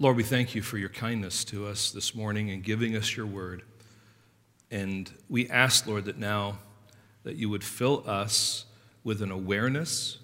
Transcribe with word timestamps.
Lord, 0.00 0.14
we 0.14 0.22
thank 0.22 0.54
you 0.54 0.62
for 0.62 0.78
your 0.78 0.90
kindness 0.90 1.44
to 1.46 1.66
us 1.66 1.90
this 1.90 2.14
morning 2.14 2.52
and 2.52 2.62
giving 2.62 2.94
us 2.94 3.16
your 3.16 3.26
word. 3.26 3.62
And 4.70 5.10
we 5.28 5.50
ask, 5.50 5.88
Lord, 5.88 6.04
that 6.04 6.16
now 6.16 6.60
that 7.24 7.34
you 7.34 7.50
would 7.50 7.64
fill 7.64 8.04
us 8.06 8.64
with 9.02 9.22
an 9.22 9.32
awareness 9.32 10.18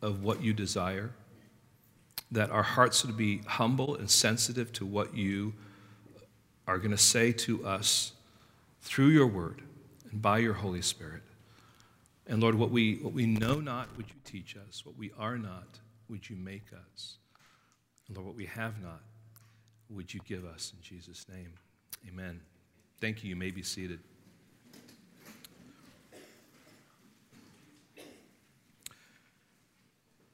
of 0.00 0.22
what 0.22 0.42
you 0.42 0.54
desire, 0.54 1.10
that 2.30 2.48
our 2.48 2.62
hearts 2.62 3.04
would 3.04 3.18
be 3.18 3.42
humble 3.46 3.96
and 3.96 4.10
sensitive 4.10 4.72
to 4.72 4.86
what 4.86 5.14
you 5.14 5.52
are 6.66 6.78
going 6.78 6.92
to 6.92 6.96
say 6.96 7.30
to 7.32 7.66
us 7.66 8.12
through 8.80 9.08
your 9.08 9.26
word 9.26 9.60
and 10.10 10.22
by 10.22 10.38
your 10.38 10.54
Holy 10.54 10.80
Spirit. 10.80 11.22
And 12.26 12.40
Lord, 12.40 12.54
what 12.54 12.70
we, 12.70 12.94
what 12.94 13.12
we 13.12 13.26
know 13.26 13.60
not, 13.60 13.94
would 13.98 14.08
you 14.08 14.20
teach 14.24 14.56
us? 14.56 14.86
What 14.86 14.96
we 14.96 15.12
are 15.18 15.36
not, 15.36 15.80
would 16.08 16.30
you 16.30 16.36
make 16.36 16.68
us? 16.72 17.16
And 18.06 18.16
Lord, 18.16 18.28
what 18.28 18.36
we 18.36 18.46
have 18.46 18.80
not, 18.80 19.02
would 19.90 20.12
you 20.12 20.20
give 20.26 20.44
us 20.44 20.72
in 20.76 20.82
Jesus' 20.82 21.26
name? 21.28 21.52
Amen. 22.08 22.40
Thank 23.00 23.22
you. 23.22 23.30
You 23.30 23.36
may 23.36 23.50
be 23.50 23.62
seated. 23.62 24.00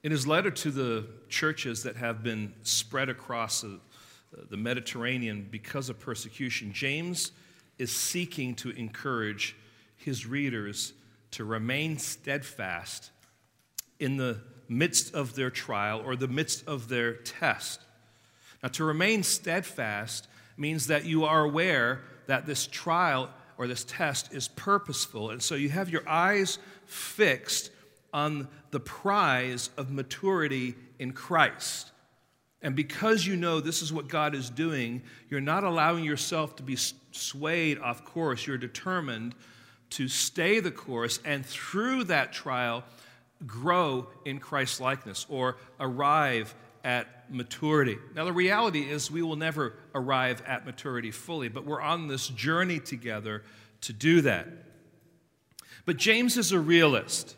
In 0.03 0.11
his 0.11 0.27
letter 0.27 0.51
to 0.51 0.71
the 0.71 1.07
churches 1.31 1.83
that 1.85 1.97
have 1.97 2.23
been 2.23 2.53
spread 2.63 3.09
across 3.09 3.63
the, 3.63 4.57
Mediterranean 4.57 5.49
because 5.51 5.89
of 5.89 5.99
persecution, 5.99 6.73
James 6.73 7.33
is 7.79 7.95
seeking 7.95 8.55
to 8.57 8.71
encourage 8.71 9.57
his 9.97 10.27
readers 10.27 10.93
to 11.31 11.45
remain 11.45 11.99
steadfast 11.99 13.11
in 13.99 14.17
the 14.17 14.41
midst 14.69 15.15
of 15.15 15.35
their 15.35 15.51
trial 15.51 16.03
or 16.05 16.17
the 16.17 16.29
midst 16.29 16.67
of 16.67 16.89
their 16.89 17.15
test. 17.15 17.81
Now, 18.65 18.71
to 18.71 18.85
remain 18.85 19.23
steadfast 19.23 20.27
means 20.57 20.87
that 20.87 21.05
you 21.05 21.27
are 21.27 21.45
aware 21.45 22.01
that 22.29 22.47
this 22.47 22.67
trial 22.67 23.29
or 23.59 23.67
this 23.67 23.85
test 23.85 24.33
is 24.33 24.49
purposeful. 24.49 25.29
And 25.33 25.43
so 25.43 25.55
you 25.55 25.69
have 25.69 25.91
your 25.91 26.09
eyes 26.09 26.59
fixed 26.87 27.71
on 28.15 28.49
the 28.71 28.81
prize 28.81 29.69
of 29.77 29.91
maturity 29.91 30.77
in 30.99 31.13
Christ. 31.13 31.91
And 32.63 32.75
because 32.75 33.27
you 33.27 33.37
know 33.37 33.61
this 33.61 33.83
is 33.83 33.93
what 33.93 34.09
God 34.09 34.35
is 34.35 34.49
doing, 34.49 35.03
you're 35.29 35.43
not 35.43 35.65
allowing 35.65 36.03
yourself 36.03 36.57
to 36.57 36.63
be 36.63 36.79
swayed 37.13 37.79
off 37.81 38.07
course. 38.07 38.47
You're 38.47 38.57
determined 38.57 39.35
to 39.91 40.09
stay 40.09 40.61
the 40.61 40.71
course 40.71 41.21
and 41.27 41.45
through 41.45 42.05
that 42.05 42.33
trial 42.33 42.83
grow 43.47 44.07
in 44.25 44.39
Christ 44.39 44.81
likeness 44.81 45.27
or 45.29 45.59
arrive 45.79 46.55
at 46.85 47.31
maturity. 47.31 47.97
Now, 48.15 48.25
the 48.25 48.33
reality 48.33 48.83
is 48.83 49.11
we 49.11 49.23
will 49.23 49.37
never 49.37 49.75
arrive 49.95 50.43
at 50.47 50.67
maturity 50.67 51.11
fully, 51.11 51.49
but 51.49 51.65
we're 51.65 51.81
on 51.81 52.07
this 52.07 52.29
journey 52.29 52.79
together 52.79 53.43
to 53.81 53.93
do 53.93 54.21
that. 54.21 54.47
But 55.87 55.97
James 55.97 56.37
is 56.37 56.53
a 56.53 56.61
realist. 56.61 57.35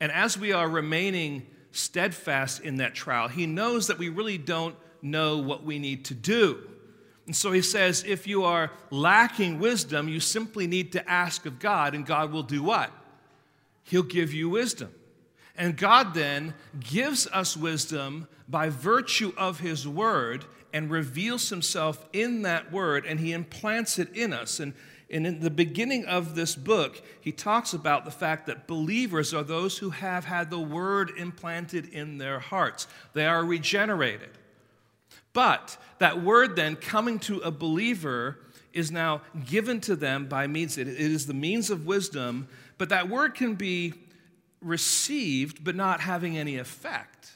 And 0.00 0.10
as 0.10 0.36
we 0.36 0.52
are 0.52 0.68
remaining 0.68 1.46
steadfast 1.72 2.60
in 2.60 2.76
that 2.76 2.94
trial, 2.94 3.28
he 3.28 3.46
knows 3.46 3.86
that 3.86 3.98
we 3.98 4.08
really 4.08 4.38
don't 4.38 4.74
know 5.02 5.38
what 5.38 5.64
we 5.64 5.78
need 5.78 6.04
to 6.06 6.14
do. 6.14 6.58
And 7.26 7.36
so 7.36 7.52
he 7.52 7.62
says, 7.62 8.04
if 8.06 8.26
you 8.26 8.44
are 8.44 8.72
lacking 8.90 9.60
wisdom, 9.60 10.08
you 10.08 10.18
simply 10.18 10.66
need 10.66 10.92
to 10.92 11.08
ask 11.08 11.46
of 11.46 11.60
God, 11.60 11.94
and 11.94 12.04
God 12.04 12.32
will 12.32 12.42
do 12.42 12.62
what? 12.62 12.90
He'll 13.84 14.02
give 14.02 14.32
you 14.32 14.50
wisdom. 14.50 14.92
And 15.56 15.76
God 15.76 16.14
then 16.14 16.54
gives 16.78 17.26
us 17.28 17.56
wisdom 17.56 18.28
by 18.48 18.68
virtue 18.68 19.32
of 19.36 19.60
His 19.60 19.86
Word 19.86 20.44
and 20.72 20.90
reveals 20.90 21.48
Himself 21.48 22.08
in 22.12 22.42
that 22.42 22.72
Word, 22.72 23.04
and 23.04 23.20
He 23.20 23.32
implants 23.32 23.98
it 23.98 24.14
in 24.14 24.32
us. 24.32 24.60
And, 24.60 24.72
and 25.10 25.26
in 25.26 25.40
the 25.40 25.50
beginning 25.50 26.06
of 26.06 26.34
this 26.34 26.54
book, 26.54 27.02
He 27.20 27.32
talks 27.32 27.72
about 27.72 28.04
the 28.04 28.10
fact 28.10 28.46
that 28.46 28.66
believers 28.66 29.34
are 29.34 29.42
those 29.42 29.78
who 29.78 29.90
have 29.90 30.24
had 30.24 30.50
the 30.50 30.60
Word 30.60 31.12
implanted 31.16 31.88
in 31.92 32.18
their 32.18 32.38
hearts, 32.38 32.86
they 33.12 33.26
are 33.26 33.44
regenerated. 33.44 34.30
But 35.32 35.76
that 35.98 36.22
word 36.22 36.56
then 36.56 36.76
coming 36.76 37.18
to 37.20 37.38
a 37.38 37.50
believer 37.50 38.38
is 38.72 38.90
now 38.90 39.22
given 39.46 39.80
to 39.82 39.96
them 39.96 40.26
by 40.26 40.46
means, 40.46 40.78
it 40.78 40.88
is 40.88 41.26
the 41.26 41.34
means 41.34 41.70
of 41.70 41.86
wisdom, 41.86 42.48
but 42.78 42.88
that 42.88 43.08
word 43.08 43.34
can 43.34 43.54
be 43.54 43.94
received 44.60 45.62
but 45.64 45.74
not 45.74 46.00
having 46.00 46.36
any 46.36 46.56
effect. 46.56 47.32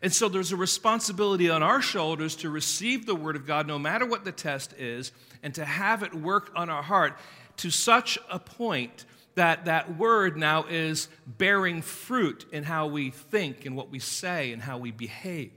And 0.00 0.12
so 0.12 0.28
there's 0.28 0.52
a 0.52 0.56
responsibility 0.56 1.50
on 1.50 1.62
our 1.62 1.82
shoulders 1.82 2.36
to 2.36 2.50
receive 2.50 3.06
the 3.06 3.14
word 3.14 3.36
of 3.36 3.46
God 3.46 3.66
no 3.66 3.78
matter 3.78 4.06
what 4.06 4.24
the 4.24 4.32
test 4.32 4.72
is 4.78 5.12
and 5.42 5.54
to 5.54 5.64
have 5.64 6.02
it 6.02 6.14
work 6.14 6.50
on 6.56 6.70
our 6.70 6.82
heart 6.82 7.18
to 7.58 7.70
such 7.70 8.18
a 8.30 8.38
point 8.38 9.04
that 9.34 9.66
that 9.66 9.96
word 9.96 10.36
now 10.36 10.64
is 10.64 11.08
bearing 11.26 11.82
fruit 11.82 12.46
in 12.52 12.64
how 12.64 12.86
we 12.86 13.10
think 13.10 13.66
and 13.66 13.76
what 13.76 13.90
we 13.90 13.98
say 13.98 14.52
and 14.52 14.62
how 14.62 14.78
we 14.78 14.90
behave. 14.90 15.50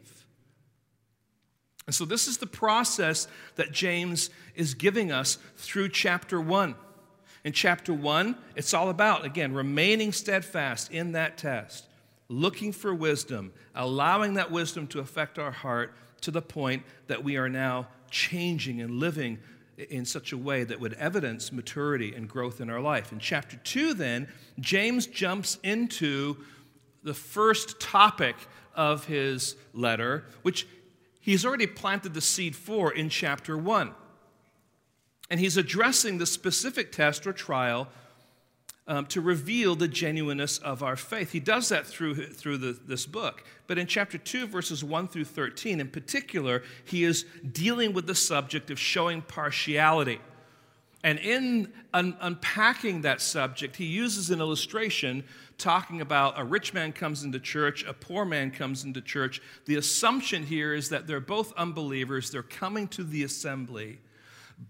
And 1.85 1.93
so, 1.93 2.05
this 2.05 2.27
is 2.27 2.37
the 2.37 2.47
process 2.47 3.27
that 3.55 3.71
James 3.71 4.29
is 4.55 4.73
giving 4.73 5.11
us 5.11 5.37
through 5.57 5.89
chapter 5.89 6.41
1. 6.41 6.75
In 7.45 7.53
chapter 7.53 7.93
1, 7.93 8.35
it's 8.55 8.73
all 8.73 8.89
about, 8.89 9.23
again, 9.23 9.53
remaining 9.53 10.11
steadfast 10.11 10.91
in 10.91 11.11
that 11.11 11.37
test, 11.37 11.85
looking 12.27 12.71
for 12.71 12.93
wisdom, 12.93 13.53
allowing 13.75 14.33
that 14.33 14.49
wisdom 14.49 14.87
to 14.87 14.99
affect 14.99 15.37
our 15.37 15.51
heart 15.51 15.93
to 16.21 16.31
the 16.31 16.41
point 16.41 16.81
that 17.05 17.23
we 17.23 17.37
are 17.37 17.47
now 17.47 17.87
changing 18.09 18.81
and 18.81 18.99
living 18.99 19.37
in 19.77 20.05
such 20.05 20.31
a 20.31 20.37
way 20.37 20.63
that 20.63 20.79
would 20.79 20.93
evidence 20.93 21.51
maturity 21.51 22.15
and 22.15 22.27
growth 22.27 22.61
in 22.61 22.69
our 22.71 22.81
life. 22.81 23.11
In 23.11 23.19
chapter 23.19 23.57
2, 23.57 23.93
then, 23.93 24.27
James 24.59 25.05
jumps 25.05 25.59
into 25.61 26.37
the 27.03 27.13
first 27.13 27.79
topic 27.79 28.35
of 28.73 29.05
his 29.05 29.55
letter, 29.71 30.25
which 30.41 30.65
he's 31.21 31.45
already 31.45 31.67
planted 31.67 32.15
the 32.15 32.21
seed 32.21 32.55
for 32.55 32.91
in 32.91 33.07
chapter 33.07 33.55
1. 33.55 33.93
And 35.29 35.39
he's 35.39 35.57
addressing 35.57 36.17
the 36.17 36.25
specific 36.25 36.91
test 36.91 37.25
or 37.25 37.33
trial 37.33 37.87
um, 38.87 39.07
to 39.07 39.21
reveal 39.21 39.75
the 39.75 39.87
genuineness 39.87 40.59
of 40.59 40.83
our 40.83 40.95
faith. 40.95 41.31
He 41.31 41.39
does 41.39 41.69
that 41.69 41.87
through, 41.87 42.27
through 42.27 42.57
the, 42.57 42.79
this 42.85 43.05
book. 43.05 43.43
But 43.67 43.79
in 43.79 43.87
chapter 43.87 44.17
2, 44.17 44.47
verses 44.47 44.83
1 44.83 45.07
through 45.07 45.25
13, 45.25 45.79
in 45.79 45.87
particular, 45.87 46.61
he 46.83 47.03
is 47.03 47.25
dealing 47.51 47.93
with 47.93 48.05
the 48.05 48.15
subject 48.15 48.69
of 48.69 48.79
showing 48.79 49.23
partiality. 49.23 50.19
And 51.03 51.19
in 51.19 51.71
un- 51.93 52.17
unpacking 52.19 53.01
that 53.01 53.21
subject, 53.21 53.75
he 53.75 53.85
uses 53.85 54.29
an 54.29 54.39
illustration 54.39 55.23
talking 55.57 56.01
about 56.01 56.39
a 56.39 56.43
rich 56.43 56.73
man 56.73 56.91
comes 56.91 57.23
into 57.23 57.39
church, 57.39 57.83
a 57.85 57.93
poor 57.93 58.25
man 58.25 58.51
comes 58.51 58.83
into 58.83 59.01
church. 59.01 59.41
The 59.65 59.75
assumption 59.75 60.43
here 60.43 60.73
is 60.73 60.89
that 60.89 61.07
they're 61.07 61.19
both 61.19 61.53
unbelievers, 61.53 62.31
they're 62.31 62.43
coming 62.43 62.87
to 62.89 63.03
the 63.03 63.23
assembly, 63.23 63.99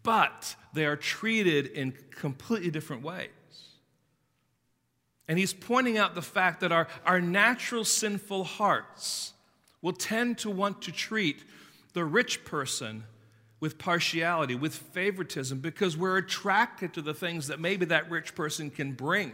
but 0.03 0.56
they 0.73 0.85
are 0.85 0.96
treated 0.96 1.68
in 1.68 1.94
completely 2.12 2.72
different 2.72 3.03
ways. 3.03 3.29
And 5.28 5.40
he's 5.40 5.53
pointing 5.53 5.97
out 5.97 6.16
the 6.16 6.22
fact 6.22 6.59
that 6.59 6.72
our, 6.72 6.88
our 7.06 7.19
natural 7.19 7.84
sinful 7.84 8.44
hearts 8.44 9.34
will 9.81 9.94
tend 9.94 10.38
to 10.40 10.50
want 10.50 10.81
to 10.84 10.91
treat 10.91 11.44
the 11.94 12.06
rich 12.06 12.46
person 12.46 13.03
with 13.59 13.78
partiality, 13.78 14.53
with 14.53 14.75
favoritism, 14.75 15.59
because 15.59 15.97
we're 15.97 16.17
attracted 16.17 16.94
to 16.94 17.02
the 17.02 17.13
things 17.13 17.47
that 17.47 17.59
maybe 17.59 17.85
that 17.85 18.09
rich 18.12 18.35
person 18.35 18.69
can 18.69 18.91
bring. 18.91 19.34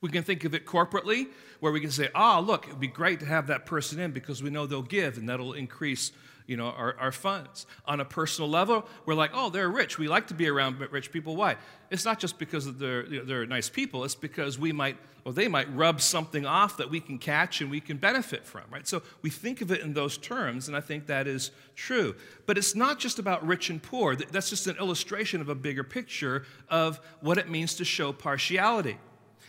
We 0.00 0.10
can 0.10 0.22
think 0.22 0.44
of 0.44 0.54
it 0.54 0.66
corporately, 0.66 1.28
where 1.60 1.72
we 1.72 1.80
can 1.80 1.90
say, 1.90 2.10
oh, 2.14 2.44
look, 2.46 2.66
it 2.66 2.70
would 2.70 2.80
be 2.80 2.86
great 2.86 3.20
to 3.20 3.26
have 3.26 3.46
that 3.46 3.66
person 3.66 3.98
in 3.98 4.12
because 4.12 4.42
we 4.42 4.50
know 4.50 4.66
they'll 4.66 4.82
give 4.82 5.16
and 5.16 5.28
that'll 5.28 5.54
increase 5.54 6.12
you 6.46 6.56
know, 6.56 6.66
our, 6.66 6.96
our 6.98 7.12
funds. 7.12 7.66
On 7.86 8.00
a 8.00 8.04
personal 8.04 8.48
level, 8.48 8.86
we're 9.04 9.14
like, 9.14 9.30
oh, 9.34 9.50
they're 9.50 9.68
rich. 9.68 9.98
We 9.98 10.08
like 10.08 10.28
to 10.28 10.34
be 10.34 10.48
around 10.48 10.80
rich 10.90 11.12
people. 11.12 11.36
Why? 11.36 11.56
It's 11.90 12.04
not 12.04 12.18
just 12.18 12.38
because 12.38 12.72
they're, 12.76 13.02
they're 13.02 13.46
nice 13.46 13.68
people, 13.68 14.04
it's 14.04 14.14
because 14.14 14.58
we 14.58 14.72
might, 14.72 14.96
or 15.24 15.32
they 15.32 15.48
might 15.48 15.72
rub 15.74 16.00
something 16.00 16.46
off 16.46 16.76
that 16.78 16.90
we 16.90 17.00
can 17.00 17.18
catch 17.18 17.60
and 17.60 17.70
we 17.70 17.80
can 17.80 17.96
benefit 17.96 18.44
from, 18.44 18.62
right? 18.70 18.86
So 18.86 19.02
we 19.22 19.30
think 19.30 19.60
of 19.60 19.70
it 19.70 19.80
in 19.80 19.94
those 19.94 20.18
terms, 20.18 20.68
and 20.68 20.76
I 20.76 20.80
think 20.80 21.06
that 21.06 21.26
is 21.26 21.50
true. 21.74 22.14
But 22.46 22.58
it's 22.58 22.74
not 22.74 22.98
just 22.98 23.18
about 23.18 23.46
rich 23.46 23.70
and 23.70 23.82
poor, 23.82 24.16
that's 24.16 24.50
just 24.50 24.66
an 24.66 24.76
illustration 24.78 25.40
of 25.40 25.48
a 25.48 25.54
bigger 25.54 25.84
picture 25.84 26.44
of 26.68 27.00
what 27.20 27.38
it 27.38 27.48
means 27.48 27.74
to 27.76 27.84
show 27.84 28.12
partiality. 28.12 28.98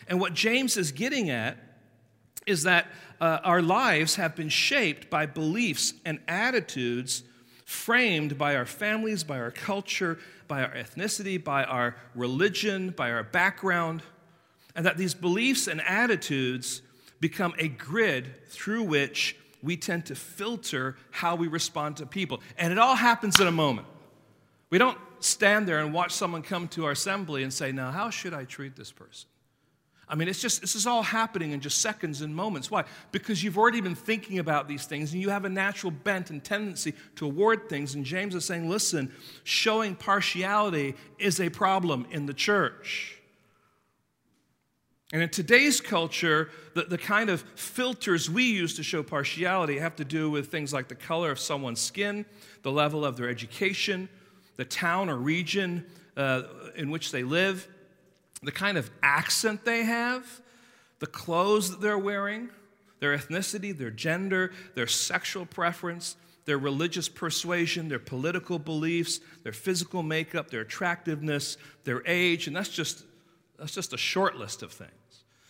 And 0.08 0.20
what 0.20 0.34
James 0.34 0.78
is 0.78 0.92
getting 0.92 1.30
at 1.30 1.58
is 2.48 2.64
that 2.64 2.88
uh, 3.22 3.40
our 3.44 3.62
lives 3.62 4.16
have 4.16 4.36
been 4.36 4.50
shaped 4.50 5.10
by 5.10 5.26
beliefs 5.26 5.94
and 6.06 6.20
attitudes 6.28 7.24
framed 7.66 8.38
by 8.38 8.56
our 8.56 8.66
families, 8.66 9.24
by 9.24 9.38
our 9.38 9.52
culture, 9.52 10.18
by 10.48 10.64
our 10.64 10.72
ethnicity, 10.72 11.44
by 11.44 11.66
our 11.66 11.96
religion, 12.16 12.92
by 12.92 13.12
our 13.12 13.24
background, 13.24 14.02
and 14.74 14.86
that 14.86 14.98
these 14.98 15.14
beliefs 15.14 15.68
and 15.68 15.82
attitudes 15.82 16.82
become 17.20 17.54
a 17.58 17.68
grid 17.68 18.30
through 18.48 18.84
which 18.84 19.36
we 19.62 19.76
tend 19.76 20.06
to 20.06 20.16
filter 20.16 20.96
how 21.12 21.36
we 21.36 21.48
respond 21.48 21.98
to 21.98 22.06
people. 22.06 22.42
And 22.58 22.72
it 22.72 22.80
all 22.80 22.96
happens 22.96 23.40
in 23.40 23.48
a 23.48 23.52
moment. 23.52 23.88
We 24.70 24.78
don't 24.78 24.98
stand 25.20 25.68
there 25.68 25.80
and 25.80 25.94
watch 25.94 26.14
someone 26.14 26.44
come 26.44 26.68
to 26.70 26.86
our 26.86 26.92
assembly 26.92 27.44
and 27.44 27.52
say, 27.52 27.72
Now, 27.72 27.92
how 27.92 28.10
should 28.10 28.34
I 28.34 28.46
treat 28.46 28.76
this 28.76 28.92
person? 28.92 29.28
I 30.10 30.16
mean, 30.16 30.30
it's 30.30 30.42
just, 30.42 30.62
this 30.62 30.76
is 30.76 30.88
all 30.88 31.04
happening 31.04 31.52
in 31.52 31.60
just 31.60 31.82
seconds 31.82 32.22
and 32.22 32.34
moments. 32.34 32.72
Why? 32.72 32.86
Because 33.12 33.44
you've 33.44 33.58
already 33.58 33.82
been 33.82 33.96
thinking 33.96 34.40
about 34.40 34.70
these 34.70 34.86
things 34.86 35.12
and 35.12 35.22
you 35.22 35.30
have 35.30 35.44
a 35.44 35.50
natural 35.50 35.92
bent 35.92 36.30
and 36.30 36.42
tendency 36.42 36.94
to 37.18 37.26
award 37.26 37.68
things. 37.68 37.94
And 37.94 38.06
James 38.06 38.34
is 38.34 38.46
saying, 38.46 38.70
listen, 38.70 39.12
showing 39.44 39.96
partiality 39.96 40.96
is 41.20 41.42
a 41.42 41.50
problem 41.50 42.08
in 42.10 42.26
the 42.26 42.34
church. 42.34 43.18
And 45.12 45.22
in 45.22 45.30
today's 45.30 45.82
culture, 45.82 46.50
the, 46.74 46.84
the 46.84 46.98
kind 46.98 47.30
of 47.30 47.42
filters 47.56 48.30
we 48.30 48.44
use 48.44 48.76
to 48.76 48.84
show 48.84 49.04
partiality 49.04 49.80
have 49.80 49.96
to 49.98 50.06
do 50.06 50.30
with 50.30 50.48
things 50.48 50.74
like 50.74 50.88
the 50.88 50.96
color 50.96 51.32
of 51.32 51.40
someone's 51.40 51.82
skin, 51.82 52.26
the 52.62 52.72
level 52.72 53.06
of 53.06 53.18
their 53.18 53.30
education, 53.30 54.08
the 54.56 54.66
town 54.66 55.10
or 55.10 55.18
region 55.18 55.86
uh, 56.16 56.44
in 56.76 56.90
which 56.90 57.12
they 57.12 57.24
live, 57.24 57.68
the 58.42 58.52
kind 58.52 58.78
of 58.78 58.90
accent 59.02 59.66
they 59.66 59.84
have, 59.84 60.42
the 61.00 61.08
clothes 61.08 61.72
that 61.72 61.82
they're 61.82 61.98
wearing, 61.98 62.50
their 63.00 63.18
ethnicity, 63.18 63.78
their 63.78 63.92
gender, 63.92 64.52
their 64.76 64.88
sexual 64.88 65.46
preference, 65.46 66.16
their 66.46 66.58
religious 66.58 67.10
persuasion, 67.10 67.90
their 67.90 68.00
political 68.00 68.58
beliefs, 68.58 69.20
their 69.44 69.52
physical 69.52 70.02
makeup, 70.02 70.50
their 70.50 70.62
attractiveness, 70.62 71.58
their 71.84 72.02
age, 72.08 72.48
and 72.48 72.56
that's 72.56 72.70
just, 72.70 73.04
that's 73.60 73.74
just 73.74 73.94
a 73.94 73.98
short 73.98 74.38
list 74.38 74.64
of 74.64 74.72
things. 74.72 74.92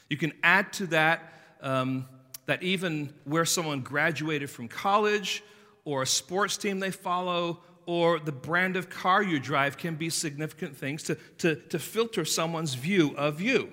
You 0.10 0.18
can 0.18 0.34
add 0.44 0.74
to 0.74 0.88
that 0.88 1.34
um, 1.62 2.08
that 2.48 2.64
even 2.64 3.14
where 3.26 3.46
someone 3.46 3.82
graduated 3.82 4.50
from 4.50 4.68
college 4.68 5.44
or 5.86 6.02
a 6.02 6.08
sports 6.08 6.58
team 6.58 6.80
they 6.80 6.92
follow 6.92 7.60
or 7.88 8.20
the 8.20 8.32
brand 8.32 8.76
of 8.76 8.90
car 8.90 9.24
you 9.24 9.40
drive 9.40 9.78
can 9.78 9.96
be 9.96 10.10
significant 10.12 10.78
things 10.78 11.02
to, 11.04 11.16
to, 11.40 11.56
to 11.56 11.80
filter 11.80 12.26
someone's 12.26 12.76
view 12.76 13.16
of 13.18 13.42
you. 13.42 13.72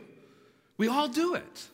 We 0.79 0.89
all 0.89 1.09
do 1.09 1.35
it. 1.35 1.69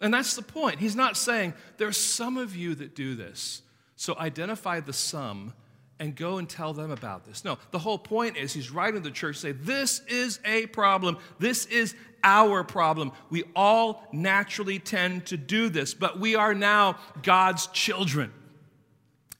And 0.00 0.14
that's 0.14 0.36
the 0.36 0.42
point. 0.42 0.78
He's 0.78 0.94
not 0.94 1.16
saying 1.16 1.54
there's 1.78 1.96
some 1.96 2.38
of 2.38 2.54
you 2.54 2.74
that 2.76 2.94
do 2.94 3.14
this. 3.16 3.62
So 3.96 4.16
identify 4.18 4.80
the 4.80 4.92
some 4.92 5.54
and 5.98 6.14
go 6.14 6.38
and 6.38 6.48
tell 6.48 6.72
them 6.72 6.90
about 6.90 7.24
this. 7.26 7.44
No, 7.44 7.58
the 7.70 7.78
whole 7.78 7.98
point 7.98 8.36
is 8.36 8.52
he's 8.52 8.70
writing 8.70 9.02
to 9.02 9.08
the 9.08 9.14
church 9.14 9.36
say 9.36 9.52
this 9.52 10.00
is 10.08 10.38
a 10.44 10.66
problem. 10.66 11.18
This 11.38 11.66
is 11.66 11.94
our 12.24 12.62
problem. 12.64 13.12
We 13.30 13.44
all 13.56 14.06
naturally 14.12 14.78
tend 14.78 15.26
to 15.26 15.36
do 15.36 15.68
this, 15.70 15.94
but 15.94 16.18
we 16.18 16.34
are 16.34 16.54
now 16.54 16.98
God's 17.22 17.66
children. 17.68 18.32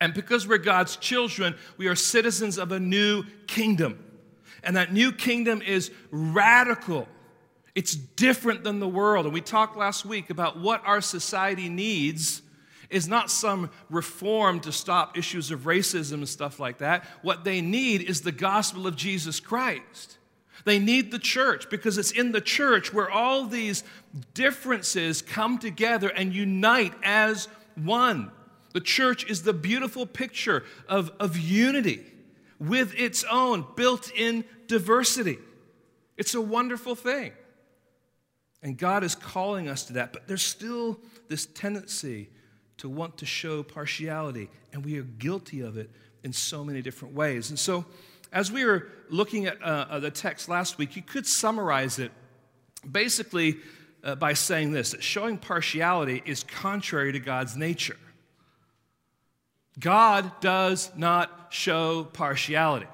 And 0.00 0.14
because 0.14 0.48
we're 0.48 0.58
God's 0.58 0.96
children, 0.96 1.54
we 1.76 1.86
are 1.88 1.94
citizens 1.94 2.58
of 2.58 2.72
a 2.72 2.80
new 2.80 3.24
kingdom. 3.46 4.02
And 4.62 4.76
that 4.76 4.92
new 4.92 5.12
kingdom 5.12 5.62
is 5.62 5.90
radical. 6.10 7.06
It's 7.74 7.94
different 7.94 8.64
than 8.64 8.80
the 8.80 8.88
world. 8.88 9.26
And 9.26 9.34
we 9.34 9.40
talked 9.40 9.76
last 9.76 10.04
week 10.04 10.30
about 10.30 10.58
what 10.58 10.82
our 10.84 11.00
society 11.00 11.68
needs 11.68 12.42
is 12.88 13.06
not 13.06 13.30
some 13.30 13.70
reform 13.88 14.60
to 14.60 14.72
stop 14.72 15.16
issues 15.16 15.50
of 15.50 15.60
racism 15.60 16.14
and 16.14 16.28
stuff 16.28 16.58
like 16.58 16.78
that. 16.78 17.04
What 17.22 17.44
they 17.44 17.60
need 17.60 18.02
is 18.02 18.22
the 18.22 18.32
gospel 18.32 18.86
of 18.86 18.96
Jesus 18.96 19.38
Christ. 19.38 20.18
They 20.64 20.78
need 20.78 21.10
the 21.10 21.18
church 21.18 21.70
because 21.70 21.96
it's 21.96 22.10
in 22.10 22.32
the 22.32 22.40
church 22.40 22.92
where 22.92 23.10
all 23.10 23.46
these 23.46 23.84
differences 24.34 25.22
come 25.22 25.58
together 25.58 26.08
and 26.08 26.34
unite 26.34 26.92
as 27.02 27.48
one. 27.76 28.32
The 28.72 28.80
church 28.80 29.28
is 29.28 29.42
the 29.42 29.52
beautiful 29.52 30.06
picture 30.06 30.64
of, 30.88 31.10
of 31.18 31.36
unity 31.36 32.04
with 32.58 32.94
its 32.96 33.24
own 33.30 33.64
built 33.74 34.12
in 34.14 34.44
diversity. 34.66 35.38
It's 36.16 36.34
a 36.34 36.40
wonderful 36.40 36.94
thing. 36.94 37.32
And 38.62 38.76
God 38.76 39.02
is 39.02 39.14
calling 39.14 39.68
us 39.68 39.84
to 39.84 39.94
that, 39.94 40.12
but 40.12 40.28
there's 40.28 40.42
still 40.42 41.00
this 41.28 41.46
tendency 41.46 42.28
to 42.76 42.88
want 42.88 43.18
to 43.18 43.26
show 43.26 43.62
partiality, 43.62 44.48
and 44.72 44.84
we 44.84 44.98
are 44.98 45.02
guilty 45.02 45.60
of 45.60 45.76
it 45.76 45.90
in 46.22 46.32
so 46.32 46.64
many 46.64 46.82
different 46.82 47.14
ways. 47.14 47.50
And 47.50 47.58
so, 47.58 47.84
as 48.32 48.52
we 48.52 48.64
were 48.64 48.88
looking 49.08 49.46
at 49.46 49.60
uh, 49.62 49.98
the 49.98 50.10
text 50.10 50.48
last 50.48 50.78
week, 50.78 50.94
you 50.94 51.02
could 51.02 51.26
summarize 51.26 51.98
it 51.98 52.12
basically 52.90 53.56
uh, 54.04 54.14
by 54.14 54.34
saying 54.34 54.72
this 54.72 54.92
that 54.92 55.02
showing 55.02 55.36
partiality 55.36 56.22
is 56.24 56.44
contrary 56.44 57.12
to 57.12 57.18
God's 57.18 57.56
nature. 57.56 57.96
God 59.78 60.30
does 60.40 60.90
not 60.96 61.48
show 61.50 62.04
partiality. 62.04 62.86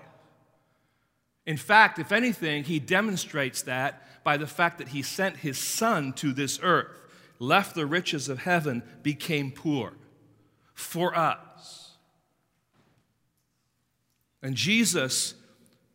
In 1.46 1.56
fact, 1.56 1.98
if 1.98 2.12
anything, 2.12 2.64
he 2.64 2.78
demonstrates 2.78 3.62
that 3.62 4.02
by 4.24 4.36
the 4.36 4.46
fact 4.46 4.78
that 4.78 4.88
he 4.88 5.02
sent 5.02 5.38
his 5.38 5.58
son 5.58 6.12
to 6.14 6.32
this 6.32 6.58
earth, 6.62 6.98
left 7.38 7.74
the 7.74 7.86
riches 7.86 8.28
of 8.28 8.40
heaven, 8.40 8.82
became 9.02 9.52
poor 9.52 9.92
for 10.74 11.16
us. 11.16 11.92
And 14.42 14.56
Jesus, 14.56 15.34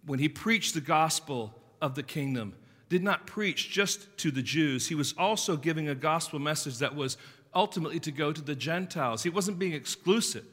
when 0.05 0.19
he 0.19 0.29
preached 0.29 0.73
the 0.73 0.81
gospel 0.81 1.53
of 1.81 1.95
the 1.95 2.03
kingdom, 2.03 2.53
did 2.89 3.03
not 3.03 3.27
preach 3.27 3.69
just 3.69 4.17
to 4.17 4.31
the 4.31 4.41
Jews. 4.41 4.87
He 4.87 4.95
was 4.95 5.13
also 5.17 5.55
giving 5.55 5.87
a 5.87 5.95
gospel 5.95 6.39
message 6.39 6.79
that 6.79 6.95
was 6.95 7.17
ultimately 7.53 7.99
to 8.01 8.11
go 8.11 8.31
to 8.31 8.41
the 8.41 8.55
Gentiles. 8.55 9.23
He 9.23 9.29
wasn't 9.29 9.59
being 9.59 9.73
exclusive. 9.73 10.45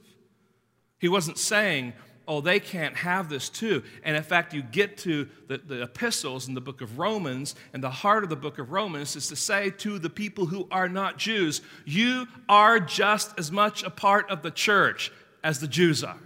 He 0.99 1.09
wasn't 1.09 1.39
saying, 1.39 1.93
oh, 2.27 2.43
they 2.43 2.61
can't 2.61 2.95
have 2.95 3.31
this 3.31 3.49
too. 3.49 3.83
And 4.05 4.17
in 4.17 4.23
fact, 4.23 4.53
you 4.53 4.63
get 4.63 4.99
to 4.99 5.29
the, 5.47 5.59
the 5.59 5.83
epistles 5.83 6.47
in 6.47 6.55
the 6.55 6.61
book 6.61 6.83
of 6.83 6.99
Romans, 6.99 7.55
and 7.73 7.83
the 7.83 7.91
heart 7.91 8.23
of 8.23 8.31
the 8.31 8.37
book 8.37 8.59
of 8.59 8.71
Romans 8.71 9.17
is 9.17 9.29
to 9.29 9.37
say 9.37 9.71
to 9.71 9.99
the 9.99 10.11
people 10.11 10.47
who 10.47 10.69
are 10.71 10.89
not 10.89 11.17
Jews, 11.17 11.63
you 11.87 12.27
are 12.49 12.79
just 12.79 13.39
as 13.39 13.51
much 13.51 13.83
a 13.83 13.91
part 13.91 14.31
of 14.31 14.43
the 14.43 14.51
church 14.51 15.11
as 15.43 15.61
the 15.61 15.69
Jews 15.69 16.05
are. 16.05 16.19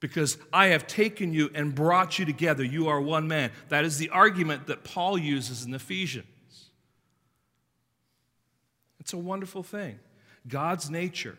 Because 0.00 0.38
I 0.52 0.68
have 0.68 0.86
taken 0.86 1.34
you 1.34 1.50
and 1.54 1.74
brought 1.74 2.18
you 2.18 2.24
together. 2.24 2.64
You 2.64 2.88
are 2.88 3.00
one 3.00 3.26
man. 3.26 3.50
That 3.68 3.84
is 3.84 3.98
the 3.98 4.10
argument 4.10 4.68
that 4.68 4.84
Paul 4.84 5.18
uses 5.18 5.64
in 5.64 5.74
Ephesians. 5.74 6.26
It's 9.00 9.12
a 9.12 9.18
wonderful 9.18 9.62
thing. 9.62 9.98
God's 10.46 10.88
nature 10.88 11.36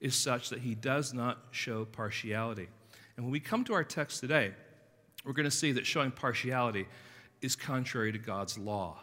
is 0.00 0.14
such 0.14 0.50
that 0.50 0.60
he 0.60 0.74
does 0.74 1.14
not 1.14 1.38
show 1.50 1.84
partiality. 1.84 2.68
And 3.16 3.24
when 3.24 3.32
we 3.32 3.40
come 3.40 3.64
to 3.64 3.74
our 3.74 3.84
text 3.84 4.20
today, 4.20 4.52
we're 5.24 5.32
going 5.32 5.44
to 5.44 5.50
see 5.50 5.72
that 5.72 5.86
showing 5.86 6.10
partiality 6.10 6.86
is 7.40 7.56
contrary 7.56 8.12
to 8.12 8.18
God's 8.18 8.58
law. 8.58 8.98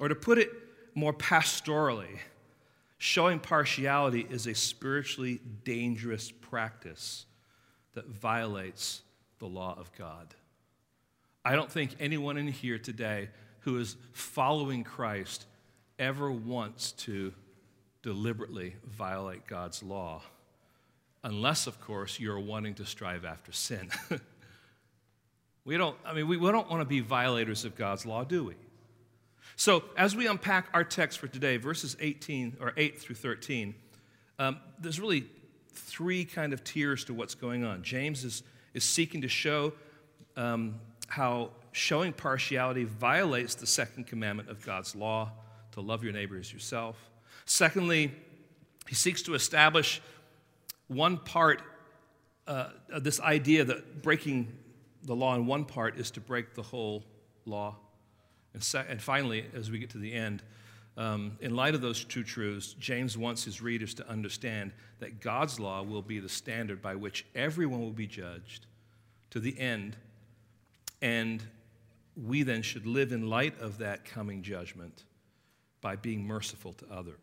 Or 0.00 0.08
to 0.08 0.14
put 0.14 0.38
it 0.38 0.50
more 0.94 1.12
pastorally, 1.12 2.18
showing 2.98 3.38
partiality 3.38 4.26
is 4.30 4.46
a 4.46 4.54
spiritually 4.54 5.40
dangerous 5.64 6.30
practice 6.30 7.26
that 7.94 8.06
violates 8.06 9.02
the 9.38 9.46
law 9.46 9.74
of 9.78 9.90
God. 9.96 10.34
I 11.44 11.54
don't 11.56 11.70
think 11.70 11.96
anyone 11.98 12.36
in 12.36 12.48
here 12.48 12.78
today 12.78 13.30
who 13.60 13.78
is 13.78 13.96
following 14.12 14.84
Christ 14.84 15.46
ever 15.98 16.30
wants 16.30 16.92
to 16.92 17.32
deliberately 18.02 18.76
violate 18.84 19.46
God's 19.46 19.82
law, 19.82 20.22
unless, 21.22 21.66
of 21.66 21.80
course, 21.80 22.18
you're 22.18 22.40
wanting 22.40 22.74
to 22.74 22.86
strive 22.86 23.24
after 23.24 23.52
sin. 23.52 23.90
we 25.64 25.76
don't, 25.76 25.96
I 26.04 26.14
mean, 26.14 26.28
we, 26.28 26.36
we 26.36 26.50
don't 26.50 26.70
want 26.70 26.80
to 26.80 26.86
be 26.86 27.00
violators 27.00 27.64
of 27.64 27.76
God's 27.76 28.06
law, 28.06 28.24
do 28.24 28.44
we? 28.44 28.54
So, 29.56 29.84
as 29.96 30.16
we 30.16 30.26
unpack 30.26 30.68
our 30.72 30.84
text 30.84 31.18
for 31.18 31.28
today, 31.28 31.58
verses 31.58 31.96
18 32.00 32.56
or 32.60 32.72
8 32.76 32.98
through 32.98 33.16
13, 33.16 33.74
um, 34.38 34.58
there's 34.78 34.98
really 34.98 35.26
three 35.72 36.24
kind 36.24 36.52
of 36.52 36.64
tiers 36.64 37.04
to 37.04 37.14
what's 37.14 37.34
going 37.34 37.64
on. 37.64 37.82
James 37.82 38.24
is, 38.24 38.42
is 38.72 38.84
seeking 38.84 39.20
to 39.20 39.28
show 39.28 39.72
um, 40.36 40.80
how 41.08 41.50
showing 41.72 42.12
partiality 42.12 42.84
violates 42.84 43.54
the 43.54 43.66
second 43.66 44.06
commandment 44.06 44.48
of 44.48 44.64
God's 44.64 44.96
law 44.96 45.30
to 45.72 45.80
love 45.80 46.02
your 46.02 46.12
neighbor 46.12 46.38
as 46.38 46.52
yourself. 46.52 47.09
Secondly, 47.50 48.12
he 48.88 48.94
seeks 48.94 49.22
to 49.22 49.34
establish 49.34 50.00
one 50.86 51.18
part 51.18 51.60
uh, 52.46 52.68
of 52.90 53.02
this 53.02 53.18
idea 53.18 53.64
that 53.64 54.02
breaking 54.02 54.56
the 55.02 55.16
law 55.16 55.34
in 55.34 55.46
one 55.46 55.64
part 55.64 55.98
is 55.98 56.12
to 56.12 56.20
break 56.20 56.54
the 56.54 56.62
whole 56.62 57.02
law. 57.46 57.74
And, 58.54 58.64
and 58.88 59.02
finally, 59.02 59.46
as 59.52 59.68
we 59.68 59.80
get 59.80 59.90
to 59.90 59.98
the 59.98 60.12
end, 60.12 60.44
um, 60.96 61.38
in 61.40 61.56
light 61.56 61.74
of 61.74 61.80
those 61.80 62.04
two 62.04 62.22
truths, 62.22 62.74
James 62.74 63.18
wants 63.18 63.42
his 63.42 63.60
readers 63.60 63.94
to 63.94 64.08
understand 64.08 64.70
that 65.00 65.20
God's 65.20 65.58
law 65.58 65.82
will 65.82 66.02
be 66.02 66.20
the 66.20 66.28
standard 66.28 66.80
by 66.80 66.94
which 66.94 67.26
everyone 67.34 67.80
will 67.80 67.90
be 67.90 68.06
judged 68.06 68.66
to 69.30 69.40
the 69.40 69.58
end. 69.58 69.96
And 71.02 71.42
we 72.16 72.44
then 72.44 72.62
should 72.62 72.86
live 72.86 73.10
in 73.10 73.28
light 73.28 73.58
of 73.58 73.78
that 73.78 74.04
coming 74.04 74.40
judgment 74.40 75.02
by 75.80 75.96
being 75.96 76.24
merciful 76.24 76.74
to 76.74 76.86
others. 76.92 77.18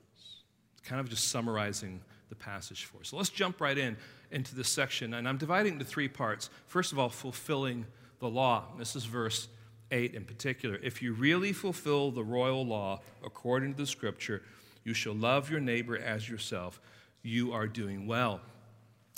Kind 0.87 1.01
of 1.01 1.09
just 1.09 1.27
summarizing 1.27 1.99
the 2.29 2.35
passage 2.35 2.85
for 2.85 2.99
us. 2.99 3.09
So 3.09 3.17
let's 3.17 3.29
jump 3.29 3.61
right 3.61 3.77
in 3.77 3.97
into 4.31 4.55
this 4.55 4.69
section, 4.69 5.13
and 5.13 5.27
I'm 5.27 5.37
dividing 5.37 5.73
into 5.73 5.85
three 5.85 6.07
parts. 6.07 6.49
First 6.65 6.91
of 6.91 6.99
all, 6.99 7.09
fulfilling 7.09 7.85
the 8.19 8.27
law. 8.27 8.65
This 8.77 8.95
is 8.95 9.05
verse 9.05 9.47
8 9.91 10.15
in 10.15 10.25
particular. 10.25 10.79
If 10.81 11.01
you 11.01 11.13
really 11.13 11.53
fulfill 11.53 12.11
the 12.11 12.23
royal 12.23 12.65
law 12.65 13.01
according 13.23 13.73
to 13.73 13.77
the 13.77 13.87
scripture, 13.87 14.41
you 14.83 14.93
shall 14.93 15.13
love 15.13 15.49
your 15.49 15.59
neighbor 15.59 15.97
as 15.97 16.27
yourself. 16.27 16.81
You 17.21 17.53
are 17.53 17.67
doing 17.67 18.07
well. 18.07 18.41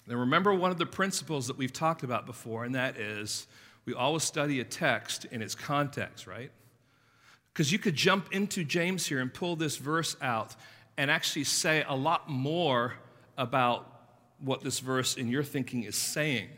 Now, 0.07 0.15
remember 0.15 0.53
one 0.53 0.71
of 0.71 0.77
the 0.77 0.85
principles 0.85 1.47
that 1.47 1.57
we've 1.57 1.73
talked 1.73 2.03
about 2.03 2.25
before, 2.25 2.65
and 2.65 2.75
that 2.75 2.97
is 2.97 3.47
we 3.85 3.93
always 3.93 4.23
study 4.23 4.59
a 4.59 4.63
text 4.63 5.25
in 5.25 5.41
its 5.41 5.55
context, 5.55 6.27
right? 6.27 6.51
Because 7.53 7.71
you 7.71 7.79
could 7.79 7.95
jump 7.95 8.31
into 8.31 8.63
James 8.63 9.05
here 9.07 9.19
and 9.19 9.33
pull 9.33 9.55
this 9.55 9.77
verse 9.77 10.15
out 10.21 10.55
and 10.99 11.09
actually 11.09 11.45
say 11.45 11.81
a 11.87 11.95
lot 11.95 12.29
more 12.29 12.93
about 13.37 13.87
what 14.37 14.59
this 14.59 14.79
verse 14.79 15.15
in 15.15 15.29
your 15.29 15.43
thinking 15.43 15.83
is 15.83 15.95
saying 15.95 16.49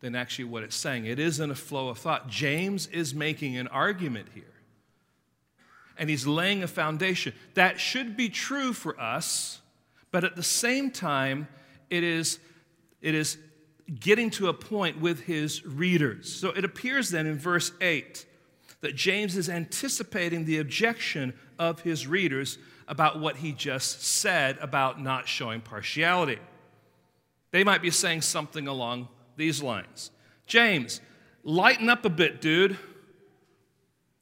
than 0.00 0.14
actually 0.14 0.44
what 0.44 0.62
it's 0.62 0.76
saying. 0.76 1.06
It 1.06 1.18
isn't 1.18 1.50
a 1.50 1.54
flow 1.54 1.88
of 1.88 1.96
thought. 1.96 2.28
James 2.28 2.86
is 2.88 3.14
making 3.14 3.56
an 3.56 3.66
argument 3.68 4.28
here. 4.34 4.52
And 5.96 6.10
he's 6.10 6.26
laying 6.26 6.62
a 6.62 6.68
foundation. 6.68 7.32
That 7.54 7.80
should 7.80 8.14
be 8.14 8.28
true 8.28 8.74
for 8.74 9.00
us, 9.00 9.62
but 10.10 10.22
at 10.22 10.36
the 10.36 10.42
same 10.42 10.90
time, 10.90 11.48
it 11.88 12.04
is, 12.04 12.40
it 13.00 13.14
is 13.14 13.38
getting 13.98 14.28
to 14.32 14.48
a 14.48 14.52
point 14.52 15.00
with 15.00 15.20
his 15.20 15.64
readers. 15.64 16.30
So 16.30 16.50
it 16.50 16.62
appears 16.62 17.08
then 17.08 17.26
in 17.26 17.38
verse 17.38 17.72
8 17.80 18.26
that 18.82 18.94
James 18.94 19.34
is 19.34 19.48
anticipating 19.48 20.44
the 20.44 20.58
objection 20.58 21.32
of 21.58 21.80
his 21.80 22.06
readers 22.06 22.58
about 22.88 23.20
what 23.20 23.36
he 23.36 23.52
just 23.52 24.02
said 24.02 24.58
about 24.60 25.00
not 25.00 25.28
showing 25.28 25.60
partiality. 25.60 26.38
They 27.50 27.62
might 27.62 27.82
be 27.82 27.90
saying 27.90 28.22
something 28.22 28.66
along 28.66 29.08
these 29.36 29.62
lines 29.62 30.10
James, 30.46 31.02
lighten 31.44 31.90
up 31.90 32.06
a 32.06 32.08
bit, 32.08 32.40
dude. 32.40 32.76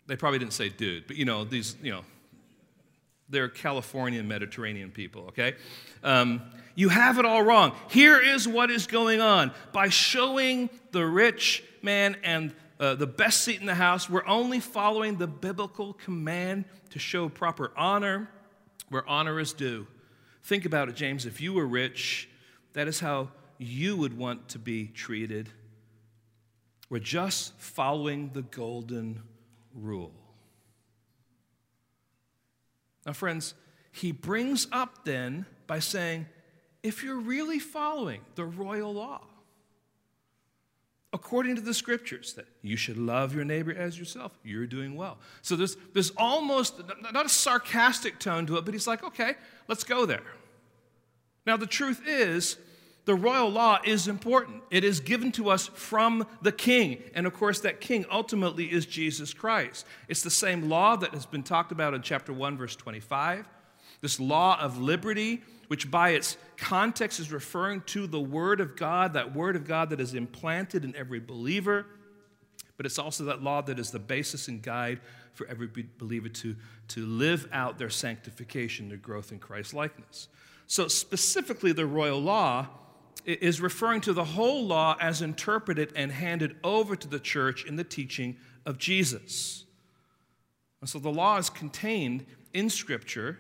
They 0.09 0.17
probably 0.17 0.41
didn't 0.41 0.53
say 0.53 0.69
dude, 0.69 1.07
but 1.07 1.17
you 1.17 1.25
know, 1.25 1.45
these, 1.45 1.77
you 1.83 1.93
know, 1.93 2.03
they're 3.29 3.49
Californian 3.49 4.27
Mediterranean 4.29 4.91
people, 4.91 5.23
okay? 5.29 5.55
Um, 6.03 6.43
you 6.75 6.89
have 6.89 7.19
it 7.19 7.25
all 7.25 7.43
wrong. 7.43 7.73
Here 7.89 8.21
is 8.21 8.47
what 8.47 8.71
is 8.71 8.87
going 8.87 9.21
on. 9.21 9.53
By 9.73 9.89
showing 9.89 10.69
the 10.93 11.07
rich 11.07 11.65
man 11.83 12.17
and 12.23 12.53
uh, 12.79 12.95
the 12.95 13.07
best 13.07 13.43
seat 13.43 13.61
in 13.61 13.67
the 13.67 13.75
house, 13.75 14.11
we're 14.11 14.27
only 14.27 14.61
following 14.61 15.17
the 15.17 15.27
biblical 15.27 15.93
command 15.95 16.65
to 16.91 16.99
show 16.99 17.29
proper 17.29 17.73
honor 17.77 18.29
where 18.89 19.09
honor 19.09 19.41
is 19.41 19.53
due. 19.53 19.87
Think 20.43 20.65
about 20.65 20.89
it, 20.89 20.97
James. 20.97 21.27
If 21.27 21.41
you 21.41 21.53
were 21.53 21.67
rich, 21.67 22.29
that 22.73 22.89
is 22.89 23.01
how 23.01 23.31
you 23.59 23.97
would 23.97 24.17
want 24.17 24.49
to 24.51 24.59
be 24.59 24.87
treated. 24.89 25.49
We're 26.89 26.99
just 27.01 27.59
following 27.59 28.31
the 28.33 28.43
golden 28.43 29.23
rule. 29.75 30.13
Now, 33.05 33.13
friends, 33.13 33.55
he 33.93 34.13
brings 34.13 34.67
up 34.73 35.05
then 35.05 35.47
by 35.67 35.79
saying, 35.79 36.27
if 36.83 37.03
you're 37.03 37.21
really 37.21 37.59
following 37.59 38.21
the 38.35 38.45
royal 38.45 38.95
law, 38.95 39.27
according 41.17 41.57
to 41.57 41.63
the 41.63 41.75
scriptures, 41.75 42.35
that 42.35 42.47
you 42.63 42.77
should 42.77 42.99
love 42.99 43.35
your 43.35 43.45
neighbor 43.45 43.75
as 43.75 43.99
yourself, 43.99 44.39
you're 44.45 44.67
doing 44.67 44.95
well. 44.95 45.19
So 45.43 45.57
there's, 45.57 45.77
there's 45.95 46.13
almost 46.17 46.81
not 47.13 47.27
a 47.27 47.29
sarcastic 47.29 48.21
tone 48.21 48.47
to 48.47 48.59
it, 48.59 48.65
but 48.65 48.75
he's 48.75 48.87
like, 48.87 49.03
okay, 49.03 49.35
let's 49.67 49.83
go 49.83 50.07
there. 50.07 50.23
Now, 51.47 51.57
the 51.57 51.67
truth 51.67 52.03
is, 52.07 52.59
the 53.07 53.15
royal 53.15 53.49
law 53.49 53.79
is 53.85 54.09
important. 54.09 54.63
It 54.71 54.85
is 54.85 55.01
given 55.01 55.33
to 55.33 55.49
us 55.49 55.69
from 55.69 56.27
the 56.43 56.53
king. 56.53 57.03
And 57.15 57.27
of 57.27 57.33
course, 57.33 57.61
that 57.61 57.81
king 57.81 58.05
ultimately 58.11 58.71
is 58.71 58.85
Jesus 58.85 59.33
Christ. 59.33 59.87
It's 60.09 60.23
the 60.23 60.31
same 60.31 60.69
law 60.69 60.97
that 60.97 61.15
has 61.15 61.25
been 61.25 61.45
talked 61.45 61.73
about 61.73 61.95
in 61.95 62.03
chapter 62.03 62.33
1, 62.33 62.59
verse 62.59 62.77
25. 62.77 63.49
This 64.01 64.21
law 64.21 64.59
of 64.61 64.79
liberty, 64.79 65.43
which 65.69 65.91
by 65.91 66.11
its 66.11 66.37
context 66.57 67.21
is 67.21 67.33
referring 67.33 67.83
to 67.87 68.07
the 68.07 68.21
Word 68.21 68.61
of 68.61 68.77
God, 68.77 69.15
that 69.15 69.35
Word 69.35 69.57
of 69.57 69.67
God 69.67 69.91
that 69.91 70.01
is 70.01 70.15
implanted 70.15 70.85
in 70.85 70.95
every 70.97 71.21
believer. 71.21 71.87
But 72.77 72.87
it's 72.87 72.99
also 72.99 73.25
that 73.25 73.43
law 73.43 73.63
that 73.63 73.79
is 73.79 73.91
the 73.91 73.99
basis 73.99 74.49
and 74.49 74.63
guide 74.63 75.01
for 75.33 75.47
every 75.47 75.69
believer 75.99 76.29
to, 76.29 76.57
to 76.89 77.07
live 77.07 77.49
out 77.53 77.79
their 77.79 77.91
sanctification, 77.91 78.89
their 78.89 78.99
growth 78.99 79.33
in 79.33 79.39
Christ 79.39 79.75
likeness. 79.75 80.29
So, 80.67 80.89
specifically, 80.89 81.73
the 81.73 81.87
royal 81.87 82.21
law 82.21 82.69
is 83.27 83.61
referring 83.61 84.01
to 84.03 84.13
the 84.13 84.25
whole 84.25 84.65
law 84.65 84.97
as 85.01 85.21
interpreted 85.21 85.93
and 85.97 86.13
handed 86.13 86.57
over 86.63 86.95
to 86.95 87.09
the 87.09 87.19
church 87.19 87.65
in 87.65 87.77
the 87.77 87.85
teaching 87.85 88.37
of 88.65 88.79
Jesus. 88.79 89.65
And 90.81 90.89
so 90.89 90.99
the 90.99 91.11
law 91.11 91.37
is 91.37 91.51
contained 91.51 92.25
in 92.55 92.71
Scripture, 92.71 93.39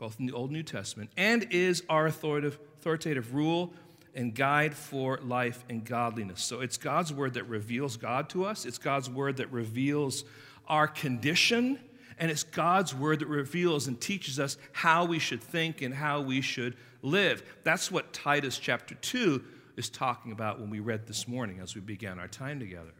both 0.00 0.18
in 0.18 0.26
the 0.26 0.32
Old 0.32 0.48
and 0.48 0.56
New 0.56 0.62
Testament, 0.62 1.10
and 1.16 1.46
is 1.50 1.84
our 1.88 2.06
authoritative, 2.06 2.58
authoritative 2.78 3.34
rule 3.34 3.72
and 4.14 4.34
guide 4.34 4.74
for 4.74 5.18
life 5.18 5.62
and 5.68 5.84
godliness. 5.84 6.42
So 6.42 6.62
it's 6.62 6.78
God's 6.78 7.12
word 7.12 7.34
that 7.34 7.44
reveals 7.44 7.96
God 7.96 8.28
to 8.30 8.44
us, 8.44 8.64
it's 8.64 8.78
God's 8.78 9.08
word 9.10 9.36
that 9.36 9.52
reveals 9.52 10.24
our 10.66 10.88
condition, 10.88 11.78
and 12.18 12.30
it's 12.30 12.42
God's 12.42 12.94
word 12.94 13.18
that 13.20 13.28
reveals 13.28 13.86
and 13.86 14.00
teaches 14.00 14.40
us 14.40 14.56
how 14.72 15.04
we 15.04 15.18
should 15.18 15.42
think 15.42 15.82
and 15.82 15.94
how 15.94 16.22
we 16.22 16.40
should 16.40 16.76
live. 17.02 17.42
That's 17.62 17.92
what 17.92 18.12
Titus 18.12 18.58
chapter 18.58 18.94
2 18.94 19.44
is 19.76 19.90
talking 19.90 20.32
about 20.32 20.60
when 20.60 20.70
we 20.70 20.80
read 20.80 21.06
this 21.06 21.28
morning 21.28 21.60
as 21.60 21.74
we 21.74 21.82
began 21.82 22.18
our 22.18 22.28
time 22.28 22.58
together. 22.58 22.92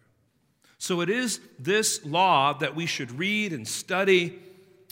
So 0.77 1.01
it 1.01 1.11
is 1.11 1.41
this 1.59 2.05
law 2.05 2.53
that 2.55 2.75
we 2.75 2.87
should 2.87 3.19
read 3.19 3.53
and 3.53 3.67
study 3.67 4.39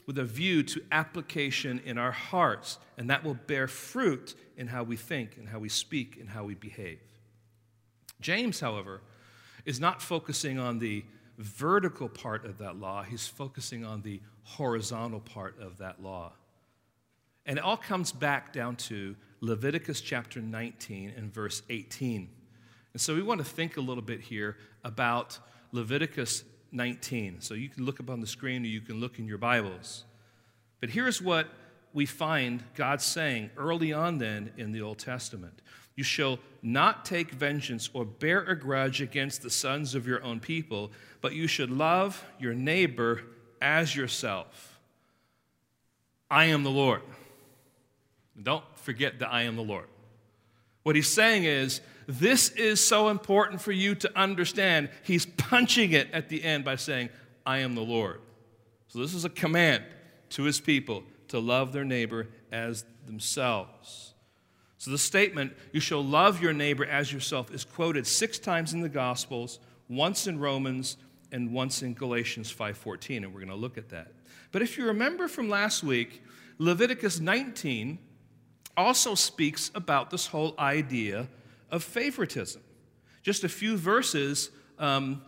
with 0.09 0.17
a 0.17 0.25
view 0.25 0.63
to 0.63 0.81
application 0.91 1.83
in 1.85 1.99
our 1.99 2.11
hearts, 2.11 2.79
and 2.97 3.11
that 3.11 3.23
will 3.23 3.35
bear 3.35 3.69
fruit 3.69 4.35
in 4.57 4.67
how 4.67 4.83
we 4.83 4.97
think 4.97 5.37
and 5.37 5.47
how 5.47 5.59
we 5.59 5.69
speak 5.69 6.17
and 6.19 6.31
how 6.31 6.45
we 6.45 6.55
behave. 6.55 6.99
James, 8.19 8.59
however, 8.59 9.03
is 9.67 9.79
not 9.79 10.01
focusing 10.01 10.59
on 10.59 10.79
the 10.79 11.05
vertical 11.37 12.09
part 12.09 12.47
of 12.47 12.57
that 12.57 12.81
law, 12.81 13.03
he's 13.03 13.27
focusing 13.27 13.85
on 13.85 14.01
the 14.01 14.19
horizontal 14.45 15.21
part 15.21 15.61
of 15.61 15.77
that 15.77 16.03
law. 16.03 16.33
And 17.45 17.59
it 17.59 17.65
all 17.65 17.77
comes 17.77 18.11
back 18.11 18.51
down 18.51 18.77
to 18.77 19.15
Leviticus 19.43 20.01
chapter 20.01 20.41
19 20.41 21.13
and 21.19 21.31
verse 21.33 21.61
18. 21.69 22.31
And 22.95 23.01
so 23.01 23.15
we 23.15 23.23
want 23.23 23.41
to 23.41 23.45
think 23.45 23.77
a 23.77 23.83
little 23.83 24.03
bit 24.03 24.23
here 24.23 24.57
about 24.85 25.39
Leviticus 25.73 26.45
19. 26.73 27.41
So 27.41 27.55
you 27.55 27.69
can 27.69 27.85
look 27.85 28.01
up 28.01 28.11
on 28.11 28.21
the 28.21 28.27
screen 28.27 28.63
or 28.65 28.69
you 28.69 28.81
can 28.81 29.01
look 29.01 29.19
in 29.19 29.27
your 29.27 29.39
Bibles. 29.39 30.05
But 30.81 30.91
here's 30.91 31.21
what 31.21 31.49
we 31.93 32.07
find 32.07 32.63
God 32.75 33.01
saying 33.01 33.51
early 33.57 33.93
on 33.93 34.19
then 34.19 34.53
in 34.57 34.73
the 34.73 34.83
Old 34.83 34.99
Testament 34.99 35.61
You 35.97 36.05
shall 36.05 36.39
not 36.63 37.05
take 37.05 37.31
vengeance 37.31 37.89
or 37.93 38.05
bear 38.05 38.43
a 38.43 38.59
grudge 38.59 39.01
against 39.01 39.43
the 39.43 39.51
sons 39.51 39.95
of 39.95 40.07
your 40.07 40.23
own 40.23 40.41
people, 40.41 40.93
but 41.21 41.35
you 41.35 41.47
should 41.47 41.71
love 41.71 42.25
your 42.39 42.55
neighbor 42.55 43.23
as 43.61 43.97
yourself. 43.97 44.79
I 46.31 46.47
am 46.47 46.63
the 46.63 46.71
Lord. 46.71 47.03
Don't 48.41 48.65
forget 48.77 49.19
that 49.19 49.33
I 49.33 49.43
am 49.43 49.57
the 49.57 49.63
Lord. 49.63 49.87
What 50.89 50.97
he's 50.97 51.13
saying 51.13 51.45
is, 51.45 51.83
this 52.07 52.49
is 52.49 52.83
so 52.83 53.11
important 53.11 53.61
for 53.61 53.73
you 53.73 53.95
to 53.97 54.19
understand. 54.19 54.89
He's 55.03 55.27
punching 55.27 55.93
it 55.93 56.11
at 56.15 56.31
the 56.31 56.43
end 56.43 56.65
by 56.65 56.77
saying, 56.77 57.11
I 57.45 57.59
am 57.59 57.75
the 57.75 57.83
Lord. 57.83 58.23
So, 58.87 59.01
this 59.01 59.13
is 59.13 59.27
a 59.27 59.29
command 59.29 59.85
to 60.31 60.45
his 60.45 60.61
people 60.61 61.03
to 61.29 61.41
love 61.41 61.75
their 61.75 61.85
neighbor 61.85 62.29
as 62.51 62.87
themselves. 63.05 64.15
So, 64.79 64.91
the 64.91 64.97
statement, 64.97 65.53
you 65.73 65.81
shall 65.81 66.03
love 66.03 66.41
your 66.41 66.55
neighbor 66.55 66.87
as 66.87 67.13
yourself, 67.13 67.53
is 67.53 67.67
quoted 67.67 68.07
six 68.07 68.39
times 68.39 68.73
in 68.73 68.81
the 68.81 68.89
Gospels, 68.89 69.59
once 69.91 70.27
in 70.27 70.39
Romans, 70.39 70.97
and 71.33 71.53
once 71.53 71.83
in 71.83 71.93
Galatians 71.93 72.51
5:14, 72.51 73.25
and 73.25 73.35
we're 73.35 73.41
going 73.41 73.49
to 73.51 73.57
look 73.57 73.77
at 73.77 73.91
that. 73.91 74.15
But 74.53 74.63
if 74.63 74.79
you 74.79 74.87
remember 74.87 75.29
from 75.29 75.51
last 75.51 75.83
week, 75.83 76.23
Leviticus 76.57 77.21
19 77.21 77.99
also 78.79 79.15
speaks 79.15 79.71
about 79.75 80.11
this 80.11 80.29
whole 80.29 80.55
idea 80.59 81.29
of 81.71 81.83
favoritism. 81.83 82.63
Just 83.23 83.45
a 83.45 83.49
few 83.49 83.77
verses 83.77 84.51
um, 84.79 85.23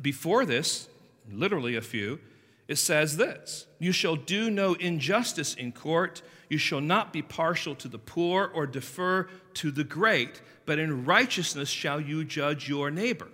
before 0.00 0.44
this, 0.44 0.88
literally 1.30 1.76
a 1.76 1.82
few, 1.82 2.18
it 2.66 2.76
says 2.76 3.16
this 3.16 3.66
You 3.78 3.92
shall 3.92 4.16
do 4.16 4.50
no 4.50 4.74
injustice 4.74 5.54
in 5.54 5.72
court, 5.72 6.22
you 6.48 6.58
shall 6.58 6.80
not 6.80 7.12
be 7.12 7.22
partial 7.22 7.74
to 7.76 7.88
the 7.88 7.98
poor 7.98 8.50
or 8.52 8.66
defer 8.66 9.28
to 9.54 9.70
the 9.70 9.84
great, 9.84 10.40
but 10.66 10.78
in 10.78 11.04
righteousness 11.04 11.68
shall 11.68 12.00
you 12.00 12.24
judge 12.24 12.68
your 12.68 12.90
neighbor. 12.90 13.28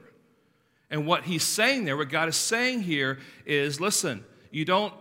And 0.90 1.06
what 1.06 1.24
he's 1.24 1.42
saying 1.42 1.84
there, 1.84 1.96
what 1.96 2.10
God 2.10 2.28
is 2.28 2.36
saying 2.36 2.82
here 2.82 3.18
is 3.44 3.80
listen, 3.80 4.24
you 4.50 4.64
don't 4.64 4.94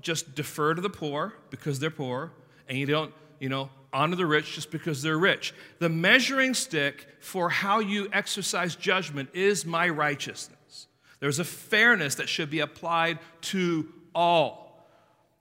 just 0.00 0.34
defer 0.34 0.74
to 0.74 0.80
the 0.80 0.90
poor 0.90 1.34
because 1.50 1.78
they're 1.78 1.90
poor, 1.90 2.32
and 2.68 2.76
you 2.76 2.86
don't 2.86 3.12
you 3.42 3.48
know, 3.48 3.70
honor 3.92 4.16
the 4.16 4.26
rich 4.26 4.54
just 4.54 4.70
because 4.70 5.02
they're 5.02 5.18
rich. 5.18 5.54
The 5.78 5.88
measuring 5.88 6.54
stick 6.54 7.06
for 7.20 7.48
how 7.50 7.80
you 7.80 8.08
exercise 8.12 8.74
judgment 8.76 9.30
is 9.34 9.66
my 9.66 9.88
righteousness. 9.88 10.86
There's 11.20 11.38
a 11.38 11.44
fairness 11.44 12.16
that 12.16 12.28
should 12.28 12.50
be 12.50 12.60
applied 12.60 13.18
to 13.42 13.92
all. 14.14 14.88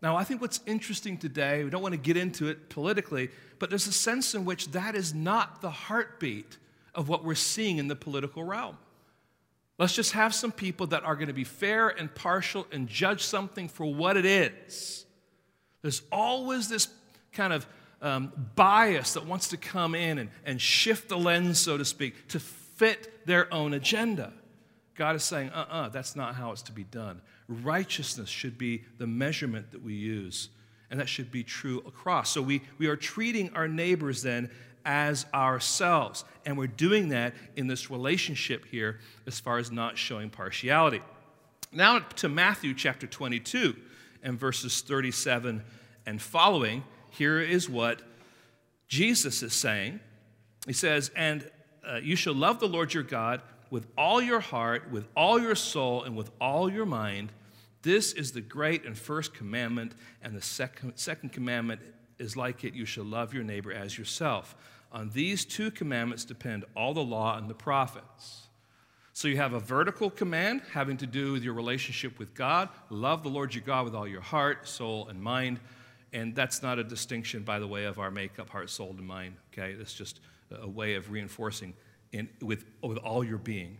Now, 0.01 0.15
I 0.15 0.23
think 0.23 0.41
what's 0.41 0.59
interesting 0.65 1.17
today, 1.17 1.63
we 1.63 1.69
don't 1.69 1.81
want 1.81 1.93
to 1.93 1.99
get 1.99 2.17
into 2.17 2.47
it 2.47 2.69
politically, 2.69 3.29
but 3.59 3.69
there's 3.69 3.87
a 3.87 3.91
sense 3.91 4.33
in 4.33 4.45
which 4.45 4.71
that 4.71 4.95
is 4.95 5.13
not 5.13 5.61
the 5.61 5.69
heartbeat 5.69 6.57
of 6.95 7.07
what 7.07 7.23
we're 7.23 7.35
seeing 7.35 7.77
in 7.77 7.87
the 7.87 7.95
political 7.95 8.43
realm. 8.43 8.77
Let's 9.77 9.95
just 9.95 10.11
have 10.11 10.33
some 10.33 10.51
people 10.51 10.87
that 10.87 11.03
are 11.03 11.15
going 11.15 11.27
to 11.27 11.33
be 11.33 11.43
fair 11.43 11.89
and 11.89 12.13
partial 12.13 12.67
and 12.71 12.87
judge 12.87 13.23
something 13.23 13.67
for 13.67 13.85
what 13.85 14.17
it 14.17 14.25
is. 14.25 15.05
There's 15.81 16.03
always 16.11 16.69
this 16.69 16.87
kind 17.31 17.53
of 17.53 17.65
um, 18.01 18.31
bias 18.55 19.13
that 19.13 19.25
wants 19.25 19.49
to 19.49 19.57
come 19.57 19.95
in 19.95 20.17
and, 20.17 20.29
and 20.45 20.59
shift 20.59 21.09
the 21.09 21.17
lens, 21.17 21.59
so 21.59 21.77
to 21.77 21.85
speak, 21.85 22.27
to 22.29 22.39
fit 22.39 23.25
their 23.25 23.51
own 23.53 23.73
agenda. 23.73 24.33
God 24.95 25.15
is 25.15 25.23
saying, 25.23 25.49
uh 25.49 25.65
uh-uh, 25.69 25.75
uh, 25.75 25.89
that's 25.89 26.15
not 26.15 26.35
how 26.35 26.51
it's 26.51 26.63
to 26.63 26.71
be 26.71 26.83
done. 26.83 27.21
Righteousness 27.47 28.29
should 28.29 28.57
be 28.57 28.83
the 28.97 29.07
measurement 29.07 29.71
that 29.71 29.83
we 29.83 29.93
use, 29.93 30.49
and 30.89 30.99
that 30.99 31.09
should 31.09 31.31
be 31.31 31.43
true 31.43 31.83
across. 31.87 32.29
So 32.29 32.41
we, 32.41 32.61
we 32.77 32.87
are 32.87 32.95
treating 32.95 33.53
our 33.53 33.67
neighbors 33.67 34.21
then 34.23 34.49
as 34.83 35.25
ourselves, 35.33 36.25
and 36.45 36.57
we're 36.57 36.67
doing 36.67 37.09
that 37.09 37.33
in 37.55 37.67
this 37.67 37.91
relationship 37.91 38.65
here 38.65 38.99
as 39.27 39.39
far 39.39 39.59
as 39.59 39.71
not 39.71 39.97
showing 39.97 40.29
partiality. 40.29 41.01
Now 41.71 41.99
to 41.99 42.27
Matthew 42.27 42.73
chapter 42.73 43.07
22 43.07 43.75
and 44.23 44.39
verses 44.39 44.81
37 44.81 45.63
and 46.05 46.21
following 46.21 46.83
here 47.11 47.39
is 47.39 47.69
what 47.69 48.01
Jesus 48.87 49.43
is 49.43 49.53
saying. 49.53 49.99
He 50.65 50.73
says, 50.73 51.11
And 51.15 51.49
uh, 51.87 51.99
you 52.01 52.15
shall 52.15 52.33
love 52.33 52.59
the 52.59 52.67
Lord 52.67 52.93
your 52.93 53.03
God 53.03 53.41
with 53.69 53.87
all 53.97 54.21
your 54.21 54.39
heart, 54.39 54.91
with 54.91 55.07
all 55.15 55.39
your 55.39 55.55
soul, 55.55 56.03
and 56.03 56.15
with 56.15 56.31
all 56.41 56.69
your 56.69 56.85
mind. 56.85 57.31
This 57.83 58.13
is 58.13 58.31
the 58.31 58.41
great 58.41 58.85
and 58.85 58.97
first 58.97 59.33
commandment, 59.33 59.93
and 60.21 60.35
the 60.35 60.41
second, 60.41 60.93
second 60.95 61.31
commandment 61.31 61.81
is 62.19 62.37
like 62.37 62.63
it 62.63 62.73
you 62.73 62.85
shall 62.85 63.05
love 63.05 63.33
your 63.33 63.43
neighbor 63.43 63.71
as 63.71 63.97
yourself. 63.97 64.55
On 64.91 65.09
these 65.09 65.45
two 65.45 65.71
commandments 65.71 66.25
depend 66.25 66.65
all 66.75 66.93
the 66.93 67.03
law 67.03 67.37
and 67.37 67.49
the 67.49 67.55
prophets. 67.55 68.47
So 69.13 69.27
you 69.27 69.37
have 69.37 69.53
a 69.53 69.59
vertical 69.59 70.09
command 70.09 70.61
having 70.73 70.97
to 70.97 71.07
do 71.07 71.33
with 71.33 71.43
your 71.43 71.53
relationship 71.53 72.19
with 72.19 72.33
God. 72.33 72.69
Love 72.89 73.23
the 73.23 73.29
Lord 73.29 73.53
your 73.53 73.63
God 73.63 73.85
with 73.85 73.95
all 73.95 74.07
your 74.07 74.21
heart, 74.21 74.67
soul, 74.67 75.07
and 75.07 75.21
mind. 75.21 75.59
And 76.13 76.35
that's 76.35 76.61
not 76.61 76.77
a 76.77 76.83
distinction, 76.83 77.43
by 77.43 77.59
the 77.59 77.67
way, 77.67 77.85
of 77.85 77.99
our 77.99 78.11
makeup, 78.11 78.49
heart, 78.49 78.69
soul, 78.69 78.89
and 78.97 79.07
mind. 79.07 79.35
Okay, 79.53 79.75
it's 79.79 79.93
just 79.93 80.19
a 80.51 80.67
way 80.67 80.95
of 80.95 81.11
reinforcing 81.11 81.73
in, 82.11 82.29
with, 82.41 82.65
with 82.83 82.97
all 82.97 83.23
your 83.23 83.37
being. 83.37 83.77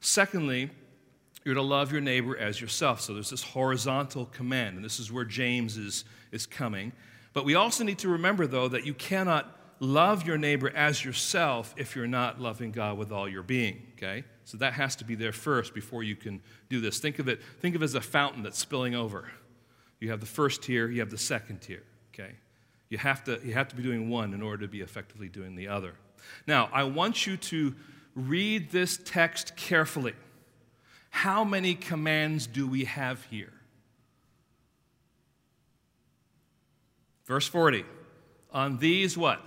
Secondly, 0.00 0.70
you're 1.44 1.54
to 1.54 1.62
love 1.62 1.90
your 1.90 2.00
neighbor 2.00 2.36
as 2.36 2.60
yourself. 2.60 3.00
So 3.00 3.14
there's 3.14 3.30
this 3.30 3.42
horizontal 3.42 4.26
command, 4.26 4.76
and 4.76 4.84
this 4.84 5.00
is 5.00 5.10
where 5.10 5.24
James 5.24 5.76
is, 5.76 6.04
is 6.30 6.46
coming. 6.46 6.92
But 7.32 7.44
we 7.44 7.54
also 7.54 7.82
need 7.82 7.98
to 7.98 8.08
remember, 8.08 8.46
though, 8.46 8.68
that 8.68 8.86
you 8.86 8.94
cannot 8.94 9.58
love 9.80 10.24
your 10.24 10.38
neighbor 10.38 10.70
as 10.76 11.04
yourself 11.04 11.74
if 11.76 11.96
you're 11.96 12.06
not 12.06 12.40
loving 12.40 12.70
God 12.70 12.96
with 12.96 13.10
all 13.10 13.28
your 13.28 13.42
being, 13.42 13.82
okay? 13.96 14.22
So 14.44 14.56
that 14.58 14.74
has 14.74 14.94
to 14.96 15.04
be 15.04 15.16
there 15.16 15.32
first 15.32 15.74
before 15.74 16.04
you 16.04 16.14
can 16.14 16.40
do 16.68 16.80
this. 16.80 17.00
Think 17.00 17.18
of 17.18 17.26
it, 17.26 17.40
think 17.60 17.74
of 17.74 17.82
it 17.82 17.86
as 17.86 17.96
a 17.96 18.00
fountain 18.00 18.44
that's 18.44 18.58
spilling 18.58 18.94
over. 18.94 19.28
You 20.02 20.10
have 20.10 20.18
the 20.18 20.26
first 20.26 20.64
tier, 20.64 20.88
you 20.88 20.98
have 20.98 21.10
the 21.10 21.16
second 21.16 21.60
tier, 21.60 21.84
okay? 22.12 22.32
You 22.88 22.98
have 22.98 23.22
to, 23.22 23.38
you 23.44 23.54
have 23.54 23.68
to 23.68 23.76
be 23.76 23.84
doing 23.84 24.10
one 24.10 24.34
in 24.34 24.42
order 24.42 24.62
to 24.62 24.68
be 24.68 24.80
effectively 24.80 25.28
doing 25.28 25.54
the 25.54 25.68
other. 25.68 25.94
Now, 26.44 26.68
I 26.72 26.82
want 26.82 27.24
you 27.24 27.36
to 27.36 27.72
read 28.16 28.72
this 28.72 28.98
text 29.04 29.54
carefully. 29.54 30.14
How 31.10 31.44
many 31.44 31.76
commands 31.76 32.48
do 32.48 32.66
we 32.66 32.82
have 32.86 33.22
here? 33.26 33.52
Verse 37.24 37.46
40. 37.46 37.84
On 38.52 38.78
these 38.78 39.16
what? 39.16 39.40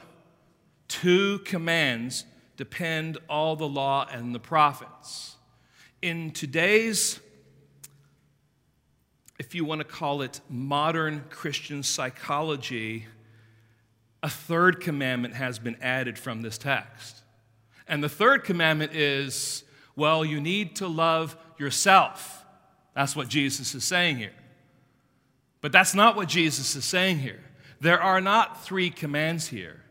Two 0.88 1.40
commands 1.40 2.24
depend 2.56 3.18
all 3.28 3.58
the 3.58 3.68
law 3.68 4.08
and 4.10 4.34
the 4.34 4.40
prophets. 4.40 5.36
In 6.02 6.32
today's 6.32 7.20
if 9.38 9.54
you 9.54 9.66
want 9.66 9.80
to 9.80 9.86
call 9.86 10.22
it 10.22 10.40
modern 10.50 11.26
Christian 11.30 11.84
psychology, 11.84 13.06
a 14.24 14.30
third 14.30 14.80
commandment 14.80 15.36
has 15.36 15.60
been 15.60 15.76
added 15.82 16.18
from 16.18 16.42
this 16.42 16.58
text. 16.58 17.22
And 17.88 18.04
the 18.04 18.10
third 18.10 18.44
commandment 18.44 18.94
is 18.94 19.64
well, 19.96 20.26
you 20.26 20.42
need 20.42 20.76
to 20.78 20.88
love 20.88 21.38
yourself. 21.58 22.44
That's 22.94 23.16
what 23.16 23.30
Jesus 23.30 23.74
is 23.76 23.84
saying 23.84 24.18
here. 24.18 24.34
But 25.62 25.72
that's 25.72 25.96
not 25.96 26.16
what 26.16 26.28
Jesus 26.28 26.76
is 26.76 26.86
saying 26.86 27.20
here. 27.20 27.42
There 27.80 28.02
are 28.02 28.22
not 28.22 28.64
three 28.64 28.90
commands 28.90 29.48
here, 29.48 29.82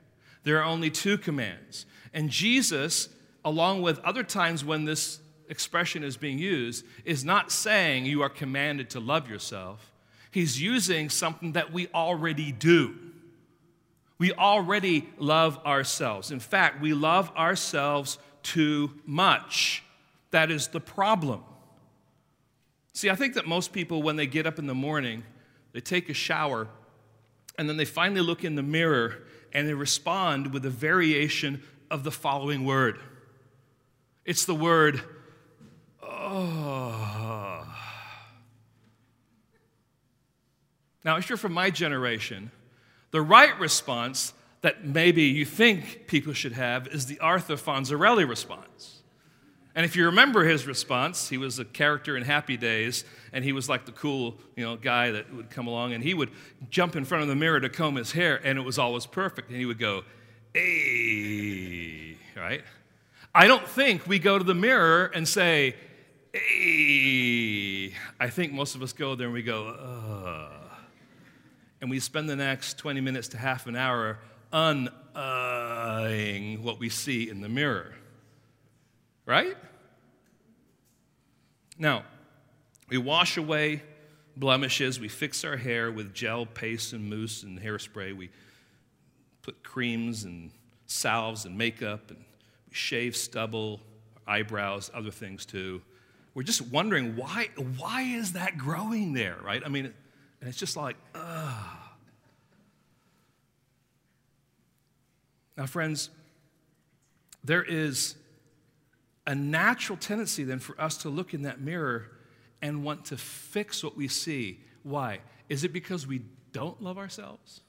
there 0.42 0.58
are 0.58 0.64
only 0.64 0.90
two 0.90 1.18
commands. 1.18 1.86
And 2.12 2.30
Jesus, 2.30 3.08
along 3.44 3.82
with 3.82 3.98
other 4.00 4.22
times 4.22 4.64
when 4.64 4.84
this 4.84 5.18
expression 5.48 6.02
is 6.04 6.16
being 6.16 6.38
used 6.38 6.84
is 7.04 7.24
not 7.24 7.52
saying 7.52 8.06
you 8.06 8.22
are 8.22 8.28
commanded 8.28 8.90
to 8.90 9.00
love 9.00 9.28
yourself. 9.28 9.92
He's 10.30 10.60
using 10.60 11.10
something 11.10 11.52
that 11.52 11.72
we 11.72 11.88
already 11.94 12.50
do. 12.52 12.96
We 14.18 14.32
already 14.32 15.08
love 15.18 15.58
ourselves. 15.66 16.30
In 16.30 16.40
fact, 16.40 16.80
we 16.80 16.94
love 16.94 17.30
ourselves 17.36 18.18
too 18.42 18.92
much. 19.06 19.82
That 20.30 20.50
is 20.50 20.68
the 20.68 20.80
problem. 20.80 21.42
See, 22.92 23.10
I 23.10 23.16
think 23.16 23.34
that 23.34 23.46
most 23.46 23.72
people, 23.72 24.02
when 24.02 24.16
they 24.16 24.26
get 24.26 24.46
up 24.46 24.58
in 24.58 24.66
the 24.66 24.74
morning, 24.74 25.24
they 25.72 25.80
take 25.80 26.08
a 26.08 26.14
shower, 26.14 26.68
and 27.58 27.68
then 27.68 27.76
they 27.76 27.84
finally 27.84 28.20
look 28.20 28.44
in 28.44 28.54
the 28.54 28.62
mirror 28.62 29.24
and 29.52 29.68
they 29.68 29.74
respond 29.74 30.52
with 30.52 30.64
a 30.66 30.70
variation 30.70 31.62
of 31.90 32.02
the 32.02 32.10
following 32.10 32.64
word. 32.64 32.98
It's 34.24 34.44
the 34.44 34.54
word, 34.54 35.00
oh. 36.24 37.66
Now, 41.04 41.16
if 41.16 41.28
you're 41.28 41.36
from 41.36 41.52
my 41.52 41.68
generation, 41.68 42.50
the 43.10 43.20
right 43.20 43.58
response 43.60 44.32
that 44.62 44.86
maybe 44.86 45.24
you 45.24 45.44
think 45.44 46.06
people 46.06 46.32
should 46.32 46.52
have 46.52 46.88
is 46.88 47.04
the 47.04 47.20
Arthur 47.20 47.56
Fonzarelli 47.56 48.26
response. 48.26 49.02
And 49.74 49.84
if 49.84 49.96
you 49.96 50.06
remember 50.06 50.44
his 50.44 50.66
response, 50.66 51.28
he 51.28 51.36
was 51.36 51.58
a 51.58 51.64
character 51.64 52.16
in 52.16 52.22
Happy 52.22 52.56
Days, 52.56 53.04
and 53.32 53.44
he 53.44 53.52
was 53.52 53.68
like 53.68 53.84
the 53.84 53.92
cool, 53.92 54.36
you 54.56 54.64
know, 54.64 54.76
guy 54.76 55.10
that 55.10 55.34
would 55.34 55.50
come 55.50 55.66
along, 55.66 55.92
and 55.92 56.02
he 56.02 56.14
would 56.14 56.30
jump 56.70 56.96
in 56.96 57.04
front 57.04 57.22
of 57.22 57.28
the 57.28 57.34
mirror 57.34 57.60
to 57.60 57.68
comb 57.68 57.96
his 57.96 58.12
hair, 58.12 58.40
and 58.42 58.58
it 58.58 58.62
was 58.62 58.78
always 58.78 59.04
perfect. 59.04 59.50
And 59.50 59.58
he 59.58 59.66
would 59.66 59.78
go, 59.78 60.04
"Hey," 60.54 62.16
right? 62.36 62.62
I 63.34 63.46
don't 63.48 63.66
think 63.66 64.06
we 64.06 64.20
go 64.20 64.38
to 64.38 64.44
the 64.44 64.54
mirror 64.54 65.06
and 65.06 65.26
say, 65.26 65.74
hey, 66.34 67.92
I 68.18 68.28
think 68.28 68.52
most 68.52 68.74
of 68.74 68.82
us 68.82 68.92
go 68.92 69.14
there 69.14 69.28
and 69.28 69.34
we 69.34 69.42
go, 69.42 69.68
Ugh. 69.68 70.50
And 71.80 71.88
we 71.90 72.00
spend 72.00 72.28
the 72.28 72.34
next 72.36 72.76
20 72.78 73.00
minutes 73.00 73.28
to 73.28 73.38
half 73.38 73.66
an 73.66 73.76
hour 73.76 74.18
uning 74.52 74.90
what 76.62 76.80
we 76.80 76.88
see 76.88 77.30
in 77.30 77.40
the 77.40 77.48
mirror. 77.48 77.94
Right? 79.26 79.56
Now, 81.78 82.04
we 82.88 82.98
wash 82.98 83.36
away 83.36 83.82
blemishes, 84.36 84.98
we 84.98 85.08
fix 85.08 85.44
our 85.44 85.56
hair 85.56 85.92
with 85.92 86.12
gel, 86.14 86.46
paste, 86.46 86.92
and 86.92 87.08
mousse 87.08 87.44
and 87.44 87.60
hairspray. 87.60 88.16
We 88.16 88.30
put 89.42 89.62
creams 89.62 90.24
and 90.24 90.50
salves 90.86 91.44
and 91.44 91.56
makeup, 91.56 92.10
and 92.10 92.18
we 92.68 92.74
shave 92.74 93.14
stubble, 93.16 93.80
eyebrows, 94.26 94.90
other 94.94 95.12
things 95.12 95.46
too 95.46 95.80
we're 96.34 96.42
just 96.42 96.62
wondering 96.62 97.16
why, 97.16 97.48
why 97.78 98.02
is 98.02 98.32
that 98.32 98.58
growing 98.58 99.12
there, 99.12 99.36
right? 99.42 99.62
I 99.64 99.68
mean, 99.68 99.86
and 99.86 100.48
it's 100.48 100.58
just 100.58 100.76
like, 100.76 100.96
ugh. 101.14 101.78
Now, 105.56 105.66
friends, 105.66 106.10
there 107.44 107.62
is 107.62 108.16
a 109.26 109.34
natural 109.34 109.96
tendency 109.96 110.42
then 110.42 110.58
for 110.58 110.78
us 110.80 110.98
to 110.98 111.08
look 111.08 111.32
in 111.32 111.42
that 111.42 111.60
mirror 111.60 112.10
and 112.60 112.82
want 112.82 113.06
to 113.06 113.16
fix 113.16 113.84
what 113.84 113.96
we 113.96 114.08
see. 114.08 114.60
Why? 114.82 115.20
Is 115.48 115.62
it 115.62 115.72
because 115.72 116.06
we 116.06 116.22
don't 116.52 116.82
love 116.82 116.98
ourselves? 116.98 117.60